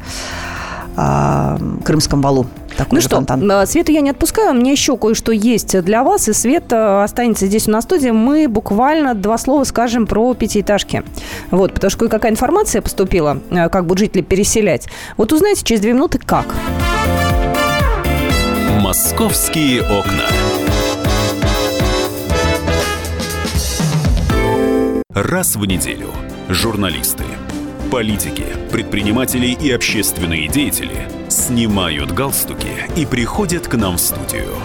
э, 0.98 1.58
Крымском 1.84 2.22
валу. 2.22 2.46
Такой 2.78 2.98
ну 2.98 3.02
что, 3.02 3.16
фонтан. 3.18 3.50
Э, 3.50 3.66
Свету 3.66 3.92
я 3.92 4.02
не 4.02 4.10
отпускаю, 4.10 4.52
у 4.52 4.54
меня 4.54 4.72
еще 4.72 4.98
кое-что 4.98 5.32
есть 5.32 5.80
для 5.82 6.04
вас, 6.04 6.28
и 6.30 6.34
Света 6.34 7.04
останется 7.04 7.48
здесь 7.48 7.68
у 7.68 7.72
нас 7.72 7.84
в 7.84 7.88
студии. 7.88 8.10
Мы 8.10 8.48
буквально 8.48 9.14
два 9.14 9.38
слова 9.38 9.64
скажем 9.64 10.08
про 10.08 10.34
пятиэтажки. 10.34 11.04
Вот, 11.52 11.74
потому 11.74 11.90
что 11.90 12.00
кое-какая 12.00 12.32
информация 12.32 12.82
поступила, 12.82 13.40
э, 13.50 13.70
как 13.70 13.86
будут 13.86 14.00
жители 14.00 14.22
переселять. 14.22 14.88
Вот 15.18 15.34
узнаете 15.34 15.64
через 15.64 15.82
две 15.82 15.94
минуты, 15.94 16.18
как. 16.18 16.56
«Московские 18.80 19.84
окна». 19.84 20.26
Раз 25.14 25.58
в 25.58 25.66
неделю 25.66 26.08
журналисты, 26.48 27.26
политики, 27.92 28.46
предприниматели 28.72 29.48
и 29.48 29.70
общественные 29.70 30.48
деятели 30.48 31.08
снимают 31.30 32.12
галстуки 32.14 32.90
и 32.96 33.06
приходят 33.06 33.68
к 33.68 33.76
нам 33.76 33.98
в 33.98 34.00
студию. 34.00 34.56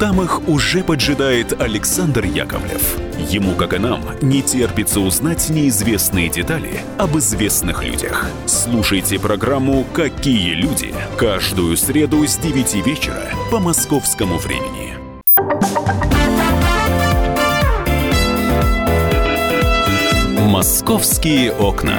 Там 0.00 0.20
их 0.20 0.48
уже 0.48 0.82
поджидает 0.82 1.58
Александр 1.60 2.24
Яковлев. 2.24 2.96
Ему, 3.30 3.54
как 3.54 3.74
и 3.74 3.78
нам, 3.78 4.02
не 4.20 4.42
терпится 4.42 4.98
узнать 4.98 5.48
неизвестные 5.50 6.28
детали 6.28 6.80
об 6.98 7.16
известных 7.16 7.84
людях. 7.84 8.28
Слушайте 8.46 9.20
программу 9.20 9.84
«Какие 9.92 10.54
люди» 10.54 10.92
каждую 11.16 11.76
среду 11.76 12.26
с 12.26 12.36
9 12.38 12.84
вечера 12.84 13.30
по 13.52 13.60
московскому 13.60 14.36
времени. 14.38 14.94
«Московские 20.50 21.52
окна». 21.52 21.98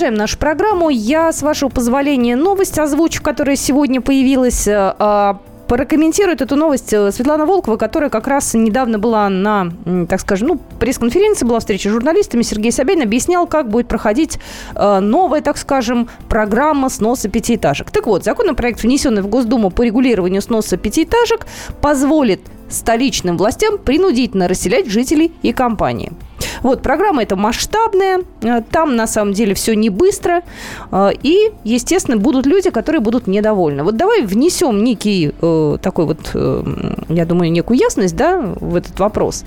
Продолжаем 0.00 0.18
нашу 0.18 0.38
программу. 0.38 0.88
Я, 0.88 1.30
с 1.30 1.42
вашего 1.42 1.68
позволения, 1.68 2.34
новость 2.34 2.78
озвучу, 2.78 3.22
которая 3.22 3.56
сегодня 3.56 4.00
появилась 4.00 4.66
э, 4.66 4.94
а, 4.98 5.42
Прокомментирует 5.68 6.40
эту 6.40 6.56
новость 6.56 6.92
э, 6.92 7.12
Светлана 7.12 7.44
Волкова, 7.44 7.76
которая 7.76 8.08
как 8.08 8.26
раз 8.26 8.54
недавно 8.54 8.98
была 8.98 9.28
на, 9.28 9.70
так 10.08 10.20
скажем, 10.20 10.48
ну, 10.48 10.60
пресс-конференции, 10.80 11.44
была 11.44 11.60
встреча 11.60 11.90
с 11.90 11.92
журналистами. 11.92 12.42
Сергей 12.42 12.72
Собянин 12.72 13.02
объяснял, 13.02 13.46
как 13.46 13.68
будет 13.68 13.88
проходить 13.88 14.38
э, 14.74 15.00
новая, 15.00 15.42
так 15.42 15.58
скажем, 15.58 16.08
программа 16.28 16.88
сноса 16.88 17.28
пятиэтажек. 17.28 17.90
Так 17.90 18.06
вот, 18.06 18.24
законопроект, 18.24 18.82
внесенный 18.82 19.20
в 19.20 19.28
Госдуму 19.28 19.70
по 19.70 19.82
регулированию 19.82 20.40
сноса 20.40 20.78
пятиэтажек, 20.78 21.46
позволит 21.82 22.40
столичным 22.70 23.36
властям 23.36 23.76
принудительно 23.76 24.48
расселять 24.48 24.86
жителей 24.88 25.32
и 25.42 25.52
компании. 25.52 26.10
Вот, 26.62 26.82
программа 26.82 27.22
эта 27.22 27.36
масштабная, 27.36 28.20
э, 28.42 28.62
там 28.70 28.96
на 28.96 29.06
самом 29.06 29.32
деле 29.32 29.54
все 29.54 29.74
не 29.74 29.90
быстро, 29.90 30.42
э, 30.92 31.10
и, 31.22 31.50
естественно, 31.64 32.16
будут 32.16 32.46
люди, 32.46 32.70
которые 32.70 33.00
будут 33.00 33.26
недовольны. 33.26 33.82
Вот 33.82 33.96
давай 33.96 34.22
внесем 34.22 34.84
некий 34.84 35.32
э, 35.40 35.78
такой 35.82 36.06
вот, 36.06 36.34
я 37.08 37.24
думаю, 37.24 37.52
некую 37.52 37.78
ясность, 37.78 38.16
да, 38.16 38.40
в 38.60 38.76
этот 38.76 38.98
вопрос. 39.00 39.44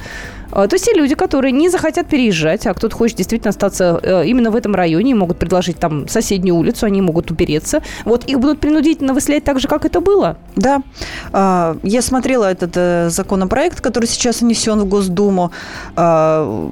А, 0.53 0.67
то 0.67 0.75
есть 0.75 0.85
те 0.85 0.93
люди, 0.93 1.15
которые 1.15 1.51
не 1.51 1.69
захотят 1.69 2.07
переезжать, 2.07 2.67
а 2.67 2.73
кто-то 2.73 2.95
хочет 2.95 3.17
действительно 3.17 3.49
остаться 3.49 3.99
э, 4.03 4.25
именно 4.27 4.51
в 4.51 4.55
этом 4.55 4.75
районе, 4.75 5.15
могут 5.15 5.39
предложить 5.39 5.79
там 5.79 6.07
соседнюю 6.07 6.55
улицу, 6.55 6.85
они 6.85 7.01
могут 7.01 7.31
упереться. 7.31 7.81
Вот 8.05 8.25
их 8.25 8.39
будут 8.39 8.59
принудительно 8.59 9.13
выселять 9.13 9.43
так 9.43 9.59
же, 9.59 9.67
как 9.67 9.85
это 9.85 9.99
было? 9.99 10.37
Да. 10.55 10.83
А, 11.31 11.75
я 11.81 12.01
смотрела 12.01 12.45
этот 12.45 12.71
э, 12.75 13.09
законопроект, 13.09 13.81
который 13.81 14.05
сейчас 14.05 14.41
внесен 14.41 14.79
в 14.79 14.85
Госдуму. 14.85 15.51
А, 15.95 16.69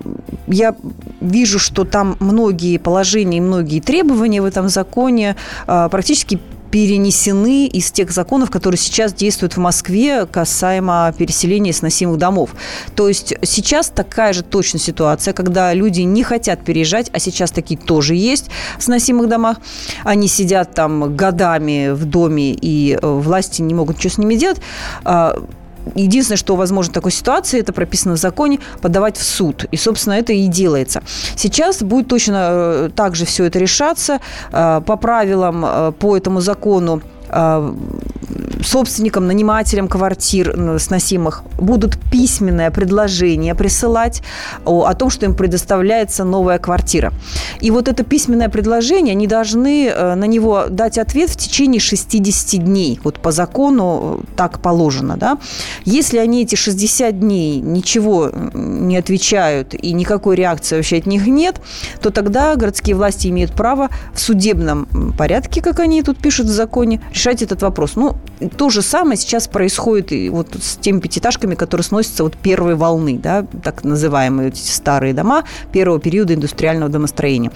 я 0.47 0.75
вижу, 1.19 1.57
что 1.57 1.84
там 1.84 2.17
многие 2.19 2.77
положения, 2.77 3.41
многие 3.41 3.79
требования 3.79 4.41
в 4.41 4.45
этом 4.45 4.69
законе 4.69 5.36
практически 5.65 6.39
перенесены 6.72 7.67
из 7.67 7.91
тех 7.91 8.11
законов, 8.11 8.49
которые 8.49 8.80
сейчас 8.80 9.13
действуют 9.13 9.53
в 9.53 9.57
Москве 9.57 10.26
касаемо 10.26 11.13
переселения 11.17 11.74
сносимых 11.74 12.17
домов. 12.17 12.51
То 12.95 13.09
есть 13.09 13.34
сейчас 13.43 13.89
такая 13.89 14.34
же 14.34 14.41
точно 14.41 14.80
ситуация, 14.80 15.34
когда 15.34 15.74
люди 15.74 16.01
не 16.01 16.24
хотят 16.24 16.63
переезжать, 16.63 17.09
а 17.13 17.19
сейчас 17.19 17.51
такие 17.51 17.80
тоже 17.80 18.15
есть 18.15 18.49
в 18.80 18.84
сносимых 18.84 19.28
домах. 19.28 19.57
Они 20.03 20.28
сидят 20.28 20.74
там 20.74 21.15
годами 21.15 21.91
в 21.91 22.05
доме, 22.05 22.53
и 22.53 22.97
э, 22.99 23.05
власти 23.05 23.61
не 23.61 23.74
могут 23.74 23.97
ничего 23.97 24.13
с 24.13 24.17
ними 24.17 24.36
делать 24.36 24.59
а, 25.03 25.43
Единственное, 25.95 26.38
что 26.38 26.55
возможно 26.55 26.91
в 26.91 26.93
такой 26.93 27.11
ситуации, 27.11 27.59
это 27.59 27.73
прописано 27.73 28.15
в 28.15 28.17
законе, 28.17 28.59
подавать 28.82 29.17
в 29.17 29.23
суд. 29.23 29.65
И, 29.71 29.77
собственно, 29.77 30.13
это 30.13 30.34
и 30.34 30.47
делается. 30.47 31.03
Сейчас 31.36 31.82
будет 31.82 32.07
точно 32.07 32.49
э, 32.51 32.89
так 32.95 33.15
же 33.15 33.25
все 33.25 33.45
это 33.45 33.59
решаться. 33.59 34.19
Э, 34.51 34.82
по 34.86 34.97
правилам, 34.97 35.65
э, 35.65 35.91
по 35.99 36.17
этому 36.17 36.41
закону 36.41 37.01
собственникам, 38.63 39.27
нанимателям 39.27 39.88
квартир 39.88 40.79
сносимых 40.79 41.43
будут 41.57 41.97
письменное 42.11 42.71
предложение 42.71 43.55
присылать 43.55 44.21
о, 44.65 44.86
о 44.86 44.93
том, 44.93 45.09
что 45.09 45.25
им 45.25 45.36
предоставляется 45.36 46.23
новая 46.23 46.59
квартира. 46.59 47.13
И 47.59 47.71
вот 47.71 47.88
это 47.88 48.03
письменное 48.03 48.49
предложение, 48.49 49.13
они 49.13 49.27
должны 49.27 49.88
э, 49.88 50.15
на 50.15 50.25
него 50.25 50.65
дать 50.69 50.97
ответ 50.97 51.29
в 51.29 51.38
течение 51.38 51.79
60 51.79 52.63
дней. 52.63 52.99
Вот 53.03 53.19
по 53.19 53.32
закону 53.32 54.21
э, 54.21 54.23
так 54.36 54.59
положено. 54.59 55.17
Да? 55.17 55.38
Если 55.86 56.17
они 56.17 56.43
эти 56.43 56.55
60 56.55 57.19
дней 57.19 57.59
ничего 57.59 58.32
не 58.53 58.97
отвечают 58.97 59.73
и 59.73 59.93
никакой 59.93 60.36
реакции 60.36 60.75
вообще 60.75 60.97
от 60.97 61.05
них 61.05 61.27
нет, 61.27 61.61
то 62.01 62.09
тогда 62.09 62.55
городские 62.55 62.95
власти 62.95 63.27
имеют 63.27 63.53
право 63.53 63.89
в 64.13 64.19
судебном 64.19 65.13
порядке, 65.17 65.61
как 65.61 65.79
они 65.79 66.03
тут 66.03 66.17
пишут 66.17 66.47
в 66.47 66.51
законе, 66.51 67.01
решать 67.22 67.43
этот 67.43 67.61
вопрос. 67.61 67.91
Ну, 67.95 68.15
то 68.57 68.69
же 68.69 68.82
самое 68.82 69.15
сейчас 69.15 69.47
происходит 69.47 70.11
и 70.11 70.30
вот 70.30 70.47
с 70.59 70.78
теми 70.78 70.99
пятиэтажками, 70.99 71.53
которые 71.53 71.86
сносятся 71.86 72.24
вот 72.24 72.36
первой 72.36 72.74
волны, 72.76 73.19
да, 73.22 73.45
так 73.63 73.84
называемые 73.84 74.49
эти 74.49 74.59
старые 74.59 75.13
дома 75.13 75.43
первого 75.72 75.99
периода 75.99 76.34
индустриального 76.34 76.91
домостроения. 76.91 77.51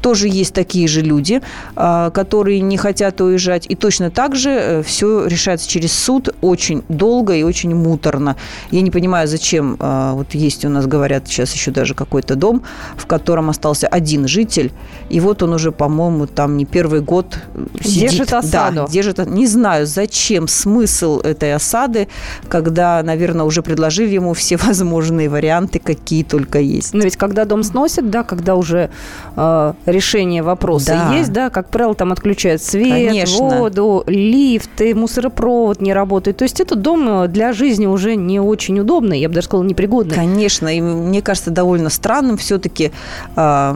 Тоже 0.00 0.28
есть 0.28 0.54
такие 0.54 0.88
же 0.88 1.02
люди, 1.02 1.42
а, 1.76 2.10
которые 2.10 2.60
не 2.60 2.78
хотят 2.78 3.20
уезжать, 3.20 3.66
и 3.68 3.74
точно 3.74 4.10
так 4.10 4.34
же 4.34 4.50
э, 4.50 4.82
все 4.82 5.26
решается 5.26 5.68
через 5.68 5.92
суд 5.92 6.30
очень 6.40 6.82
долго 6.88 7.34
и 7.34 7.42
очень 7.42 7.74
муторно. 7.74 8.36
Я 8.70 8.80
не 8.80 8.90
понимаю, 8.90 9.28
зачем, 9.28 9.76
а, 9.78 10.14
вот 10.14 10.34
есть 10.34 10.64
у 10.64 10.70
нас, 10.70 10.86
говорят, 10.86 11.28
сейчас 11.28 11.52
еще 11.52 11.70
даже 11.70 11.94
какой-то 11.94 12.34
дом, 12.34 12.62
в 12.96 13.06
котором 13.06 13.50
остался 13.50 13.88
один 13.88 14.26
житель, 14.26 14.72
и 15.10 15.20
вот 15.20 15.42
он 15.42 15.52
уже, 15.52 15.70
по-моему, 15.70 16.26
там 16.26 16.56
не 16.56 16.64
первый 16.64 17.02
год 17.02 17.36
сидит. 17.82 18.10
Держит 18.10 18.32
осаду. 18.32 18.76
Да, 18.76 18.86
держит. 18.86 19.01
Не 19.26 19.46
знаю, 19.46 19.86
зачем 19.86 20.48
смысл 20.48 21.20
этой 21.20 21.54
осады, 21.54 22.08
когда, 22.48 23.02
наверное, 23.02 23.44
уже 23.44 23.62
предложили 23.62 24.14
ему 24.14 24.34
все 24.34 24.56
возможные 24.62 25.28
варианты, 25.28 25.78
какие 25.78 26.22
только 26.24 26.58
есть. 26.58 26.94
Но 26.94 27.04
ведь 27.04 27.16
когда 27.16 27.44
дом 27.44 27.62
сносят, 27.62 28.10
да, 28.10 28.22
когда 28.22 28.54
уже 28.54 28.90
э, 29.36 29.72
решение 29.86 30.42
вопроса 30.42 31.00
да. 31.08 31.16
есть, 31.16 31.32
да, 31.32 31.50
как 31.50 31.68
правило, 31.68 31.94
там 31.94 32.12
отключают 32.12 32.62
свет, 32.62 33.08
Конечно. 33.08 33.48
воду, 33.48 34.04
лифты, 34.06 34.94
мусоропровод 34.94 35.80
не 35.80 35.92
работает. 35.92 36.36
То 36.36 36.44
есть 36.44 36.60
этот 36.60 36.82
дом 36.82 37.24
э, 37.24 37.28
для 37.28 37.52
жизни 37.52 37.86
уже 37.86 38.16
не 38.16 38.40
очень 38.40 38.78
удобный, 38.80 39.20
я 39.20 39.28
бы 39.28 39.34
даже 39.34 39.46
сказала, 39.46 39.64
непригодный. 39.64 40.14
Конечно, 40.14 40.68
и 40.68 40.80
мне 40.80 41.22
кажется 41.22 41.50
довольно 41.50 41.90
странным 41.90 42.36
все-таки 42.36 42.92
э, 43.36 43.74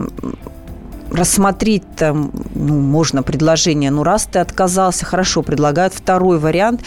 рассмотреть 1.11 1.83
там, 1.95 2.31
ну, 2.55 2.79
можно 2.79 3.23
предложение. 3.23 3.91
Ну, 3.91 4.03
раз 4.03 4.27
ты 4.31 4.39
отказался, 4.39 5.05
хорошо, 5.05 5.41
предлагают 5.41 5.93
второй 5.93 6.39
вариант. 6.39 6.81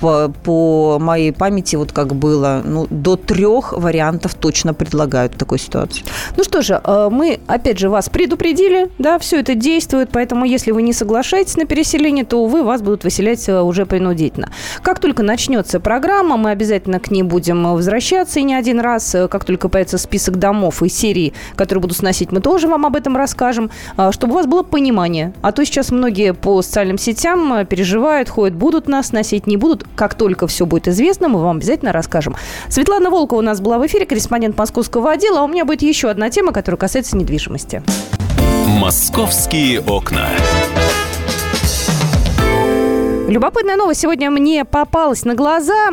По, 0.00 0.32
по 0.44 0.98
моей 0.98 1.32
памяти, 1.32 1.76
вот 1.76 1.92
как 1.92 2.14
было, 2.14 2.62
ну, 2.64 2.86
до 2.90 3.16
трех 3.16 3.72
вариантов 3.72 4.34
точно 4.34 4.74
предлагают 4.74 5.34
в 5.34 5.38
такой 5.38 5.58
ситуации. 5.58 6.04
Ну 6.36 6.44
что 6.44 6.62
же, 6.62 6.80
э, 6.82 7.08
мы, 7.10 7.40
опять 7.46 7.78
же, 7.78 7.88
вас 7.88 8.08
предупредили, 8.08 8.90
да, 8.98 9.18
все 9.18 9.40
это 9.40 9.54
действует, 9.54 10.10
поэтому 10.12 10.44
если 10.44 10.70
вы 10.70 10.82
не 10.82 10.92
соглашаетесь 10.92 11.56
на 11.56 11.66
переселение, 11.66 12.24
то, 12.24 12.42
увы, 12.42 12.62
вас 12.62 12.82
будут 12.82 13.04
выселять 13.04 13.48
э, 13.48 13.60
уже 13.60 13.86
принудительно. 13.86 14.50
Как 14.82 14.98
только 14.98 15.22
начнется 15.22 15.80
программа, 15.80 16.36
мы 16.36 16.50
обязательно 16.50 17.00
к 17.00 17.10
ней 17.10 17.22
будем 17.22 17.64
возвращаться, 17.64 18.40
и 18.40 18.42
не 18.42 18.54
один 18.54 18.80
раз, 18.80 19.14
э, 19.14 19.28
как 19.28 19.44
только 19.44 19.68
появится 19.68 19.98
список 19.98 20.38
домов 20.38 20.82
и 20.82 20.88
серий, 20.88 21.34
которые 21.56 21.82
будут 21.82 21.96
сносить, 21.96 22.32
мы 22.32 22.40
тоже 22.40 22.68
вам 22.68 22.86
об 22.86 22.96
этом 22.96 23.16
расскажем 23.16 23.63
скажем, 23.64 23.70
а, 23.96 24.12
чтобы 24.12 24.32
у 24.32 24.36
вас 24.36 24.46
было 24.46 24.62
понимание. 24.62 25.32
А 25.42 25.52
то 25.52 25.64
сейчас 25.64 25.90
многие 25.90 26.34
по 26.34 26.62
социальным 26.62 26.98
сетям 26.98 27.52
а, 27.52 27.64
переживают, 27.64 28.28
ходят, 28.28 28.56
будут 28.56 28.88
нас 28.88 29.12
носить, 29.12 29.46
не 29.46 29.56
будут. 29.56 29.84
Как 29.94 30.14
только 30.14 30.46
все 30.46 30.66
будет 30.66 30.88
известно, 30.88 31.28
мы 31.28 31.40
вам 31.40 31.56
обязательно 31.58 31.92
расскажем. 31.92 32.36
Светлана 32.68 33.10
Волкова 33.10 33.40
у 33.40 33.42
нас 33.42 33.60
была 33.60 33.78
в 33.78 33.86
эфире, 33.86 34.06
корреспондент 34.06 34.56
московского 34.56 35.12
отдела. 35.12 35.40
А 35.40 35.42
у 35.44 35.48
меня 35.48 35.64
будет 35.64 35.82
еще 35.82 36.10
одна 36.10 36.30
тема, 36.30 36.52
которая 36.52 36.78
касается 36.78 37.16
недвижимости. 37.16 37.82
«Московские 38.66 39.80
окна». 39.80 40.28
Любопытная 43.26 43.76
новость 43.76 44.02
сегодня 44.02 44.30
мне 44.30 44.66
попалась 44.66 45.24
на 45.24 45.34
глаза. 45.34 45.92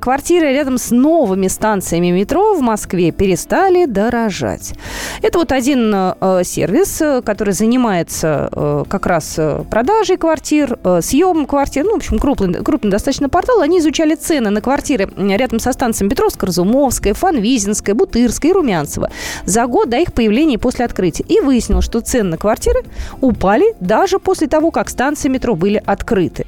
Квартиры 0.00 0.52
рядом 0.52 0.76
с 0.76 0.90
новыми 0.90 1.46
станциями 1.46 2.08
метро 2.08 2.54
в 2.54 2.62
Москве 2.62 3.12
перестали 3.12 3.84
дорожать. 3.84 4.74
Это 5.22 5.38
вот 5.38 5.52
один 5.52 5.94
э, 5.94 6.42
сервис, 6.44 7.00
который 7.24 7.54
занимается 7.54 8.48
э, 8.50 8.84
как 8.88 9.06
раз 9.06 9.36
э, 9.38 9.62
продажей 9.70 10.16
квартир, 10.16 10.76
э, 10.82 11.00
съемом 11.00 11.46
квартир. 11.46 11.84
Ну, 11.84 11.92
в 11.92 11.96
общем, 11.96 12.18
крупный, 12.18 12.52
крупный 12.64 12.90
достаточно 12.90 13.28
портал. 13.28 13.60
Они 13.60 13.78
изучали 13.78 14.16
цены 14.16 14.50
на 14.50 14.60
квартиры 14.60 15.08
рядом 15.16 15.60
со 15.60 15.72
станциями 15.72 16.10
Петровская, 16.10 16.48
Разумовская, 16.48 17.14
Фанвизинская, 17.14 17.94
Бутырская 17.94 18.50
и 18.50 18.54
Румянцева 18.54 19.10
за 19.44 19.66
год 19.68 19.90
до 19.90 19.98
их 19.98 20.12
появления 20.12 20.58
после 20.58 20.84
открытия. 20.84 21.24
И 21.28 21.38
выяснилось, 21.38 21.84
что 21.84 22.00
цены 22.00 22.30
на 22.30 22.36
квартиры 22.36 22.80
упали 23.20 23.76
даже 23.78 24.18
после 24.18 24.48
того, 24.48 24.72
как 24.72 24.88
станции 24.88 25.28
метро 25.28 25.54
были 25.54 25.80
открыты. 25.86 26.46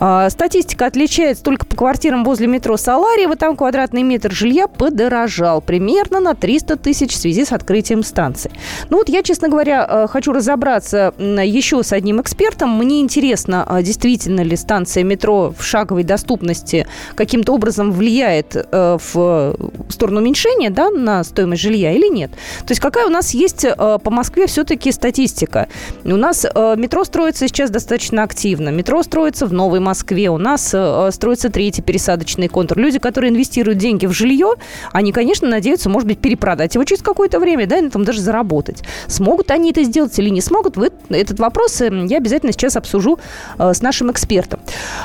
А, 0.00 0.28
статистика 0.30 0.86
отличается 0.86 1.42
только 1.42 1.66
по 1.66 1.76
квартирам 1.76 2.24
возле 2.24 2.46
метро 2.46 2.76
Саларьево. 2.76 3.36
Там 3.36 3.56
квадратный 3.56 4.02
метр 4.02 4.32
жилья 4.32 4.68
подорожал 4.68 5.60
примерно 5.60 6.20
на 6.20 6.34
300 6.34 6.76
тысяч 6.76 7.12
в 7.12 7.16
связи 7.16 7.44
с 7.44 7.52
открытием 7.52 8.02
станции. 8.02 8.50
Ну 8.90 8.98
вот 8.98 9.08
я, 9.08 9.22
честно 9.22 9.48
говоря, 9.48 9.86
э, 9.88 10.06
хочу 10.08 10.32
разобраться 10.32 11.14
еще 11.18 11.82
с 11.82 11.92
одним 11.92 12.20
экспертом. 12.20 12.70
Мне 12.76 13.00
интересно, 13.00 13.64
а 13.66 13.82
действительно 13.82 14.40
ли 14.40 14.56
станция 14.56 15.04
метро 15.04 15.54
в 15.56 15.64
шаговой 15.64 16.04
доступности 16.04 16.86
каким-то 17.14 17.52
образом 17.52 17.92
влияет 17.92 18.56
э, 18.56 18.98
в 19.12 19.56
сторону 19.88 20.20
уменьшения 20.20 20.70
да, 20.70 20.90
на 20.90 21.24
стоимость 21.24 21.62
жилья 21.62 21.92
или 21.92 22.08
нет. 22.08 22.30
То 22.30 22.70
есть 22.70 22.80
какая 22.80 23.06
у 23.06 23.10
нас 23.10 23.34
есть 23.34 23.64
э, 23.64 23.74
по 23.74 24.10
Москве 24.10 24.46
все-таки 24.46 24.92
статистика? 24.92 25.68
У 26.04 26.16
нас 26.16 26.44
метро 26.76 27.04
строится 27.04 27.48
сейчас 27.48 27.70
достаточно 27.70 28.22
активно. 28.22 28.70
Метро 28.70 29.02
строится 29.02 29.43
в 29.44 29.52
Новой 29.52 29.80
Москве. 29.80 30.30
У 30.30 30.38
нас 30.38 30.70
э, 30.72 31.10
строится 31.12 31.50
третий 31.50 31.82
пересадочный 31.82 32.48
контур. 32.48 32.78
Люди, 32.78 32.98
которые 32.98 33.30
инвестируют 33.30 33.78
деньги 33.78 34.06
в 34.06 34.12
жилье, 34.12 34.54
они, 34.92 35.12
конечно, 35.12 35.48
надеются, 35.48 35.88
может 35.88 36.08
быть, 36.08 36.18
перепродать 36.18 36.74
его 36.74 36.84
через 36.84 37.02
какое-то 37.02 37.40
время, 37.40 37.66
да, 37.66 37.78
и 37.78 37.80
на 37.80 37.86
этом 37.86 38.04
даже 38.04 38.20
заработать. 38.20 38.82
Смогут 39.06 39.50
они 39.50 39.70
это 39.70 39.82
сделать 39.84 40.18
или 40.18 40.28
не 40.28 40.40
смогут, 40.40 40.76
вы, 40.76 40.90
этот 41.08 41.38
вопрос 41.40 41.80
э, 41.80 41.90
я 42.08 42.18
обязательно 42.18 42.52
сейчас 42.52 42.76
обсужу 42.76 43.18
э, 43.58 43.72
с 43.74 43.82
нашим 43.82 44.10
экспертом. 44.10 44.60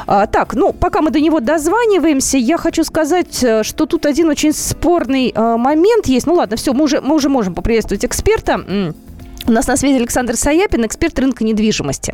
А, 0.08 0.28
так, 0.28 0.54
ну, 0.54 0.74
пока 0.74 1.02
мы 1.02 1.12
до 1.12 1.20
него 1.20 1.40
дозваниваемся, 1.40 2.38
я 2.38 2.58
хочу 2.58 2.84
сказать, 2.84 3.44
э, 3.44 3.64
что 3.64 3.86
тут 3.86 4.06
один 4.06 4.30
очень 4.30 4.54
спорный 4.54 5.32
э, 5.34 5.58
момент 5.58 6.08
есть. 6.08 6.28
Ну, 6.28 6.34
ладно, 6.34 6.58
все, 6.58 6.74
мы 6.74 6.86
уже, 6.86 7.02
мы 7.02 7.16
уже 7.16 7.30
можем 7.30 7.56
поприветствовать 7.56 8.06
эксперта. 8.06 8.94
У 9.48 9.52
нас 9.52 9.68
на 9.68 9.78
связи 9.78 9.96
Александр 9.96 10.36
Саяпин, 10.36 10.86
эксперт 10.86 11.18
рынка 11.18 11.44
недвижимости. 11.44 12.14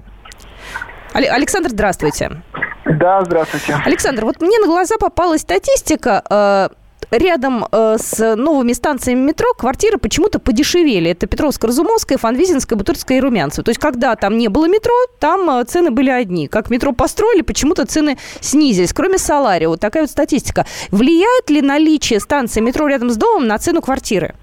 Александр, 1.16 1.70
здравствуйте. 1.70 2.42
Да, 2.86 3.24
здравствуйте. 3.24 3.78
Александр, 3.86 4.26
вот 4.26 4.42
мне 4.42 4.60
на 4.60 4.68
глаза 4.68 4.98
попалась 5.00 5.42
статистика. 5.42 6.22
Э, 6.30 6.70
рядом 7.10 7.66
э, 7.72 7.98
с 7.98 8.36
новыми 8.36 8.74
станциями 8.74 9.22
метро 9.22 9.54
квартиры 9.54 9.98
почему-то 9.98 10.40
подешевели. 10.40 11.12
Это 11.12 11.26
Петровская, 11.26 11.70
Разумовская, 11.70 12.18
Фанвизинская, 12.18 12.78
Бутырская 12.78 13.20
и 13.20 13.22
Румянцева. 13.22 13.64
То 13.64 13.70
есть, 13.70 13.80
когда 13.80 14.16
там 14.18 14.38
не 14.38 14.50
было 14.50 14.68
метро, 14.68 14.94
там 15.20 15.50
э, 15.50 15.64
цены 15.64 15.92
были 15.92 16.10
одни. 16.10 16.50
Как 16.50 16.70
метро 16.70 16.92
построили, 16.92 17.42
почему-то 17.42 17.86
цены 17.86 18.18
снизились. 18.42 18.94
Кроме 18.94 19.18
Соларио. 19.18 19.70
Вот 19.70 19.80
такая 19.80 20.04
вот 20.04 20.10
статистика. 20.10 20.66
Влияет 20.92 21.50
ли 21.50 21.62
наличие 21.62 22.20
станции 22.20 22.60
метро 22.60 22.88
рядом 22.88 23.10
с 23.10 23.16
домом 23.16 23.48
на 23.48 23.58
цену 23.58 23.82
квартиры? 23.82 24.36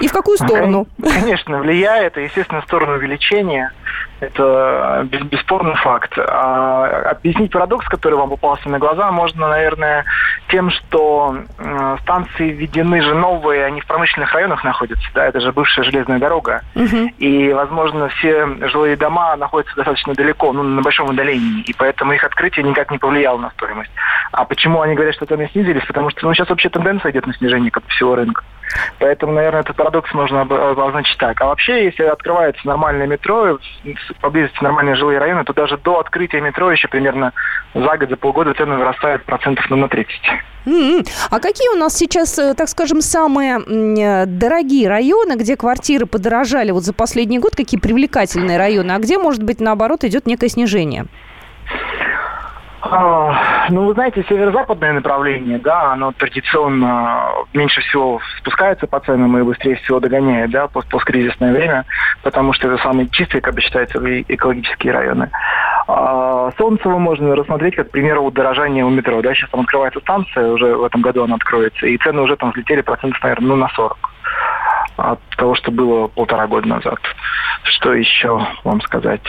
И 0.00 0.08
в 0.08 0.12
какую 0.12 0.36
сторону? 0.38 0.86
Конечно, 1.02 1.58
влияет, 1.58 2.16
естественно, 2.16 2.60
в 2.60 2.64
сторону 2.64 2.94
увеличения. 2.94 3.72
Это 4.20 5.06
бесспорный 5.30 5.74
факт. 5.74 6.18
А 6.18 7.10
объяснить 7.10 7.52
парадокс, 7.52 7.86
который 7.88 8.14
вам 8.14 8.30
попался 8.30 8.68
на 8.68 8.78
глаза, 8.78 9.10
можно, 9.10 9.48
наверное, 9.48 10.04
тем, 10.48 10.70
что 10.70 11.36
станции 12.02 12.50
введены 12.50 13.02
же 13.02 13.14
новые, 13.14 13.64
они 13.64 13.80
в 13.80 13.86
промышленных 13.86 14.32
районах 14.32 14.64
находятся, 14.64 15.06
да, 15.14 15.26
это 15.26 15.40
же 15.40 15.52
бывшая 15.52 15.82
железная 15.82 16.18
дорога. 16.18 16.62
Угу. 16.74 17.12
И, 17.18 17.52
возможно, 17.52 18.08
все 18.08 18.46
жилые 18.68 18.96
дома 18.96 19.36
находятся 19.36 19.76
достаточно 19.76 20.14
далеко, 20.14 20.52
ну, 20.52 20.62
на 20.62 20.82
большом 20.82 21.10
удалении, 21.10 21.62
и 21.62 21.72
поэтому 21.74 22.12
их 22.12 22.24
открытие 22.24 22.64
никак 22.64 22.90
не 22.90 22.98
повлияло 22.98 23.38
на 23.38 23.50
стоимость. 23.50 23.90
А 24.32 24.44
почему 24.44 24.80
они 24.80 24.94
говорят, 24.94 25.14
что 25.14 25.26
цены 25.26 25.48
снизились? 25.52 25.84
Потому 25.86 26.10
что 26.10 26.26
ну, 26.26 26.34
сейчас 26.34 26.48
вообще 26.48 26.68
тенденция 26.68 27.10
идет 27.10 27.26
на 27.26 27.34
снижение 27.34 27.70
как 27.70 27.86
всего 27.88 28.14
рынка. 28.14 28.42
Поэтому, 28.98 29.32
наверное, 29.32 29.60
этот 29.60 29.76
парадокс 29.76 30.12
можно 30.14 30.42
обозначить 30.42 31.18
так. 31.18 31.40
А 31.40 31.46
вообще, 31.46 31.84
если 31.84 32.04
открывается 32.04 32.66
нормальное 32.66 33.06
метро, 33.06 33.58
поблизости 34.20 34.62
нормальные 34.62 34.96
жилые 34.96 35.18
районы, 35.18 35.44
то 35.44 35.52
даже 35.52 35.76
до 35.78 36.00
открытия 36.00 36.40
метро 36.40 36.70
еще 36.70 36.88
примерно 36.88 37.32
за 37.74 37.96
год, 37.96 38.08
за 38.08 38.16
полгода 38.16 38.54
цены 38.54 38.76
вырастают 38.76 39.24
процентов 39.24 39.68
на 39.70 39.88
30. 39.88 40.12
Mm-hmm. 40.66 41.08
А 41.30 41.40
какие 41.40 41.68
у 41.68 41.76
нас 41.76 41.94
сейчас, 41.94 42.38
э, 42.38 42.54
так 42.54 42.68
скажем, 42.68 43.02
самые 43.02 43.58
э, 43.58 44.26
дорогие 44.26 44.88
районы, 44.88 45.34
где 45.36 45.56
квартиры 45.56 46.06
подорожали 46.06 46.70
вот 46.70 46.84
за 46.84 46.94
последний 46.94 47.38
год, 47.38 47.54
какие 47.54 47.78
привлекательные 47.78 48.56
районы, 48.56 48.92
а 48.92 48.98
где, 48.98 49.18
может 49.18 49.42
быть, 49.42 49.60
наоборот, 49.60 50.04
идет 50.04 50.26
некое 50.26 50.48
снижение? 50.48 51.06
А, 52.90 53.68
ну, 53.70 53.86
вы 53.86 53.94
знаете, 53.94 54.24
северо-западное 54.28 54.92
направление, 54.92 55.58
да, 55.58 55.92
оно 55.92 56.12
традиционно 56.12 57.30
меньше 57.54 57.80
всего 57.80 58.20
спускается 58.38 58.86
по 58.86 59.00
ценам 59.00 59.38
и 59.38 59.42
быстрее 59.42 59.76
всего 59.76 60.00
догоняет, 60.00 60.50
да, 60.50 60.68
пост 60.68 60.88
посткризисное 60.90 61.52
время, 61.52 61.86
потому 62.22 62.52
что 62.52 62.68
это 62.68 62.82
самые 62.82 63.08
чистые, 63.08 63.40
как 63.40 63.54
бы 63.54 63.62
считается, 63.62 63.98
экологические 64.28 64.92
районы. 64.92 65.30
А, 65.88 66.50
Солнцево 66.58 66.98
можно 66.98 67.34
рассмотреть 67.34 67.76
как 67.76 67.90
пример 67.90 68.18
удорожания 68.18 68.84
у 68.84 68.90
метро, 68.90 69.22
да, 69.22 69.32
сейчас 69.32 69.50
там 69.50 69.60
открывается 69.60 70.00
станция, 70.00 70.48
уже 70.48 70.76
в 70.76 70.84
этом 70.84 71.00
году 71.00 71.24
она 71.24 71.36
откроется, 71.36 71.86
и 71.86 71.96
цены 71.96 72.20
уже 72.20 72.36
там 72.36 72.50
взлетели 72.50 72.82
процентов, 72.82 73.22
наверное, 73.22 73.48
ну, 73.48 73.56
на 73.56 73.68
40 73.68 73.96
от 74.96 75.20
того, 75.36 75.54
что 75.54 75.70
было 75.70 76.08
полтора 76.08 76.46
года 76.46 76.68
назад. 76.68 76.98
Что 77.64 77.94
еще 77.94 78.46
вам 78.62 78.80
сказать? 78.82 79.22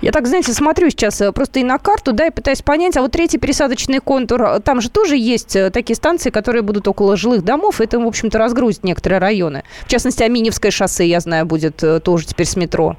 Я 0.00 0.12
так, 0.12 0.26
знаете, 0.26 0.52
смотрю 0.52 0.90
сейчас 0.90 1.20
э, 1.20 1.30
просто 1.32 1.60
и 1.60 1.64
на 1.64 1.78
карту, 1.78 2.12
да, 2.12 2.26
и 2.26 2.30
пытаюсь 2.30 2.62
понять, 2.62 2.96
а 2.96 3.02
вот 3.02 3.12
третий 3.12 3.38
пересадочный 3.38 4.00
контур, 4.00 4.42
э, 4.42 4.60
там 4.60 4.80
же 4.80 4.90
тоже 4.90 5.16
есть 5.16 5.54
э, 5.54 5.70
такие 5.70 5.94
станции, 5.94 6.30
которые 6.30 6.62
будут 6.62 6.88
около 6.88 7.16
жилых 7.16 7.44
домов, 7.44 7.80
это, 7.80 7.98
в 7.98 8.06
общем-то, 8.06 8.38
разгрузит 8.38 8.82
некоторые 8.82 9.20
районы. 9.20 9.62
В 9.84 9.88
частности, 9.88 10.22
Аминевское 10.24 10.70
шоссе, 10.72 11.06
я 11.06 11.20
знаю, 11.20 11.46
будет 11.46 11.82
тоже 12.02 12.26
теперь 12.26 12.46
с 12.46 12.56
метро 12.56 12.96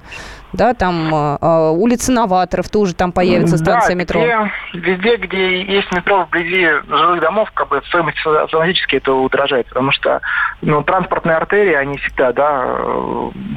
да, 0.53 0.73
там 0.73 1.13
э, 1.13 1.71
улица 1.71 2.11
Новаторов 2.11 2.69
тоже 2.69 2.93
там 2.95 3.11
появится 3.11 3.57
станция 3.57 3.95
да, 3.95 4.01
метро. 4.01 4.21
Где, 4.21 4.79
везде, 4.79 5.15
где 5.17 5.61
есть 5.63 5.91
метро 5.91 6.23
вблизи 6.23 6.67
жилых 6.87 7.21
домов, 7.21 7.51
как 7.53 7.67
бы 7.69 7.81
стоимость 7.87 8.17
автоматически 8.25 8.97
это 8.97 9.13
удорожает, 9.13 9.67
потому 9.67 9.91
что 9.91 10.21
ну, 10.61 10.83
транспортные 10.83 11.37
артерии, 11.37 11.73
они 11.73 11.97
всегда, 11.97 12.31
да, 12.33 12.77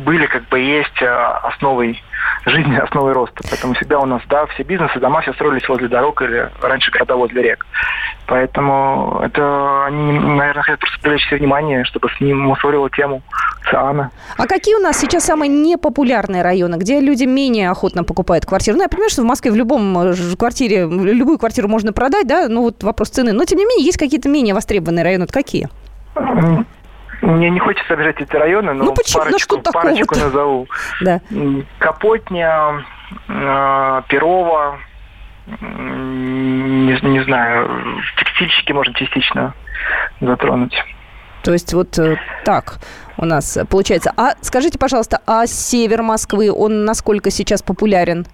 были 0.05 0.27
как 0.27 0.49
бы 0.49 0.59
есть 0.59 1.03
основой 1.03 2.03
жизни, 2.47 2.77
основой 2.83 3.13
роста. 3.13 3.43
Поэтому 3.49 3.75
всегда 3.75 3.99
у 3.99 4.07
нас, 4.07 4.23
да, 4.29 4.47
все 4.47 4.63
бизнесы, 4.63 4.99
дома 4.99 5.21
все 5.21 5.33
строились 5.33 5.69
возле 5.69 5.89
дорог 5.89 6.21
или 6.23 6.51
раньше 6.61 6.91
города 6.91 7.17
возле 7.17 7.43
рек. 7.43 7.67
Поэтому 8.27 9.21
это 9.23 9.87
они, 9.87 10.13
наверное, 10.19 10.63
хотят 10.63 10.81
просто 10.81 11.01
привлечь 11.01 11.27
все 11.27 11.37
внимание, 11.37 11.85
чтобы 11.85 12.09
с 12.11 12.21
ним 12.21 12.41
мусорила 12.41 12.89
тему 12.91 13.23
циана. 13.71 14.11
А 14.37 14.47
какие 14.47 14.77
у 14.77 14.81
нас 14.81 14.99
сейчас 14.99 15.25
самые 15.25 15.49
непопулярные 15.49 16.43
районы, 16.43 16.77
где 16.77 17.01
люди 17.01 17.25
менее 17.25 17.71
охотно 17.71 18.05
покупают 18.05 18.47
квартиру? 18.47 18.77
Ну, 18.77 18.83
я 18.85 18.89
понимаю, 18.89 19.11
что 19.11 19.23
в 19.23 19.27
Москве 19.27 19.51
в 19.51 19.57
любом 19.57 20.15
квартире, 20.39 20.83
любую 20.83 21.39
квартиру 21.39 21.69
можно 21.69 21.93
продать, 21.93 22.27
да, 22.27 22.49
ну 22.49 22.63
вот 22.63 22.83
вопрос 22.83 23.11
цены. 23.11 23.33
Но, 23.33 23.45
тем 23.45 23.59
не 23.59 23.65
менее, 23.65 23.85
есть 23.85 23.99
какие-то 23.99 24.29
менее 24.29 24.55
востребованные 24.55 25.05
районы. 25.05 25.25
Вот 25.25 25.33
какие? 25.33 25.69
Мне 27.21 27.51
не 27.51 27.61
хочется 27.61 27.95
обижать 27.95 28.21
эти 28.21 28.35
районы, 28.35 28.73
но 28.73 28.85
ну, 28.85 28.95
почему? 28.95 29.25
парочку, 29.25 29.57
ну, 29.57 29.73
парочку 29.73 30.19
назову. 30.19 30.69
Да. 31.01 31.21
Капотня, 31.79 32.85
э, 33.29 34.03
Перова, 34.09 34.79
не, 35.47 37.01
не 37.11 37.25
знаю, 37.25 38.03
текстильщики 38.19 38.73
можно 38.73 38.95
частично 38.95 39.55
затронуть. 40.21 40.75
То 41.43 41.53
есть 41.53 41.73
вот 41.73 41.99
э, 41.99 42.19
так 42.45 42.79
у 43.17 43.25
нас 43.25 43.59
получается. 43.69 44.13
А 44.17 44.35
скажите, 44.41 44.79
пожалуйста, 44.79 45.21
а 45.27 45.47
север 45.47 46.03
Москвы, 46.03 46.53
он 46.53 46.85
насколько 46.85 47.31
сейчас 47.31 47.63
популярен? 47.63 48.27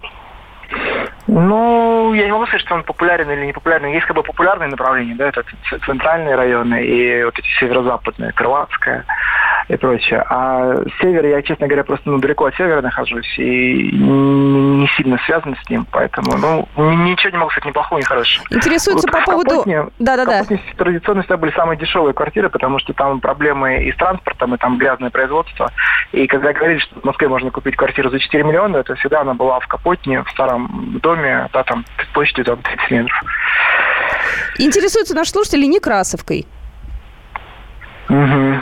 Ну, 1.27 2.13
я 2.13 2.25
не 2.25 2.31
могу 2.31 2.45
сказать, 2.45 2.65
что 2.65 2.75
он 2.75 2.83
популярен 2.83 3.29
или 3.29 3.45
не 3.45 3.53
популярен. 3.53 3.89
Есть 3.89 4.05
как 4.05 4.15
бы 4.15 4.23
популярные 4.23 4.69
направления, 4.69 5.15
да, 5.15 5.27
это 5.27 5.43
центральные 5.85 6.35
районы 6.35 6.83
и 6.83 7.23
вот 7.23 7.37
эти 7.37 7.47
северо-западные, 7.59 8.31
Крылатская 8.31 9.05
и 9.67 9.75
прочее. 9.75 10.23
А 10.29 10.75
север, 11.01 11.25
я, 11.25 11.41
честно 11.41 11.67
говоря, 11.67 11.83
просто 11.83 12.09
ну, 12.09 12.19
далеко 12.19 12.45
от 12.45 12.55
севера 12.55 12.81
нахожусь 12.81 13.37
и 13.37 13.91
не 13.91 14.87
сильно 14.95 15.19
связан 15.25 15.55
с 15.63 15.69
ним, 15.69 15.85
поэтому, 15.91 16.37
ну, 16.37 16.67
ничего 17.05 17.31
не 17.31 17.37
могу 17.37 17.51
сказать 17.51 17.65
ни 17.65 17.71
плохого, 17.71 17.99
ни 17.99 18.03
хорошего. 18.03 18.45
Интересуется 18.49 19.07
вот 19.07 19.19
по 19.19 19.31
поводу... 19.31 19.91
Да-да-да. 19.99 20.43
традиционно 20.77 21.21
всегда 21.21 21.37
были 21.37 21.51
самые 21.51 21.77
дешевые 21.77 22.13
квартиры, 22.13 22.49
потому 22.49 22.79
что 22.79 22.93
там 22.93 23.19
проблемы 23.19 23.83
и 23.83 23.91
с 23.91 23.95
транспортом, 23.95 24.55
и 24.55 24.57
там 24.57 24.77
грязное 24.77 25.09
производство. 25.09 25.71
И 26.13 26.27
когда 26.27 26.53
говорили, 26.53 26.79
что 26.79 26.99
в 26.99 27.03
Москве 27.03 27.27
можно 27.27 27.51
купить 27.51 27.75
квартиру 27.75 28.09
за 28.09 28.19
4 28.19 28.43
миллиона, 28.43 28.77
это 28.77 28.95
всегда 28.95 29.21
она 29.21 29.33
была 29.33 29.59
в 29.59 29.67
Капотне, 29.67 30.23
в 30.23 30.29
старом 30.29 30.99
доме, 31.01 31.17
доме, 31.17 31.49
да, 31.53 31.63
там 31.63 31.85
площадью 32.13 32.45
там 32.45 32.61
30 32.61 32.91
метров. 32.91 33.23
Интересуется 34.57 35.15
наш 35.15 35.29
слушатель 35.29 35.67
Некрасовкой. 35.69 36.45
Угу. 38.09 38.61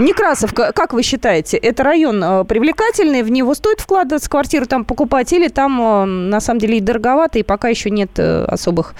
Некрасовка, 0.00 0.72
как 0.72 0.94
вы 0.94 1.02
считаете, 1.02 1.58
это 1.58 1.82
район 1.82 2.24
э, 2.24 2.44
привлекательный, 2.44 3.22
в 3.22 3.30
него 3.30 3.54
стоит 3.54 3.80
вкладываться, 3.80 4.30
квартиру 4.30 4.64
там 4.64 4.86
покупать, 4.86 5.30
или 5.34 5.48
там 5.48 5.78
э, 5.80 6.04
на 6.06 6.40
самом 6.40 6.58
деле 6.58 6.78
и 6.78 6.80
дороговато, 6.80 7.38
и 7.38 7.42
пока 7.42 7.68
еще 7.68 7.90
нет 7.90 8.10
э, 8.16 8.44
особых 8.44 8.94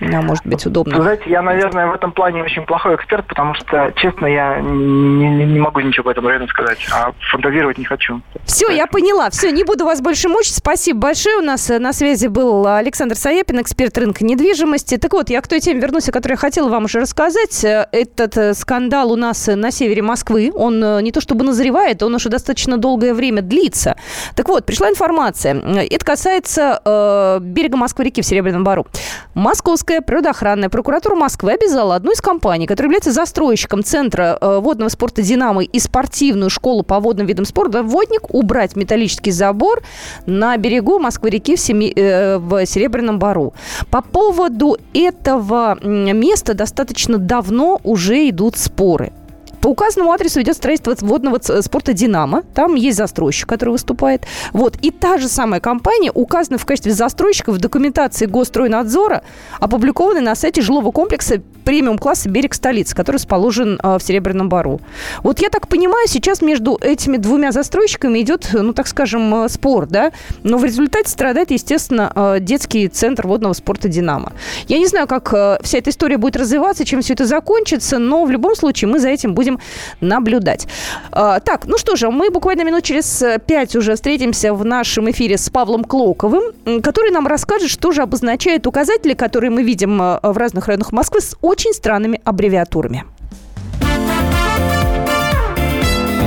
да, 0.00 0.22
может 0.22 0.46
быть 0.46 0.64
удобно. 0.64 0.96
Вы 0.96 1.02
знаете, 1.02 1.24
я, 1.26 1.42
наверное, 1.42 1.88
в 1.88 1.94
этом 1.94 2.12
плане 2.12 2.42
очень 2.42 2.64
плохой 2.64 2.94
эксперт, 2.94 3.26
потому 3.26 3.54
что, 3.54 3.92
честно, 3.96 4.26
я 4.26 4.60
не, 4.60 5.44
не, 5.44 5.58
могу 5.58 5.80
ничего 5.80 6.04
по 6.04 6.10
этому 6.10 6.28
району 6.28 6.46
сказать, 6.48 6.78
а 6.92 7.12
фантазировать 7.32 7.78
не 7.78 7.84
хочу. 7.84 8.20
Все, 8.44 8.66
Поэтому. 8.66 8.78
я 8.78 8.86
поняла. 8.86 9.30
Все, 9.30 9.50
не 9.50 9.64
буду 9.64 9.84
вас 9.84 10.00
больше 10.00 10.28
мучить. 10.28 10.54
Спасибо 10.54 11.00
большое. 11.00 11.38
У 11.38 11.42
нас 11.42 11.68
э, 11.70 11.78
на 11.78 11.92
связи 11.92 12.28
был 12.28 12.66
Александр 12.66 13.16
Саяпин, 13.16 13.60
эксперт 13.60 13.96
рынка 13.98 14.24
недвижимости. 14.24 14.96
Так 14.98 15.12
вот, 15.12 15.30
я 15.30 15.40
к 15.40 15.48
той 15.48 15.60
теме 15.60 15.80
вернусь, 15.80 16.08
о 16.08 16.12
которой 16.12 16.32
я 16.32 16.38
хотела 16.38 16.68
вам 16.68 16.84
уже 16.84 17.00
рассказать. 17.00 17.64
Э, 17.64 17.88
этот 17.90 18.36
э, 18.36 18.54
скандал 18.54 19.10
у 19.10 19.16
нас 19.16 19.48
на 19.48 19.70
севере 19.72 20.02
Москвы, 20.02 20.52
он 20.54 21.02
не 21.02 21.10
то 21.10 21.20
чтобы 21.20 21.44
назревает, 21.44 22.02
он 22.02 22.14
уже 22.14 22.28
достаточно 22.28 22.76
долгое 22.76 23.14
время 23.14 23.42
длится. 23.42 23.96
Так 24.36 24.48
вот, 24.48 24.64
пришла 24.64 24.88
информация. 24.90 25.54
Это 25.54 26.04
касается 26.04 26.80
э, 26.84 27.38
берега 27.42 27.76
Москвы-реки 27.76 28.22
в 28.22 28.26
Серебряном 28.26 28.62
Бару. 28.62 28.86
Московская 29.34 29.87
Московская 29.88 30.02
природоохранная 30.06 30.68
прокуратура 30.68 31.14
Москвы 31.14 31.52
обязала 31.52 31.94
одну 31.94 32.12
из 32.12 32.20
компаний, 32.20 32.66
которая 32.66 32.88
является 32.88 33.10
застройщиком 33.10 33.82
Центра 33.82 34.36
э, 34.38 34.58
водного 34.58 34.90
спорта 34.90 35.22
«Динамо» 35.22 35.62
и 35.62 35.78
спортивную 35.78 36.50
школу 36.50 36.82
по 36.82 37.00
водным 37.00 37.26
видам 37.26 37.46
спорта 37.46 37.82
«Водник» 37.82 38.34
убрать 38.34 38.76
металлический 38.76 39.30
забор 39.30 39.82
на 40.26 40.54
берегу 40.58 40.98
Москвы-реки 40.98 41.56
в, 41.56 41.60
Семи... 41.60 41.90
э, 41.96 42.36
в 42.36 42.66
Серебряном 42.66 43.18
Бару. 43.18 43.54
По 43.90 44.02
поводу 44.02 44.76
этого 44.92 45.78
места 45.82 46.52
достаточно 46.52 47.16
давно 47.16 47.80
уже 47.82 48.28
идут 48.28 48.58
споры. 48.58 49.12
По 49.60 49.68
указанному 49.68 50.12
адресу 50.12 50.40
идет 50.40 50.56
строительство 50.56 50.94
водного 51.06 51.38
спорта 51.62 51.92
«Динамо». 51.92 52.42
Там 52.54 52.74
есть 52.74 52.96
застройщик, 52.96 53.48
который 53.48 53.70
выступает. 53.70 54.26
Вот. 54.52 54.76
И 54.82 54.90
та 54.90 55.18
же 55.18 55.28
самая 55.28 55.60
компания 55.60 56.10
указана 56.12 56.58
в 56.58 56.66
качестве 56.66 56.92
застройщика 56.92 57.52
в 57.52 57.58
документации 57.58 58.26
Госстройнадзора, 58.26 59.22
опубликованной 59.60 60.20
на 60.20 60.34
сайте 60.34 60.62
жилого 60.62 60.90
комплекса 60.90 61.42
премиум-класса 61.68 62.30
«Берег 62.30 62.54
столицы», 62.54 62.96
который 62.96 63.16
расположен 63.16 63.78
э, 63.82 63.98
в 63.98 64.02
Серебряном 64.02 64.48
Бару. 64.48 64.80
Вот 65.22 65.40
я 65.40 65.50
так 65.50 65.68
понимаю, 65.68 66.08
сейчас 66.08 66.40
между 66.40 66.78
этими 66.80 67.18
двумя 67.18 67.52
застройщиками 67.52 68.20
идет, 68.20 68.48
ну, 68.54 68.72
так 68.72 68.86
скажем, 68.86 69.44
э, 69.44 69.48
спор, 69.50 69.84
да? 69.84 70.12
Но 70.44 70.56
в 70.56 70.64
результате 70.64 71.10
страдает, 71.10 71.50
естественно, 71.50 72.10
э, 72.14 72.36
детский 72.40 72.88
центр 72.88 73.26
водного 73.26 73.52
спорта 73.52 73.88
«Динамо». 73.88 74.32
Я 74.66 74.78
не 74.78 74.86
знаю, 74.86 75.06
как 75.06 75.60
вся 75.62 75.76
эта 75.76 75.90
история 75.90 76.16
будет 76.16 76.36
развиваться, 76.36 76.86
чем 76.86 77.02
все 77.02 77.12
это 77.12 77.26
закончится, 77.26 77.98
но 77.98 78.24
в 78.24 78.30
любом 78.30 78.56
случае 78.56 78.88
мы 78.88 78.98
за 78.98 79.10
этим 79.10 79.34
будем 79.34 79.57
наблюдать. 80.00 80.66
А, 81.12 81.40
так, 81.40 81.66
ну 81.66 81.78
что 81.78 81.96
же, 81.96 82.10
мы 82.10 82.30
буквально 82.30 82.62
минут 82.62 82.84
через 82.84 83.22
пять 83.46 83.76
уже 83.76 83.94
встретимся 83.94 84.54
в 84.54 84.64
нашем 84.64 85.10
эфире 85.10 85.36
с 85.38 85.50
Павлом 85.50 85.84
Клоковым, 85.84 86.52
который 86.82 87.10
нам 87.10 87.26
расскажет, 87.26 87.70
что 87.70 87.92
же 87.92 88.02
обозначают 88.02 88.66
указатели, 88.66 89.14
которые 89.14 89.50
мы 89.50 89.62
видим 89.62 90.00
а, 90.00 90.20
в 90.22 90.36
разных 90.36 90.66
районах 90.66 90.92
Москвы 90.92 91.20
с 91.20 91.36
очень 91.40 91.72
странными 91.72 92.20
аббревиатурами. 92.24 93.04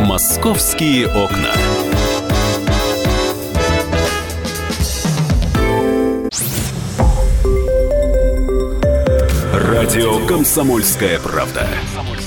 Московские 0.05 1.07
окна. 1.07 1.51
Радио 9.53 10.25
«Комсомольская 10.25 11.19
правда». 11.19 11.67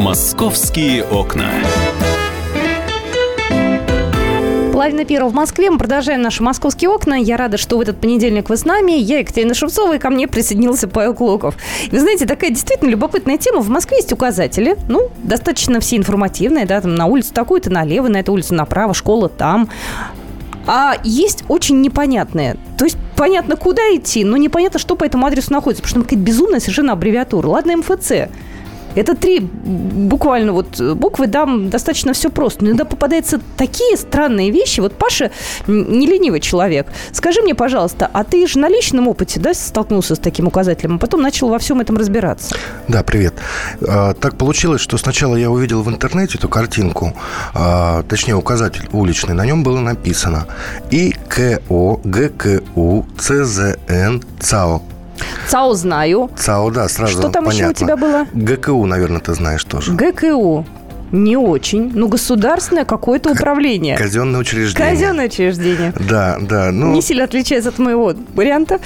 Московские 0.00 1.04
окна. 1.04 1.50
Половина 4.72 5.04
первого 5.04 5.28
в 5.28 5.34
Москве. 5.34 5.70
Мы 5.70 5.76
продолжаем 5.76 6.22
наши 6.22 6.42
московские 6.42 6.88
окна. 6.88 7.12
Я 7.16 7.36
рада, 7.36 7.58
что 7.58 7.76
в 7.76 7.82
этот 7.82 8.00
понедельник 8.00 8.48
вы 8.48 8.56
с 8.56 8.64
нами. 8.64 8.92
Я 8.92 9.18
Екатерина 9.18 9.52
Шевцова, 9.52 9.96
и 9.96 9.98
ко 9.98 10.08
мне 10.08 10.26
присоединился 10.26 10.88
Павел 10.88 11.12
Клоков. 11.12 11.54
Вы 11.92 12.00
знаете, 12.00 12.24
такая 12.24 12.48
действительно 12.48 12.88
любопытная 12.88 13.36
тема. 13.36 13.60
В 13.60 13.68
Москве 13.68 13.98
есть 13.98 14.10
указатели. 14.10 14.78
Ну, 14.88 15.10
достаточно 15.18 15.80
все 15.80 15.98
информативные, 15.98 16.64
да, 16.64 16.80
там 16.80 16.94
на 16.94 17.04
улицу 17.04 17.34
такую-то 17.34 17.68
налево, 17.68 18.08
на 18.08 18.20
эту 18.20 18.32
улицу 18.32 18.54
направо, 18.54 18.94
школа 18.94 19.28
там. 19.28 19.68
А 20.66 20.94
есть 21.04 21.44
очень 21.48 21.82
непонятные. 21.82 22.56
То 22.78 22.86
есть 22.86 22.96
понятно, 23.16 23.56
куда 23.56 23.82
идти, 23.94 24.24
но 24.24 24.38
непонятно, 24.38 24.78
что 24.78 24.96
по 24.96 25.04
этому 25.04 25.26
адресу 25.26 25.52
находится. 25.52 25.82
Потому 25.82 25.90
что 25.90 25.94
там 25.96 26.04
какая-то 26.04 26.22
безумная 26.22 26.60
совершенно 26.60 26.94
аббревиатура. 26.94 27.48
Ладно, 27.48 27.76
МФЦ. 27.76 28.12
Это 28.94 29.14
три 29.14 29.40
буквально 29.40 30.52
вот 30.52 30.80
буквы, 30.80 31.28
там 31.28 31.70
достаточно 31.70 32.12
все 32.12 32.30
просто. 32.30 32.64
Но 32.64 32.70
иногда 32.70 32.84
попадаются 32.84 33.40
такие 33.56 33.96
странные 33.96 34.50
вещи. 34.50 34.80
Вот 34.80 34.94
Паша 34.94 35.30
не 35.66 36.06
ленивый 36.06 36.40
человек. 36.40 36.86
Скажи 37.12 37.40
мне, 37.42 37.54
пожалуйста, 37.54 38.10
а 38.12 38.24
ты 38.24 38.46
же 38.46 38.58
на 38.58 38.68
личном 38.68 39.08
опыте 39.08 39.40
да, 39.40 39.54
столкнулся 39.54 40.14
с 40.14 40.18
таким 40.18 40.46
указателем, 40.46 40.96
а 40.96 40.98
потом 40.98 41.22
начал 41.22 41.48
во 41.48 41.58
всем 41.58 41.80
этом 41.80 41.96
разбираться? 41.96 42.56
Да, 42.88 43.02
привет. 43.02 43.34
А, 43.86 44.14
так 44.14 44.36
получилось, 44.36 44.80
что 44.80 44.98
сначала 44.98 45.36
я 45.36 45.50
увидел 45.50 45.82
в 45.82 45.88
интернете 45.88 46.38
эту 46.38 46.48
картинку, 46.48 47.14
а, 47.54 48.02
точнее 48.04 48.34
указатель 48.34 48.88
уличный, 48.92 49.34
на 49.34 49.44
нем 49.44 49.62
было 49.62 49.80
написано 49.80 50.46
ИКО, 50.90 51.60
ГКУ, 52.04 53.06
ЦЗН, 53.18 54.22
ЦАО. 54.40 54.82
ЦАО 55.48 55.74
знаю. 55.74 56.30
ЦАО, 56.36 56.70
да, 56.70 56.88
сразу 56.88 57.18
Что 57.18 57.28
там 57.28 57.44
понятно. 57.44 57.62
еще 57.62 57.70
у 57.70 57.72
тебя 57.74 57.96
было? 57.96 58.26
ГКУ, 58.32 58.86
наверное, 58.86 59.20
ты 59.20 59.34
знаешь 59.34 59.64
тоже. 59.64 59.92
ГКУ. 59.92 60.64
Не 61.12 61.36
очень. 61.36 61.90
Ну, 61.94 62.08
государственное 62.08 62.84
какое-то 62.84 63.30
управление. 63.32 63.96
Казенное 63.96 64.40
учреждение. 64.40 64.90
Казенное 64.90 65.26
учреждение. 65.26 65.92
Да, 66.08 66.38
да. 66.40 66.70
Ну, 66.70 66.92
Не 66.92 67.02
сильно 67.02 67.24
отличается 67.24 67.70
от 67.70 67.78
моего 67.78 68.14
варианта. 68.34 68.78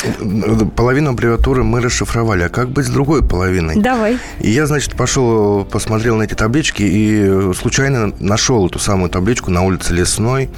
половину 0.76 1.10
аббревиатуры 1.10 1.64
мы 1.64 1.80
расшифровали. 1.80 2.44
А 2.44 2.48
как 2.48 2.70
быть 2.70 2.86
с 2.86 2.90
другой 2.90 3.22
половиной? 3.26 3.76
Давай. 3.80 4.18
И 4.40 4.50
я, 4.50 4.66
значит, 4.66 4.94
пошел, 4.94 5.64
посмотрел 5.64 6.16
на 6.16 6.22
эти 6.22 6.34
таблички 6.34 6.82
и 6.82 7.52
случайно 7.54 8.12
нашел 8.20 8.66
эту 8.66 8.78
самую 8.78 9.10
табличку 9.10 9.50
на 9.50 9.62
улице 9.62 9.92
Лесной. 9.92 10.50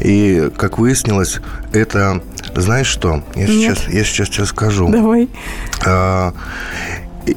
И, 0.00 0.50
как 0.56 0.78
выяснилось, 0.78 1.40
это... 1.72 2.20
Знаешь 2.54 2.86
что? 2.86 3.22
Я, 3.34 3.46
Нет. 3.48 3.78
сейчас, 3.78 3.88
я 3.92 4.04
сейчас 4.04 4.28
тебе 4.28 4.46
скажу. 4.46 4.88
Давай. 4.88 5.28
А, 5.84 6.32
и, 7.26 7.36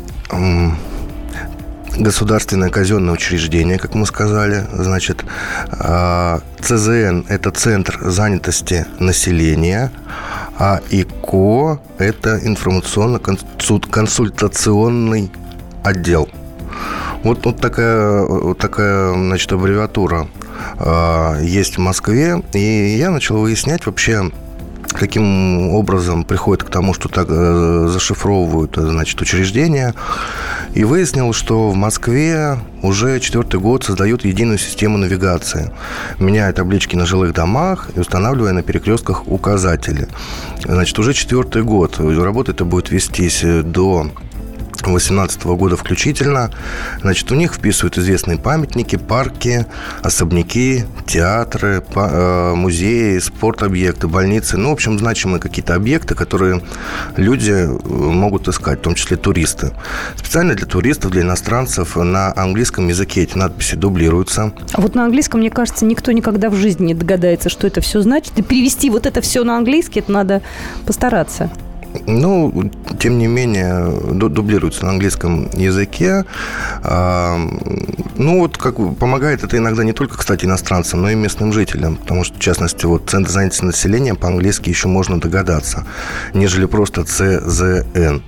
государственное 2.00 2.70
казенное 2.70 3.14
учреждение, 3.14 3.78
как 3.78 3.93
мы 3.93 4.06
сказали. 4.06 4.66
Значит, 4.74 5.26
а, 5.72 6.41
ЦЗН– 6.60 7.26
это 7.30 7.52
Центр 7.52 8.00
занятости 8.02 8.86
населения, 9.00 9.91
а 10.58 10.80
ИКО– 10.89 11.82
это 11.97 12.39
информационно-консультационный 12.41 15.32
отдел. 15.84 16.30
Вот, 17.24 17.45
вот 17.45 17.60
такая, 17.60 18.24
вот 18.24 18.58
такая 18.58 19.14
значит, 19.14 19.52
аббревиатура 19.52 20.30
а, 20.78 21.38
есть 21.41 21.78
в 21.78 21.82
Москве. 21.82 22.41
И 22.54 22.95
я 22.97 23.12
начал 23.12 23.38
выяснять 23.38 23.86
вообще, 23.86 24.32
каким 24.93 25.69
образом 25.73 26.23
приходит 26.23 26.63
к 26.63 26.69
тому, 26.69 26.93
что 26.93 27.09
так 27.09 27.27
э, 27.29 27.87
зашифровывают, 27.89 28.77
э, 28.77 28.81
значит, 28.81 29.21
учреждения. 29.21 29.93
И 30.73 30.83
выяснил, 30.83 31.33
что 31.33 31.69
в 31.69 31.75
Москве 31.75 32.57
уже 32.81 33.19
четвертый 33.19 33.59
год 33.59 33.83
создают 33.83 34.25
единую 34.25 34.57
систему 34.57 34.97
навигации, 34.97 35.71
меняя 36.19 36.53
таблички 36.53 36.95
на 36.95 37.05
жилых 37.05 37.33
домах 37.33 37.89
и 37.95 37.99
устанавливая 37.99 38.53
на 38.53 38.63
перекрестках 38.63 39.27
указатели. 39.27 40.07
Значит, 40.63 40.99
уже 40.99 41.13
четвертый 41.13 41.63
год. 41.63 41.99
Работа 41.99 42.51
эта 42.51 42.65
будет 42.65 42.91
вестись 42.91 43.43
э, 43.43 43.61
до 43.63 44.11
2018 44.78 45.43
года 45.45 45.76
включительно. 45.76 46.51
Значит, 47.01 47.32
у 47.32 47.36
них 47.36 47.53
вписывают 47.53 47.97
известные 47.97 48.38
памятники, 48.38 48.95
парки, 48.95 49.65
особняки, 50.01 50.86
театры, 51.05 51.84
э, 51.95 52.53
музеи, 52.55 53.20
спортобъекты, 53.20 54.07
больницы. 54.07 54.57
Ну, 54.57 54.70
в 54.70 54.74
общем, 54.74 54.97
значимые 54.99 55.39
какие-то 55.39 55.76
объекты, 55.76 56.15
которые 56.15 56.61
люди 57.17 57.51
э, 57.51 57.67
могут 57.67 58.47
искать, 58.47 58.80
в 58.80 58.82
том 58.82 58.95
числе 58.95 59.17
туристы. 59.17 59.72
Специально 60.15 60.55
для 60.55 60.65
туристов, 60.65 61.11
для 61.11 61.22
иностранцев 61.22 61.95
на 61.95 62.34
английском 62.36 62.88
языке 62.88 63.24
эти 63.24 63.38
надписи 63.38 63.76
дублируются. 63.76 64.53
А 64.74 64.82
вот 64.82 64.95
на 64.95 65.05
английском, 65.05 65.39
мне 65.39 65.49
кажется, 65.49 65.86
никто 65.86 66.11
никогда 66.11 66.49
в 66.49 66.55
жизни 66.55 66.88
не 66.88 66.93
догадается, 66.93 67.49
что 67.49 67.67
это 67.67 67.82
все 67.82 68.01
значит. 68.01 68.38
И 68.38 68.41
перевести 68.41 68.89
вот 68.89 69.05
это 69.05 69.22
все 69.22 69.43
на 69.43 69.57
английский, 69.57 69.99
это 69.99 70.11
надо 70.11 70.41
постараться. 70.86 71.49
Ну, 72.05 72.71
тем 72.99 73.17
не 73.17 73.27
менее, 73.27 73.91
ду- 74.13 74.29
дублируется 74.29 74.85
на 74.85 74.91
английском 74.91 75.49
языке. 75.53 76.25
А, 76.83 77.37
Ну, 78.15 78.39
вот 78.39 78.57
как 78.57 78.75
помогает 78.97 79.43
это 79.43 79.57
иногда 79.57 79.83
не 79.83 79.93
только, 79.93 80.17
кстати, 80.17 80.45
иностранцам, 80.45 81.01
но 81.01 81.09
и 81.09 81.15
местным 81.15 81.53
жителям. 81.53 81.95
Потому 81.95 82.23
что, 82.23 82.35
в 82.35 82.39
частности, 82.39 82.85
вот 82.85 83.09
Центр 83.09 83.29
занятости 83.31 83.63
населения 83.63 84.13
по-английски 84.15 84.69
еще 84.69 84.87
можно 84.87 85.19
догадаться, 85.21 85.85
нежели 86.33 86.65
просто 86.65 87.03
ЦЗН. 87.05 88.21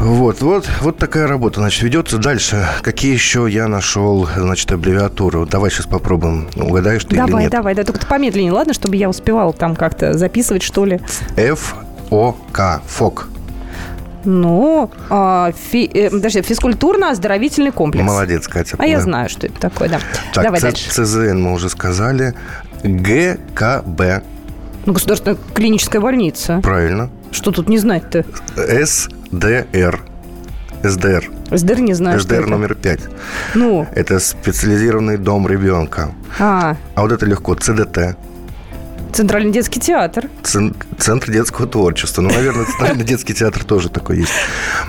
Вот, 0.00 0.42
вот, 0.42 0.68
вот 0.82 0.98
такая 0.98 1.26
работа, 1.26 1.60
значит, 1.60 1.82
ведется 1.82 2.18
дальше. 2.18 2.66
Какие 2.82 3.12
еще 3.14 3.46
я 3.50 3.68
нашел, 3.68 4.28
значит, 4.36 4.70
аббревиатуры? 4.70 5.40
Вот 5.40 5.48
Давай 5.50 5.70
сейчас 5.70 5.86
попробуем. 5.86 6.46
Угадаешь 6.56 7.04
ты 7.04 7.16
или 7.16 7.24
давай, 7.24 7.44
нет? 7.44 7.52
давай, 7.52 7.74
да, 7.74 7.84
только 7.84 8.00
ты 8.00 8.06
помедленнее, 8.06 8.52
ладно, 8.52 8.74
чтобы 8.74 8.96
я 8.96 9.08
успевала 9.08 9.52
там 9.52 9.74
как-то 9.74 10.12
записывать, 10.16 10.62
что 10.62 10.84
ли. 10.84 11.00
Ф-О-К. 12.10 12.82
ФОК. 12.86 13.28
Ну, 14.24 14.90
а, 15.10 15.52
фи- 15.52 15.90
э, 15.94 16.10
подожди, 16.10 16.40
физкультурно-оздоровительный 16.40 17.70
комплекс. 17.72 18.04
Молодец, 18.04 18.48
Катя. 18.48 18.76
А 18.78 18.86
я 18.86 18.96
Да. 18.96 19.02
знаю, 19.02 19.28
что 19.28 19.46
это 19.46 19.58
такое, 19.60 19.88
да. 19.88 20.00
Так, 20.34 20.44
Давай 20.44 20.60
Ц- 20.60 20.66
дальше. 20.66 20.90
ЦЗН 20.90 21.38
мы 21.40 21.52
уже 21.52 21.68
сказали. 21.68 22.34
ГКБ. 22.82 24.22
Ну, 24.86 24.92
государственная 24.92 25.38
клиническая 25.54 26.00
больница. 26.00 26.60
Правильно. 26.62 27.10
Что 27.30 27.52
тут 27.52 27.68
не 27.68 27.78
знать-то? 27.78 28.24
СДР. 28.56 30.00
СДР. 30.82 31.30
СДР 31.50 31.80
не 31.80 31.94
знаю, 31.94 32.20
СДР 32.20 32.40
это. 32.42 32.50
номер 32.50 32.74
пять. 32.74 33.00
Ну, 33.54 33.86
Это 33.94 34.18
специализированный 34.20 35.16
дом 35.16 35.46
ребенка. 35.48 36.10
а, 36.38 36.76
А 36.94 37.02
вот 37.02 37.12
это 37.12 37.24
легко. 37.26 37.54
ЦДТ. 37.54 38.16
Центральный 39.12 39.52
детский 39.52 39.80
театр. 39.80 40.28
Цен- 40.42 40.74
Центр 40.98 41.30
детского 41.30 41.66
творчества. 41.66 42.22
Ну, 42.22 42.30
наверное, 42.30 42.64
Центральный 42.66 43.04
детский 43.04 43.34
театр 43.34 43.64
тоже 43.64 43.88
такой 43.88 44.18
есть. 44.18 44.32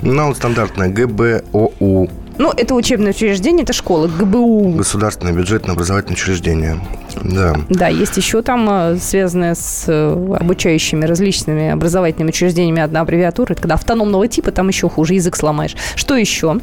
Ну, 0.02 0.30
а 0.30 0.36
стандартная 0.36 0.90
ГБОУ. 0.90 2.10
Ну, 2.38 2.54
это 2.56 2.74
учебное 2.74 3.10
учреждение, 3.12 3.64
это 3.64 3.74
школа, 3.74 4.08
ГБУ. 4.08 4.70
Государственное 4.78 5.34
бюджетное 5.34 5.74
образовательное 5.76 6.16
учреждение. 6.16 6.80
Да. 7.22 7.56
Да, 7.70 7.90
есть 7.90 8.16
еще 8.16 8.42
там, 8.42 8.66
э, 8.70 8.98
связанная 8.98 9.56
с 9.56 9.84
э, 9.88 10.36
обучающими 10.40 11.04
различными 11.04 11.70
образовательными 11.70 12.30
учреждениями 12.30 12.82
одна 12.82 13.02
аббревиатура. 13.02 13.52
Это 13.52 13.62
когда 13.64 13.76
автономного 13.76 14.26
типа, 14.30 14.52
там 14.52 14.70
еще 14.70 14.88
хуже, 14.88 15.16
язык 15.16 15.36
сломаешь. 15.36 15.76
Что 15.96 16.16
еще? 16.16 16.60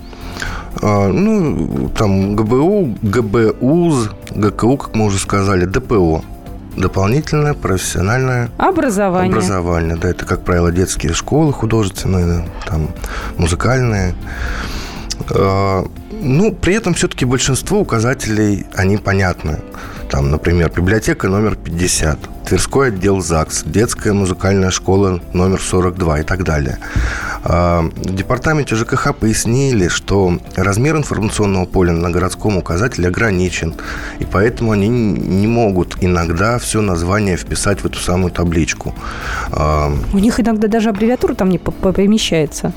А, 0.81 1.09
ну, 1.09 1.91
там 1.91 2.37
ГБУ, 2.37 2.95
ГБУЗ, 3.03 4.11
ГКУ, 4.35 4.77
как 4.79 4.95
мы 4.95 5.05
уже 5.05 5.19
сказали, 5.19 5.67
ДПО. 5.67 6.25
Дополнительное 6.77 7.55
профессиональное 7.55 8.51
Образование. 8.59 9.33
образование. 9.33 9.97
Да, 9.97 10.11
это, 10.11 10.27
как 10.27 10.45
правило, 10.45 10.71
детские 10.71 11.13
школы 11.15 11.53
художественные, 11.53 12.49
там, 12.67 12.91
музыкальные. 13.39 14.15
А, 15.31 15.85
Ну, 16.19 16.51
при 16.53 16.75
этом 16.75 16.95
все-таки 16.95 17.25
большинство 17.27 17.79
указателей, 17.81 18.67
они 18.75 18.97
понятны. 18.97 19.59
Там, 20.11 20.31
например, 20.31 20.71
библиотека 20.75 21.29
номер 21.29 21.57
50, 21.57 22.19
Тверской 22.47 22.89
отдел 22.89 23.21
ЗАГС, 23.21 23.65
детская 23.65 24.13
музыкальная 24.13 24.71
школа 24.71 25.21
номер 25.33 25.61
42 25.61 26.21
и 26.21 26.23
так 26.23 26.45
далее. 26.45 26.79
А, 27.43 27.83
В 27.83 28.15
департаменте 28.15 28.77
ЖКХ 28.77 29.15
пояснили, 29.17 29.89
что 29.89 30.39
размер 30.55 30.97
информационного 30.97 31.65
поля 31.65 31.93
на 31.93 32.11
городском 32.11 32.57
указателе 32.57 33.09
ограничен, 33.09 33.75
и 34.21 34.25
поэтому 34.25 34.71
они 34.73 34.89
не 34.89 35.49
могут 35.49 35.97
иногда 36.01 36.59
все 36.61 36.81
название 36.83 37.37
вписать 37.37 37.81
в 37.81 37.87
эту 37.87 37.99
самую 37.99 38.31
табличку. 38.31 38.95
А, 39.51 39.93
У 40.13 40.19
них 40.19 40.39
иногда 40.39 40.69
даже 40.69 40.91
аббревиатура 40.91 41.35
там 41.35 41.49
не 41.51 41.59
по- 41.59 41.73
по- 41.73 41.93
помещается. 41.93 42.73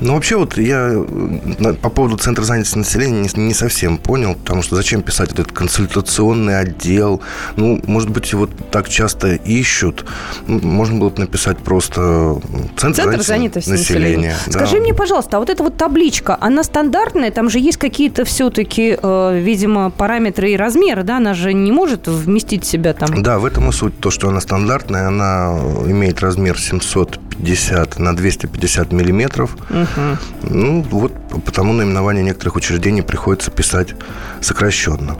ну, 0.00 0.14
вообще, 0.14 0.36
вот 0.36 0.58
я 0.58 0.90
э, 0.92 1.72
по 1.80 1.88
поводу 1.88 2.18
Центра 2.18 2.44
занятости 2.44 2.76
населения 2.76 3.26
не 3.36 3.54
совсем 3.54 3.96
понял, 3.96 4.34
потому 4.34 4.62
что 4.62 4.76
зачем 4.76 5.00
писать 5.00 5.32
этот 5.32 5.50
консультационный 5.52 6.57
отдел? 6.58 7.20
Ну, 7.56 7.80
может 7.86 8.10
быть, 8.10 8.32
вот 8.34 8.50
так 8.70 8.88
часто 8.88 9.34
ищут. 9.34 10.04
Можно 10.46 10.98
было 10.98 11.10
бы 11.10 11.20
написать 11.20 11.58
просто 11.58 12.40
центр, 12.76 13.02
центр 13.02 13.22
занятости 13.22 13.70
населения. 13.70 14.16
населения. 14.16 14.36
Скажи 14.48 14.76
да. 14.76 14.82
мне, 14.82 14.94
пожалуйста, 14.94 15.36
а 15.36 15.40
вот 15.40 15.50
эта 15.50 15.62
вот 15.62 15.76
табличка, 15.76 16.36
она 16.40 16.62
стандартная? 16.62 17.30
Там 17.30 17.50
же 17.50 17.58
есть 17.58 17.78
какие-то 17.78 18.24
все-таки, 18.24 18.98
э, 19.00 19.40
видимо, 19.40 19.90
параметры 19.90 20.52
и 20.52 20.56
размеры, 20.56 21.02
да? 21.02 21.16
Она 21.18 21.34
же 21.34 21.52
не 21.52 21.72
может 21.72 22.08
вместить 22.08 22.64
себя 22.64 22.92
там... 22.92 23.22
Да, 23.22 23.38
в 23.38 23.44
этом 23.44 23.68
и 23.68 23.72
суть. 23.72 23.98
То, 24.00 24.10
что 24.10 24.28
она 24.28 24.40
стандартная, 24.40 25.08
она 25.08 25.58
имеет 25.86 26.20
размер 26.20 26.58
750 26.58 27.98
на 27.98 28.16
250 28.16 28.92
миллиметров. 28.92 29.56
Угу. 29.70 30.50
Ну, 30.50 30.82
вот 30.90 31.12
потому 31.44 31.72
наименование 31.72 32.24
некоторых 32.24 32.56
учреждений 32.56 33.02
приходится 33.02 33.50
писать 33.50 33.94
сокращенно. 34.40 35.16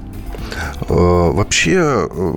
Э, 0.81 1.31
вообще, 1.33 2.09
э, 2.11 2.35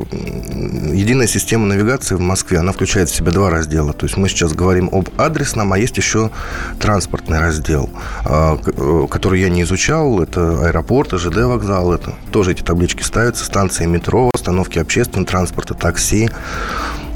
единая 0.93 1.27
система 1.27 1.65
навигации 1.67 2.15
в 2.15 2.19
Москве, 2.19 2.59
она 2.59 2.71
включает 2.71 3.09
в 3.09 3.15
себя 3.15 3.31
два 3.31 3.49
раздела. 3.49 3.93
То 3.93 4.05
есть 4.05 4.17
мы 4.17 4.29
сейчас 4.29 4.53
говорим 4.53 4.89
об 4.91 5.09
адресном, 5.17 5.73
а 5.73 5.77
есть 5.77 5.97
еще 5.97 6.31
транспортный 6.79 7.39
раздел, 7.39 7.89
э, 8.25 8.57
который 9.09 9.41
я 9.41 9.49
не 9.49 9.63
изучал. 9.63 10.21
Это 10.21 10.67
аэропорты, 10.67 11.17
ЖД 11.17 11.37
вокзал. 11.43 11.93
Это 11.93 12.13
тоже 12.31 12.51
эти 12.51 12.61
таблички 12.61 13.03
ставятся. 13.03 13.45
Станции 13.45 13.85
метро, 13.85 14.29
остановки 14.33 14.79
общественного 14.79 15.27
транспорта, 15.27 15.73
такси. 15.73 16.29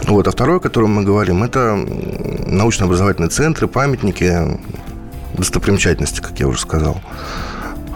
Вот. 0.03 0.27
А 0.27 0.31
второе, 0.31 0.57
о 0.57 0.59
котором 0.59 0.91
мы 0.91 1.03
говорим, 1.03 1.43
это 1.43 1.75
научно-образовательные 1.75 3.29
центры, 3.29 3.67
памятники, 3.67 4.59
достопримечательности, 5.33 6.21
как 6.21 6.39
я 6.39 6.47
уже 6.47 6.59
сказал. 6.59 7.01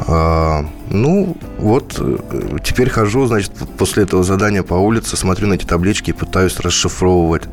А, 0.07 0.65
ну, 0.89 1.35
вот 1.57 1.97
э, 1.99 2.17
теперь 2.63 2.89
хожу, 2.89 3.25
значит, 3.25 3.51
после 3.77 4.03
этого 4.03 4.23
задания 4.23 4.63
по 4.63 4.75
улице, 4.75 5.17
смотрю 5.17 5.47
на 5.47 5.55
эти 5.55 5.65
таблички 5.65 6.11
и 6.11 6.13
пытаюсь 6.13 6.59
расшифровывать 6.59 7.43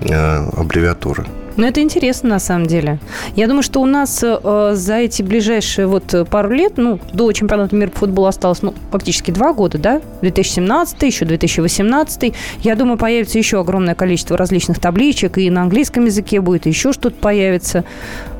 э, 0.00 0.48
аббревиатуры. 0.56 1.26
Ну, 1.56 1.66
это 1.66 1.80
интересно, 1.82 2.30
на 2.30 2.38
самом 2.40 2.66
деле. 2.66 2.98
Я 3.36 3.46
думаю, 3.46 3.62
что 3.62 3.80
у 3.80 3.86
нас 3.86 4.20
э, 4.22 4.72
за 4.74 4.94
эти 4.94 5.22
ближайшие 5.22 5.86
вот 5.86 6.14
пару 6.30 6.50
лет, 6.50 6.74
ну, 6.76 6.98
до 7.12 7.30
чемпионата 7.32 7.76
мира 7.76 7.90
по 7.90 7.98
футболу 7.98 8.28
осталось, 8.28 8.62
ну, 8.62 8.74
фактически 8.90 9.30
два 9.30 9.52
года, 9.52 9.78
да? 9.78 10.00
2017, 10.22 11.02
еще 11.02 11.26
2018. 11.26 12.34
Я 12.62 12.74
думаю, 12.74 12.96
появится 12.96 13.38
еще 13.38 13.60
огромное 13.60 13.94
количество 13.94 14.36
различных 14.36 14.80
табличек, 14.80 15.38
и 15.38 15.50
на 15.50 15.62
английском 15.62 16.06
языке 16.06 16.40
будет, 16.40 16.66
еще 16.66 16.92
что-то 16.92 17.16
появится. 17.16 17.84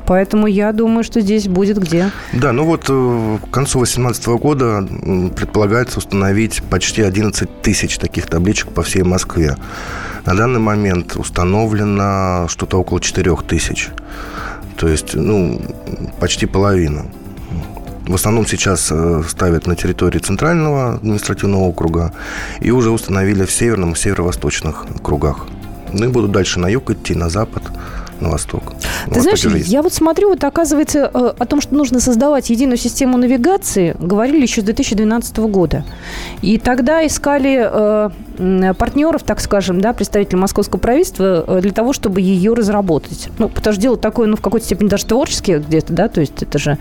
Поэтому 0.05 0.47
я 0.47 0.71
думаю, 0.71 1.03
что 1.03 1.21
здесь 1.21 1.47
будет 1.47 1.79
где. 1.79 2.11
Да, 2.33 2.51
ну 2.51 2.65
вот 2.65 2.85
э, 2.89 3.37
к 3.43 3.49
концу 3.51 3.79
2018 3.79 4.27
года 4.27 4.87
предполагается 5.35 5.99
установить 5.99 6.61
почти 6.63 7.01
11 7.01 7.61
тысяч 7.61 7.97
таких 7.97 8.27
табличек 8.27 8.69
по 8.69 8.83
всей 8.83 9.03
Москве. 9.03 9.57
На 10.25 10.35
данный 10.35 10.59
момент 10.59 11.15
установлено 11.15 12.47
что-то 12.49 12.79
около 12.79 12.99
4 12.99 13.35
тысяч. 13.47 13.89
То 14.77 14.87
есть, 14.87 15.15
ну, 15.15 15.61
почти 16.19 16.45
половина. 16.45 17.05
В 18.07 18.13
основном 18.13 18.45
сейчас 18.45 18.89
э, 18.91 19.23
ставят 19.27 19.65
на 19.65 19.75
территории 19.75 20.19
Центрального 20.19 20.95
административного 20.95 21.63
округа 21.63 22.13
и 22.59 22.69
уже 22.69 22.91
установили 22.91 23.45
в 23.45 23.51
северном 23.51 23.93
и 23.93 23.95
северо-восточных 23.95 24.85
кругах. 25.01 25.47
Ну 25.91 26.05
и 26.05 26.09
будут 26.09 26.31
дальше 26.31 26.59
на 26.59 26.67
юг 26.67 26.91
идти, 26.91 27.15
на 27.15 27.29
запад 27.29 27.63
на 28.19 28.29
восток. 28.29 28.73
Ты 29.11 29.21
знаешь, 29.21 29.43
я 29.67 29.81
вот 29.81 29.93
смотрю, 29.93 30.29
вот 30.29 30.43
оказывается, 30.43 31.11
э, 31.13 31.33
о 31.37 31.45
том, 31.45 31.61
что 31.61 31.75
нужно 31.75 31.99
создавать 31.99 32.49
единую 32.49 32.77
систему 32.77 33.17
навигации, 33.17 33.95
говорили 33.99 34.41
еще 34.41 34.61
с 34.61 34.63
2012 34.63 35.37
года. 35.37 35.83
И 36.41 36.57
тогда 36.57 37.05
искали 37.05 37.69
э, 37.71 38.09
партнеров, 38.77 39.23
так 39.23 39.39
скажем, 39.39 39.81
да, 39.81 39.93
представителей 39.93 40.39
московского 40.39 40.79
правительства 40.79 41.43
э, 41.47 41.61
для 41.61 41.71
того, 41.71 41.93
чтобы 41.93 42.21
ее 42.21 42.53
разработать. 42.53 43.29
Ну, 43.37 43.49
потому 43.49 43.73
что 43.73 43.81
дело 43.81 43.97
такое, 43.97 44.27
ну, 44.27 44.35
в 44.35 44.41
какой-то 44.41 44.65
степени 44.65 44.87
даже 44.87 45.05
творческое 45.05 45.59
где-то, 45.59 45.93
да, 45.93 46.07
то 46.07 46.21
есть 46.21 46.41
это 46.41 46.59
же 46.59 46.77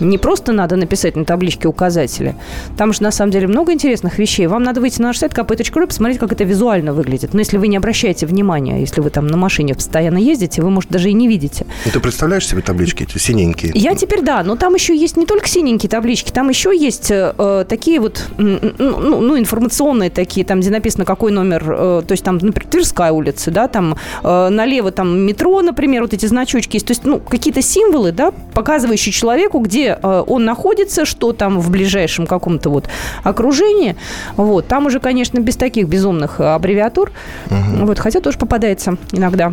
не 0.00 0.18
просто 0.18 0.52
надо 0.52 0.76
написать 0.76 1.16
на 1.16 1.24
табличке 1.24 1.68
указатели. 1.68 2.34
Там 2.76 2.92
же, 2.92 3.02
на 3.02 3.10
самом 3.10 3.32
деле, 3.32 3.46
много 3.46 3.72
интересных 3.72 4.18
вещей. 4.18 4.46
Вам 4.46 4.62
надо 4.62 4.80
выйти 4.80 5.00
на 5.00 5.08
наш 5.08 5.18
сайт 5.18 5.32
kp.ru 5.32 5.84
и 5.84 5.86
посмотреть, 5.86 6.18
как 6.18 6.32
это 6.32 6.44
визуально 6.44 6.92
выглядит. 6.92 7.34
Но 7.34 7.40
если 7.40 7.58
вы 7.58 7.68
не 7.68 7.76
обращаете 7.76 8.26
внимания, 8.26 8.80
если 8.80 9.00
вы 9.00 9.10
там 9.10 9.26
на 9.26 9.36
машине 9.36 9.74
постоянно 9.74 10.18
ездите, 10.18 10.62
вы, 10.62 10.70
может, 10.70 10.90
даже 10.90 11.10
и 11.10 11.12
не 11.12 11.28
видите. 11.28 11.66
Ну, 11.84 11.92
ты 11.92 12.00
представляешь 12.00 12.46
себе 12.46 12.62
таблички 12.62 13.02
эти 13.02 13.18
синенькие? 13.18 13.72
Я 13.74 13.94
теперь, 13.94 14.22
да, 14.22 14.42
но 14.42 14.56
там 14.56 14.74
еще 14.74 14.96
есть 14.96 15.16
не 15.16 15.26
только 15.26 15.48
синенькие 15.48 15.90
таблички, 15.90 16.30
там 16.30 16.48
еще 16.48 16.76
есть 16.76 17.10
э, 17.10 17.64
такие 17.68 18.00
вот, 18.00 18.24
ну, 18.38 19.20
ну, 19.20 19.38
информационные 19.38 20.10
такие, 20.10 20.46
там, 20.46 20.60
где 20.60 20.70
написано, 20.70 20.89
какой 20.96 21.32
номер, 21.32 21.64
э, 21.66 22.02
то 22.06 22.12
есть 22.12 22.24
там, 22.24 22.38
например, 22.38 22.68
Тверская 22.70 23.12
улица, 23.12 23.50
да, 23.50 23.68
там 23.68 23.96
э, 24.22 24.48
налево 24.48 24.90
там 24.90 25.20
метро, 25.20 25.60
например, 25.62 26.02
вот 26.02 26.14
эти 26.14 26.26
значочки 26.26 26.76
есть, 26.76 26.86
то 26.86 26.92
есть, 26.92 27.04
ну, 27.04 27.20
какие-то 27.20 27.62
символы, 27.62 28.12
да, 28.12 28.32
показывающие 28.54 29.12
человеку, 29.12 29.58
где 29.60 29.90
Э, 30.02 30.24
он 30.26 30.44
находится, 30.44 31.04
что 31.04 31.32
там 31.32 31.60
в 31.60 31.70
ближайшем 31.70 32.26
каком-то 32.26 32.70
вот 32.70 32.88
окружении. 33.22 33.96
Вот. 34.36 34.66
Там 34.66 34.86
уже, 34.86 35.00
конечно, 35.00 35.38
без 35.40 35.56
таких 35.56 35.88
безумных 35.88 36.40
аббревиатур. 36.40 37.12
Угу. 37.46 37.86
Вот. 37.86 37.98
Хотя 37.98 38.20
тоже 38.20 38.38
попадается 38.38 38.96
иногда. 39.12 39.52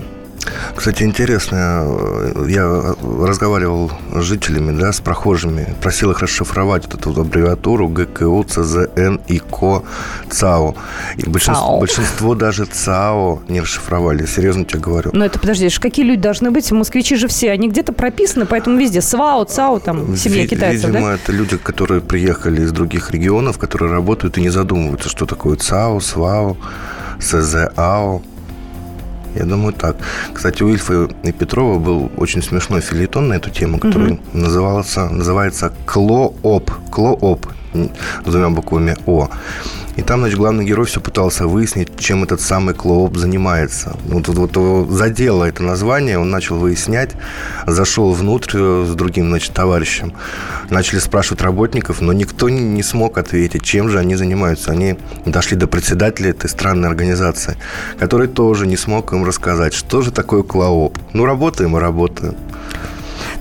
Кстати, 0.75 1.03
интересно, 1.03 1.85
я 2.47 2.95
разговаривал 3.25 3.91
с 4.13 4.21
жителями, 4.21 4.77
да, 4.79 4.91
с 4.91 4.99
прохожими, 4.99 5.75
просил 5.81 6.11
их 6.11 6.19
расшифровать 6.19 6.85
вот 6.85 6.95
эту 6.95 7.19
аббревиатуру 7.21 7.87
ГКУ, 7.87 8.43
ЦЗН, 8.43 9.17
ИКО, 9.27 9.83
ЦАО. 10.29 10.75
И 11.17 11.29
большинство, 11.29 11.79
большинство 11.79 12.35
даже 12.35 12.65
ЦАО 12.65 13.41
не 13.47 13.61
расшифровали, 13.61 14.25
серьезно 14.25 14.65
тебе 14.65 14.79
говорю. 14.79 15.11
Но 15.13 15.25
это, 15.25 15.39
подожди, 15.39 15.69
какие 15.69 16.05
люди 16.05 16.21
должны 16.21 16.51
быть? 16.51 16.71
Москвичи 16.71 17.15
же 17.15 17.27
все, 17.27 17.51
они 17.51 17.69
где-то 17.69 17.93
прописаны, 17.93 18.45
поэтому 18.45 18.77
везде 18.77 19.01
СВАО, 19.01 19.45
ЦАО, 19.45 19.79
там, 19.79 20.15
семья 20.15 20.43
Ви- 20.43 20.47
китайцев, 20.47 20.89
Видимо, 20.89 21.07
да? 21.09 21.15
это 21.15 21.31
люди, 21.31 21.57
которые 21.57 22.01
приехали 22.01 22.61
из 22.61 22.71
других 22.71 23.11
регионов, 23.11 23.57
которые 23.57 23.91
работают 23.91 24.37
и 24.37 24.41
не 24.41 24.49
задумываются, 24.49 25.09
что 25.09 25.25
такое 25.25 25.55
ЦАО, 25.57 25.99
СВАО, 25.99 26.57
СЗАО. 27.19 28.21
Я 29.35 29.45
думаю, 29.45 29.73
так. 29.73 29.97
Кстати, 30.33 30.63
у 30.63 30.69
Ильфа 30.69 31.09
и 31.23 31.31
Петрова 31.31 31.79
был 31.79 32.11
очень 32.17 32.41
смешной 32.41 32.81
филитон 32.81 33.27
на 33.27 33.33
эту 33.33 33.49
тему, 33.49 33.79
который 33.79 34.13
угу. 34.13 34.21
назывался, 34.33 35.09
называется 35.09 35.71
«Клооп». 35.85 36.71
«Клооп» 36.91 37.47
с 37.73 38.29
двумя 38.29 38.49
буквами 38.49 38.95
«О». 39.05 39.29
И 39.97 40.03
там, 40.03 40.19
значит, 40.19 40.37
главный 40.37 40.63
герой 40.63 40.85
все 40.85 41.01
пытался 41.01 41.47
выяснить, 41.47 41.89
чем 41.97 42.23
этот 42.23 42.39
самый 42.39 42.75
Клооп 42.75 43.17
занимается. 43.17 43.97
Вот, 44.05 44.27
вот, 44.27 44.55
вот 44.55 44.89
задело 44.91 45.43
это 45.43 45.63
название, 45.63 46.19
он 46.19 46.29
начал 46.29 46.57
выяснять, 46.57 47.15
зашел 47.65 48.13
внутрь 48.13 48.85
с 48.85 48.93
другим, 48.93 49.29
значит, 49.29 49.53
товарищем. 49.53 50.13
Начали 50.69 50.99
спрашивать 50.99 51.41
работников, 51.41 51.99
но 51.99 52.13
никто 52.13 52.47
не 52.47 52.83
смог 52.83 53.17
ответить, 53.17 53.63
чем 53.63 53.89
же 53.89 53.97
они 53.97 54.15
занимаются. 54.15 54.71
Они 54.71 54.97
дошли 55.25 55.57
до 55.57 55.65
председателя 55.65 56.29
этой 56.29 56.49
странной 56.49 56.89
организации, 56.89 57.57
который 57.97 58.27
тоже 58.27 58.67
не 58.67 58.77
смог 58.77 59.13
им 59.13 59.25
рассказать, 59.25 59.73
что 59.73 60.01
же 60.01 60.11
такое 60.11 60.43
Клооп. 60.43 60.95
Ну, 61.13 61.25
работаем 61.25 61.75
и 61.75 61.79
работаем. 61.79 62.35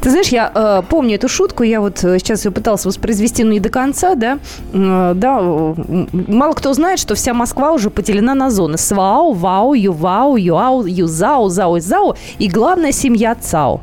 Ты 0.07 0.11
знаешь, 0.11 0.29
я 0.29 0.53
э, 0.55 0.83
помню 0.89 1.17
эту 1.17 1.29
шутку, 1.29 1.65
я 1.65 1.81
вот 1.81 2.05
э, 2.05 2.21
сейчас 2.21 2.45
ее 2.45 2.53
пыталась 2.53 2.85
воспроизвести, 2.85 3.43
но 3.43 3.51
не 3.51 3.59
до 3.59 3.71
конца, 3.71 4.15
да. 4.15 4.39
Э, 4.73 5.15
да, 5.17 5.41
мало 5.41 6.53
кто 6.53 6.73
знает, 6.75 7.01
что 7.01 7.17
вся 7.17 7.35
Москва 7.35 7.73
уже 7.73 7.91
поделена 7.91 8.37
на 8.37 8.49
зоны. 8.51 8.79
СВАУ, 8.79 9.33
ВАУ, 9.33 9.75
ЮВАУ, 9.75 10.37
ЮАУ, 10.37 10.87
ЮЗАУ, 10.87 11.49
ЗАУ, 11.49 11.81
ЗАУ 11.81 12.15
и 12.39 12.47
главная 12.47 12.93
семья 12.93 13.35
ЦАУ. 13.35 13.81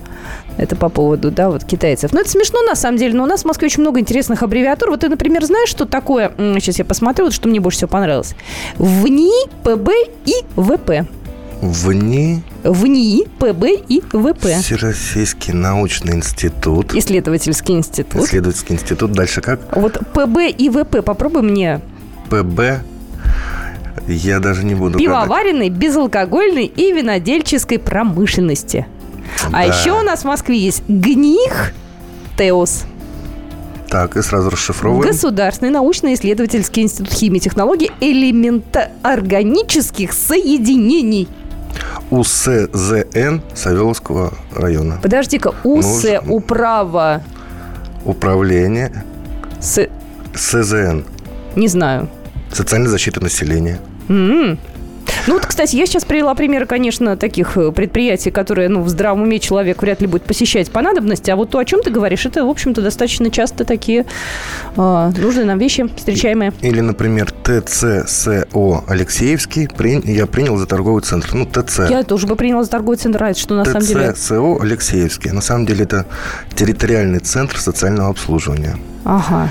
Это 0.55 0.77
по 0.77 0.87
поводу, 0.87 1.29
да, 1.29 1.49
вот 1.49 1.65
китайцев. 1.65 2.13
Но 2.13 2.21
это 2.21 2.29
смешно, 2.29 2.61
на 2.61 2.75
самом 2.75 2.97
деле, 2.97 3.15
но 3.15 3.23
у 3.23 3.27
нас 3.27 3.41
в 3.41 3.45
Москве 3.45 3.65
очень 3.65 3.81
много 3.81 3.99
интересных 3.99 4.43
аббревиатур. 4.43 4.91
Вот 4.91 5.01
ты, 5.01 5.09
например, 5.09 5.43
знаешь, 5.43 5.67
что 5.67 5.85
такое, 5.85 6.31
сейчас 6.37 6.79
я 6.79 6.85
посмотрю, 6.85 7.25
вот 7.25 7.33
что 7.33 7.49
мне 7.49 7.59
больше 7.59 7.79
всего 7.79 7.89
понравилось. 7.89 8.33
ВНИ, 8.77 9.33
ПБ 9.65 9.89
и 10.25 10.35
ВП. 10.55 11.05
ВНИ. 11.69 12.43
ВНИ, 12.63 13.27
ПБ 13.39 13.63
и 13.87 14.01
ВП. 14.01 14.45
Всероссийский 14.61 15.53
научный 15.53 16.15
институт. 16.15 16.93
Исследовательский 16.93 17.75
институт. 17.75 18.23
Исследовательский 18.23 18.75
институт. 18.75 19.11
Дальше 19.11 19.41
как? 19.41 19.59
Вот 19.75 19.99
ПБ 20.13 20.49
и 20.57 20.69
ВП. 20.69 21.03
Попробуй 21.03 21.41
мне. 21.43 21.81
ПБ. 22.29 22.83
Я 24.07 24.39
даже 24.39 24.65
не 24.65 24.75
буду 24.75 24.99
Пивоваренной, 24.99 25.69
гадать. 25.69 25.81
безалкогольной 25.81 26.65
и 26.65 26.91
винодельческой 26.91 27.79
промышленности. 27.79 28.85
А 29.45 29.49
да. 29.51 29.59
А 29.59 29.63
еще 29.65 29.93
у 29.93 30.01
нас 30.01 30.21
в 30.21 30.25
Москве 30.25 30.57
есть 30.57 30.83
ГНИХ 30.87 31.71
ТЕОС. 32.37 32.83
Так, 33.89 34.17
и 34.17 34.21
сразу 34.23 34.49
расшифровываем. 34.49 35.11
Государственный 35.11 35.71
научно-исследовательский 35.71 36.81
институт 36.81 37.13
химии 37.13 37.37
и 37.37 37.41
технологий 37.41 37.91
элементоорганических 38.01 40.11
соединений. 40.13 41.27
УСЗН 42.09 43.41
Савеловского 43.53 44.33
района. 44.55 44.99
Подожди-ка, 45.01 45.53
УС, 45.63 45.85
Нужно... 45.85 46.21
управа... 46.27 47.21
Управление... 48.05 49.03
С... 49.59 49.87
СЗН. 50.35 51.03
Не 51.55 51.67
знаю. 51.67 52.09
Социальная 52.51 52.89
защита 52.89 53.21
населения. 53.21 53.79
Mm-hmm. 54.07 54.57
Ну 55.25 55.35
вот, 55.35 55.45
кстати, 55.45 55.77
я 55.77 55.85
сейчас 55.85 56.03
привела 56.03 56.35
примеры, 56.35 56.65
конечно, 56.65 57.15
таких 57.15 57.55
э, 57.55 57.71
предприятий, 57.71 58.29
которые, 58.29 58.67
ну, 58.67 58.81
в 58.81 58.89
здравом 58.89 59.21
уме 59.21 59.39
человек 59.39 59.81
вряд 59.81 60.01
ли 60.01 60.07
будет 60.07 60.23
посещать 60.23 60.69
по 60.69 60.81
надобности, 60.81 61.31
а 61.31 61.37
вот 61.37 61.49
то, 61.49 61.59
о 61.59 61.65
чем 61.65 61.81
ты 61.81 61.91
говоришь, 61.91 62.25
это, 62.25 62.43
в 62.43 62.49
общем-то, 62.49 62.81
достаточно 62.81 63.31
часто 63.31 63.63
такие 63.63 64.05
э, 64.75 65.11
нужные 65.17 65.45
нам 65.45 65.59
вещи, 65.59 65.87
встречаемые. 65.95 66.51
Или, 66.61 66.81
например, 66.81 67.31
ТЦСО 67.31 68.83
Алексеевский 68.87 69.69
я 70.03 70.27
принял 70.27 70.57
за 70.57 70.65
торговый 70.65 71.01
центр. 71.03 71.29
Ну, 71.33 71.45
ТЦ. 71.45 71.89
Я 71.89 72.03
тоже 72.03 72.27
бы 72.27 72.35
приняла 72.35 72.63
за 72.63 72.69
торговый 72.69 72.97
центр, 72.97 73.23
а 73.23 73.29
это 73.29 73.39
что 73.39 73.55
на 73.55 73.63
самом 73.63 73.81
деле? 73.81 74.11
ТЦСО 74.11 74.61
Алексеевский. 74.61 75.31
На 75.31 75.41
самом 75.41 75.65
деле 75.65 75.85
это 75.85 76.05
территориальный 76.53 77.19
центр 77.19 77.57
социального 77.59 78.09
обслуживания. 78.09 78.77
Ага. 79.05 79.49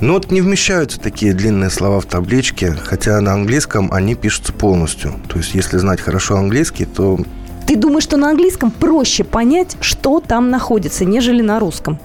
Ну 0.00 0.14
вот 0.14 0.30
не 0.30 0.40
вмещаются 0.40 1.00
такие 1.00 1.32
длинные 1.32 1.70
слова 1.70 2.00
в 2.00 2.06
табличке, 2.06 2.72
хотя 2.72 3.20
на 3.20 3.32
английском 3.32 3.92
они 3.92 4.14
пишутся 4.14 4.52
полностью. 4.52 5.14
То 5.28 5.38
есть 5.38 5.54
если 5.54 5.78
знать 5.78 6.00
хорошо 6.00 6.36
английский, 6.36 6.84
то... 6.84 7.18
Ты 7.66 7.76
думаешь, 7.76 8.04
что 8.04 8.16
на 8.16 8.30
английском 8.30 8.70
проще 8.70 9.24
понять, 9.24 9.76
что 9.80 10.20
там 10.20 10.50
находится, 10.50 11.04
нежели 11.04 11.42
на 11.42 11.58
русском? 11.58 11.98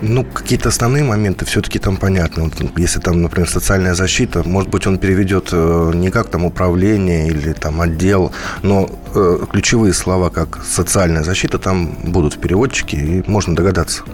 Ну, 0.00 0.24
какие-то 0.24 0.68
основные 0.68 1.04
моменты 1.04 1.44
все-таки 1.44 1.78
там 1.78 1.96
понятны. 1.96 2.44
Вот, 2.44 2.78
если 2.78 3.00
там, 3.00 3.22
например, 3.22 3.48
социальная 3.48 3.94
защита, 3.94 4.42
может 4.46 4.70
быть, 4.70 4.86
он 4.86 4.98
переведет 4.98 5.50
э, 5.52 5.92
не 5.94 6.10
как 6.10 6.28
там 6.28 6.44
управление 6.44 7.28
или 7.28 7.52
там 7.52 7.80
отдел, 7.80 8.32
но 8.62 8.88
э, 9.14 9.38
ключевые 9.50 9.92
слова, 9.92 10.30
как 10.30 10.64
социальная 10.64 11.22
защита, 11.22 11.58
там 11.58 11.96
будут 12.04 12.34
в 12.34 12.38
переводчике, 12.38 12.96
и 12.96 13.24
можно 13.26 13.54
догадаться. 13.54 14.04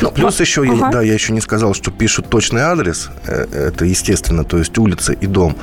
Ну, 0.00 0.10
Плюс 0.10 0.40
а, 0.40 0.42
еще, 0.42 0.62
ага. 0.62 0.90
да, 0.90 1.02
я 1.02 1.14
еще 1.14 1.32
не 1.32 1.40
сказал, 1.40 1.74
что 1.74 1.90
пишут 1.90 2.28
точный 2.28 2.62
адрес, 2.62 3.10
э, 3.26 3.68
это 3.68 3.84
естественно, 3.84 4.44
то 4.44 4.58
есть 4.58 4.76
улица 4.78 5.12
и 5.12 5.26
дом, 5.26 5.56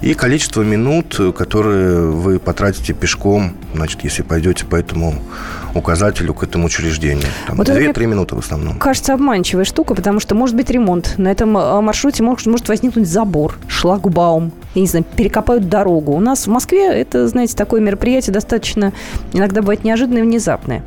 и 0.00 0.14
количество 0.14 0.62
минут, 0.62 1.18
которые 1.36 2.06
вы 2.06 2.38
потратите 2.38 2.92
пешком, 2.92 3.56
значит, 3.74 4.04
если 4.04 4.22
пойдете 4.22 4.64
по 4.64 4.76
этому 4.76 5.20
указателю, 5.74 6.34
к 6.34 6.42
этому 6.42 6.66
учреждению. 6.66 7.26
Там 7.46 7.56
вот 7.56 7.68
2-3 7.68 8.06
минуты 8.06 8.34
в 8.34 8.38
основном. 8.38 8.78
Кажется, 8.78 9.14
обманчивая 9.14 9.64
штука, 9.64 9.94
потому 9.94 10.20
что 10.20 10.34
может 10.34 10.56
быть 10.56 10.70
ремонт. 10.70 11.14
На 11.18 11.28
этом 11.28 11.56
э, 11.56 11.80
маршруте 11.80 12.22
может, 12.22 12.46
может 12.46 12.68
возникнуть 12.68 13.08
забор, 13.08 13.56
шлагбаум, 13.68 14.52
я 14.74 14.80
не 14.80 14.88
знаю, 14.88 15.04
перекопают 15.16 15.68
дорогу. 15.68 16.12
У 16.12 16.20
нас 16.20 16.46
в 16.46 16.50
Москве 16.50 16.86
это, 16.86 17.28
знаете, 17.28 17.56
такое 17.56 17.80
мероприятие 17.80 18.32
достаточно 18.32 18.92
иногда 19.32 19.60
бывает 19.62 19.84
неожиданное 19.84 20.22
и 20.22 20.24
внезапное. 20.26 20.82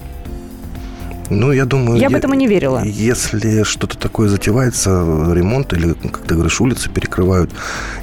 Ну, 1.40 1.52
я 1.52 1.66
думаю... 1.66 2.00
Я 2.00 2.08
об 2.08 2.16
этом 2.16 2.34
и 2.34 2.38
не 2.38 2.48
верила. 2.48 2.84
Если 2.84 3.64
что-то 3.64 3.98
такое 3.98 4.30
затевается, 4.30 4.90
ремонт 5.34 5.74
или, 5.74 5.94
как 5.94 6.20
ты 6.20 6.36
говоришь, 6.36 6.60
улицы 6.62 6.90
перекрывают, 6.90 7.52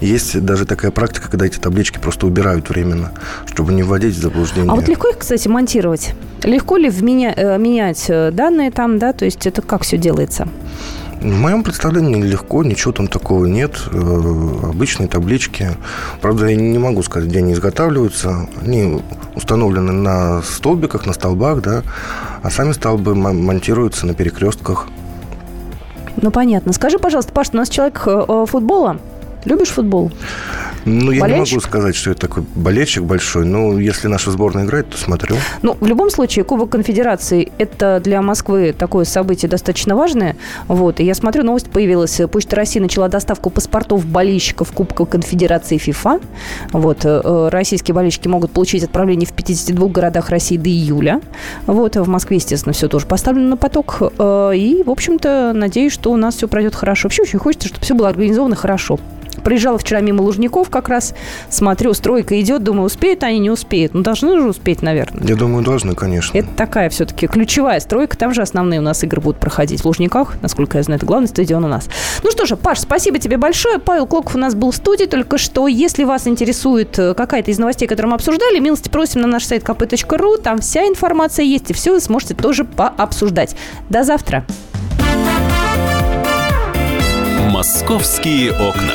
есть 0.01 0.41
даже 0.41 0.65
такая 0.67 0.91
практика, 0.91 1.31
когда 1.31 1.47
эти 1.47 1.59
таблички 1.59 1.99
просто 1.99 2.27
убирают 2.27 2.69
временно, 2.69 3.13
чтобы 3.47 3.73
не 3.73 3.83
вводить 3.83 4.15
в 4.17 4.21
заблуждение. 4.21 4.71
А 4.71 4.75
вот 4.75 4.89
легко 4.89 5.09
их, 5.09 5.19
кстати, 5.19 5.49
монтировать? 5.49 6.15
Легко 6.43 6.77
ли 6.77 6.89
вменя... 6.89 7.35
Э, 7.37 7.59
менять 7.59 8.07
э, 8.09 8.31
данные 8.31 8.71
там, 8.71 8.99
да? 8.99 9.13
То 9.13 9.25
есть 9.25 9.47
это 9.47 9.63
как 9.63 9.83
все 9.83 9.97
делается? 9.97 10.49
В 11.21 11.39
моем 11.39 11.63
представлении 11.63 12.23
легко, 12.23 12.65
ничего 12.65 12.93
там 12.93 13.07
такого 13.07 13.45
нет. 13.45 13.73
Э, 13.93 13.99
обычные 14.71 15.07
таблички. 15.07 15.71
Правда, 16.23 16.47
я 16.47 16.57
не 16.57 16.79
могу 16.79 17.03
сказать, 17.03 17.29
где 17.29 17.41
они 17.41 17.53
изготавливаются. 17.53 18.49
Они 18.63 19.03
установлены 19.35 19.93
на 19.93 20.41
столбиках, 20.43 21.05
на 21.05 21.13
столбах, 21.13 21.61
да, 21.61 21.83
а 22.43 22.51
сами 22.51 22.73
столбы 22.73 23.15
монтируются 23.15 24.07
на 24.07 24.15
перекрестках. 24.15 24.89
Ну, 26.17 26.31
понятно. 26.31 26.73
Скажи, 26.73 26.99
пожалуйста, 26.99 27.33
Паш, 27.33 27.49
у 27.53 27.57
нас 27.57 27.69
человек 27.69 28.03
э, 28.07 28.47
футбола. 28.49 28.99
Любишь 29.45 29.69
футбол? 29.69 30.11
Ну, 30.85 31.11
я 31.11 31.21
болельщик? 31.21 31.53
не 31.53 31.57
могу 31.57 31.61
сказать, 31.61 31.95
что 31.95 32.11
я 32.11 32.17
такой 32.17 32.45
болельщик 32.55 33.03
большой, 33.03 33.45
но 33.45 33.79
если 33.79 34.09
наша 34.09 34.31
сборная 34.31 34.65
играет, 34.65 34.89
то 34.91 34.99
смотрю. 34.99 35.37
Ну, 35.63 35.77
в 35.79 35.87
любом 35.87 36.11
случае, 36.11 36.45
Кубок 36.45 36.71
Конфедерации– 36.71 37.53
это 37.59 38.01
для 38.03 38.23
Москвы 38.23 38.75
такое 38.77 39.05
событие 39.05 39.49
достаточно 39.49 39.97
важное. 39.97 40.37
Вот, 40.69 41.01
и 41.01 41.05
я 41.05 41.15
смотрю, 41.15 41.45
новость 41.45 41.71
появилась. 41.71 42.21
Почта 42.31 42.57
России 42.57 42.81
начала 42.81 43.09
доставку 43.09 43.51
паспортов 43.51 44.07
болельщиков 44.07 44.73
Кубка 44.73 45.05
Конфедерации 45.05 45.79
ФИФА. 45.79 46.21
Вот, 46.73 47.05
э, 47.05 47.49
российские 47.51 47.95
болельщики 47.95 48.29
могут 48.29 48.53
получить 48.53 48.85
отправление 48.85 49.27
в 49.27 49.33
52 49.33 49.89
городах 49.89 50.31
России 50.31 50.57
до 50.57 50.69
июля. 50.69 51.21
Вот, 51.67 51.97
в 51.97 52.09
Москве, 52.09 52.39
естественно, 52.39 52.73
все 52.73 52.89
тоже 52.89 53.07
поставлено 53.07 53.51
на 53.51 53.57
поток. 53.57 53.99
Э, 54.19 54.53
и, 54.55 54.83
в 54.83 54.91
общем-то, 54.91 55.53
надеюсь, 55.55 55.93
что 55.93 56.11
у 56.11 56.17
нас 56.17 56.37
все 56.37 56.49
пройдет 56.49 56.75
хорошо. 56.75 57.09
Вообще 57.09 57.23
очень 57.23 57.39
хочется, 57.39 57.69
чтобы 57.69 57.85
все 57.85 57.95
было 57.95 58.09
организовано 58.09 58.57
хорошо. 58.57 58.99
Проезжала 59.43 59.79
вчера 59.79 60.01
мимо 60.01 60.23
Лужников 60.23 60.71
как 60.71 60.89
раз, 60.89 61.15
смотрю, 61.49 61.95
стройка 61.95 62.41
идет, 62.41 62.63
думаю, 62.63 62.87
успеют 62.87 63.23
они, 63.23 63.39
не 63.39 63.51
успеют. 63.51 63.95
Ну, 63.95 64.03
должны 64.03 64.41
же 64.41 64.49
успеть, 64.49 64.83
наверное. 64.83 65.27
Я 65.27 65.37
думаю, 65.37 65.65
должны, 65.65 65.95
конечно. 65.95 66.37
Это 66.37 66.49
такая 66.57 66.91
все-таки 66.91 67.27
ключевая 67.27 67.81
стройка, 67.81 68.17
там 68.17 68.35
же 68.35 68.43
основные 68.43 68.81
у 68.81 68.83
нас 68.83 69.03
игры 69.05 69.21
будут 69.21 69.41
проходить 69.41 69.83
в 69.83 69.85
Лужниках, 69.87 70.37
насколько 70.43 70.79
я 70.79 70.83
знаю, 70.83 70.99
это 70.99 71.07
главный 71.07 71.29
стадион 71.29 71.65
у 71.65 71.69
нас. 71.69 71.89
Ну 72.23 72.31
что 72.31 72.47
же, 72.47 72.57
Паш, 72.57 72.81
спасибо 72.81 73.19
тебе 73.19 73.37
большое. 73.37 73.79
Павел 73.79 74.07
Клоков 74.07 74.35
у 74.35 74.39
нас 74.39 74.55
был 74.55 74.71
в 74.71 74.77
студии 74.77 75.05
только 75.05 75.39
что. 75.39 75.69
Если 75.69 76.05
вас 76.05 76.27
интересует 76.27 76.99
э, 76.99 77.15
какая-то 77.15 77.51
из 77.51 77.59
новостей, 77.59 77.89
которые 77.89 78.11
мы 78.11 78.17
обсуждали, 78.17 78.59
милости 78.59 78.89
просим 78.89 79.21
на 79.23 79.27
наш 79.27 79.45
сайт 79.45 79.63
kp.ru, 79.63 80.41
там 80.41 80.61
вся 80.61 80.87
информация 80.87 81.45
есть, 81.45 81.71
и 81.71 81.73
все 81.73 81.93
вы 81.93 82.01
сможете 82.01 82.35
тоже 82.35 82.65
пообсуждать. 82.65 83.57
До 83.89 84.05
завтра. 84.05 84.45
Московские 87.51 88.53
окна. 88.53 88.95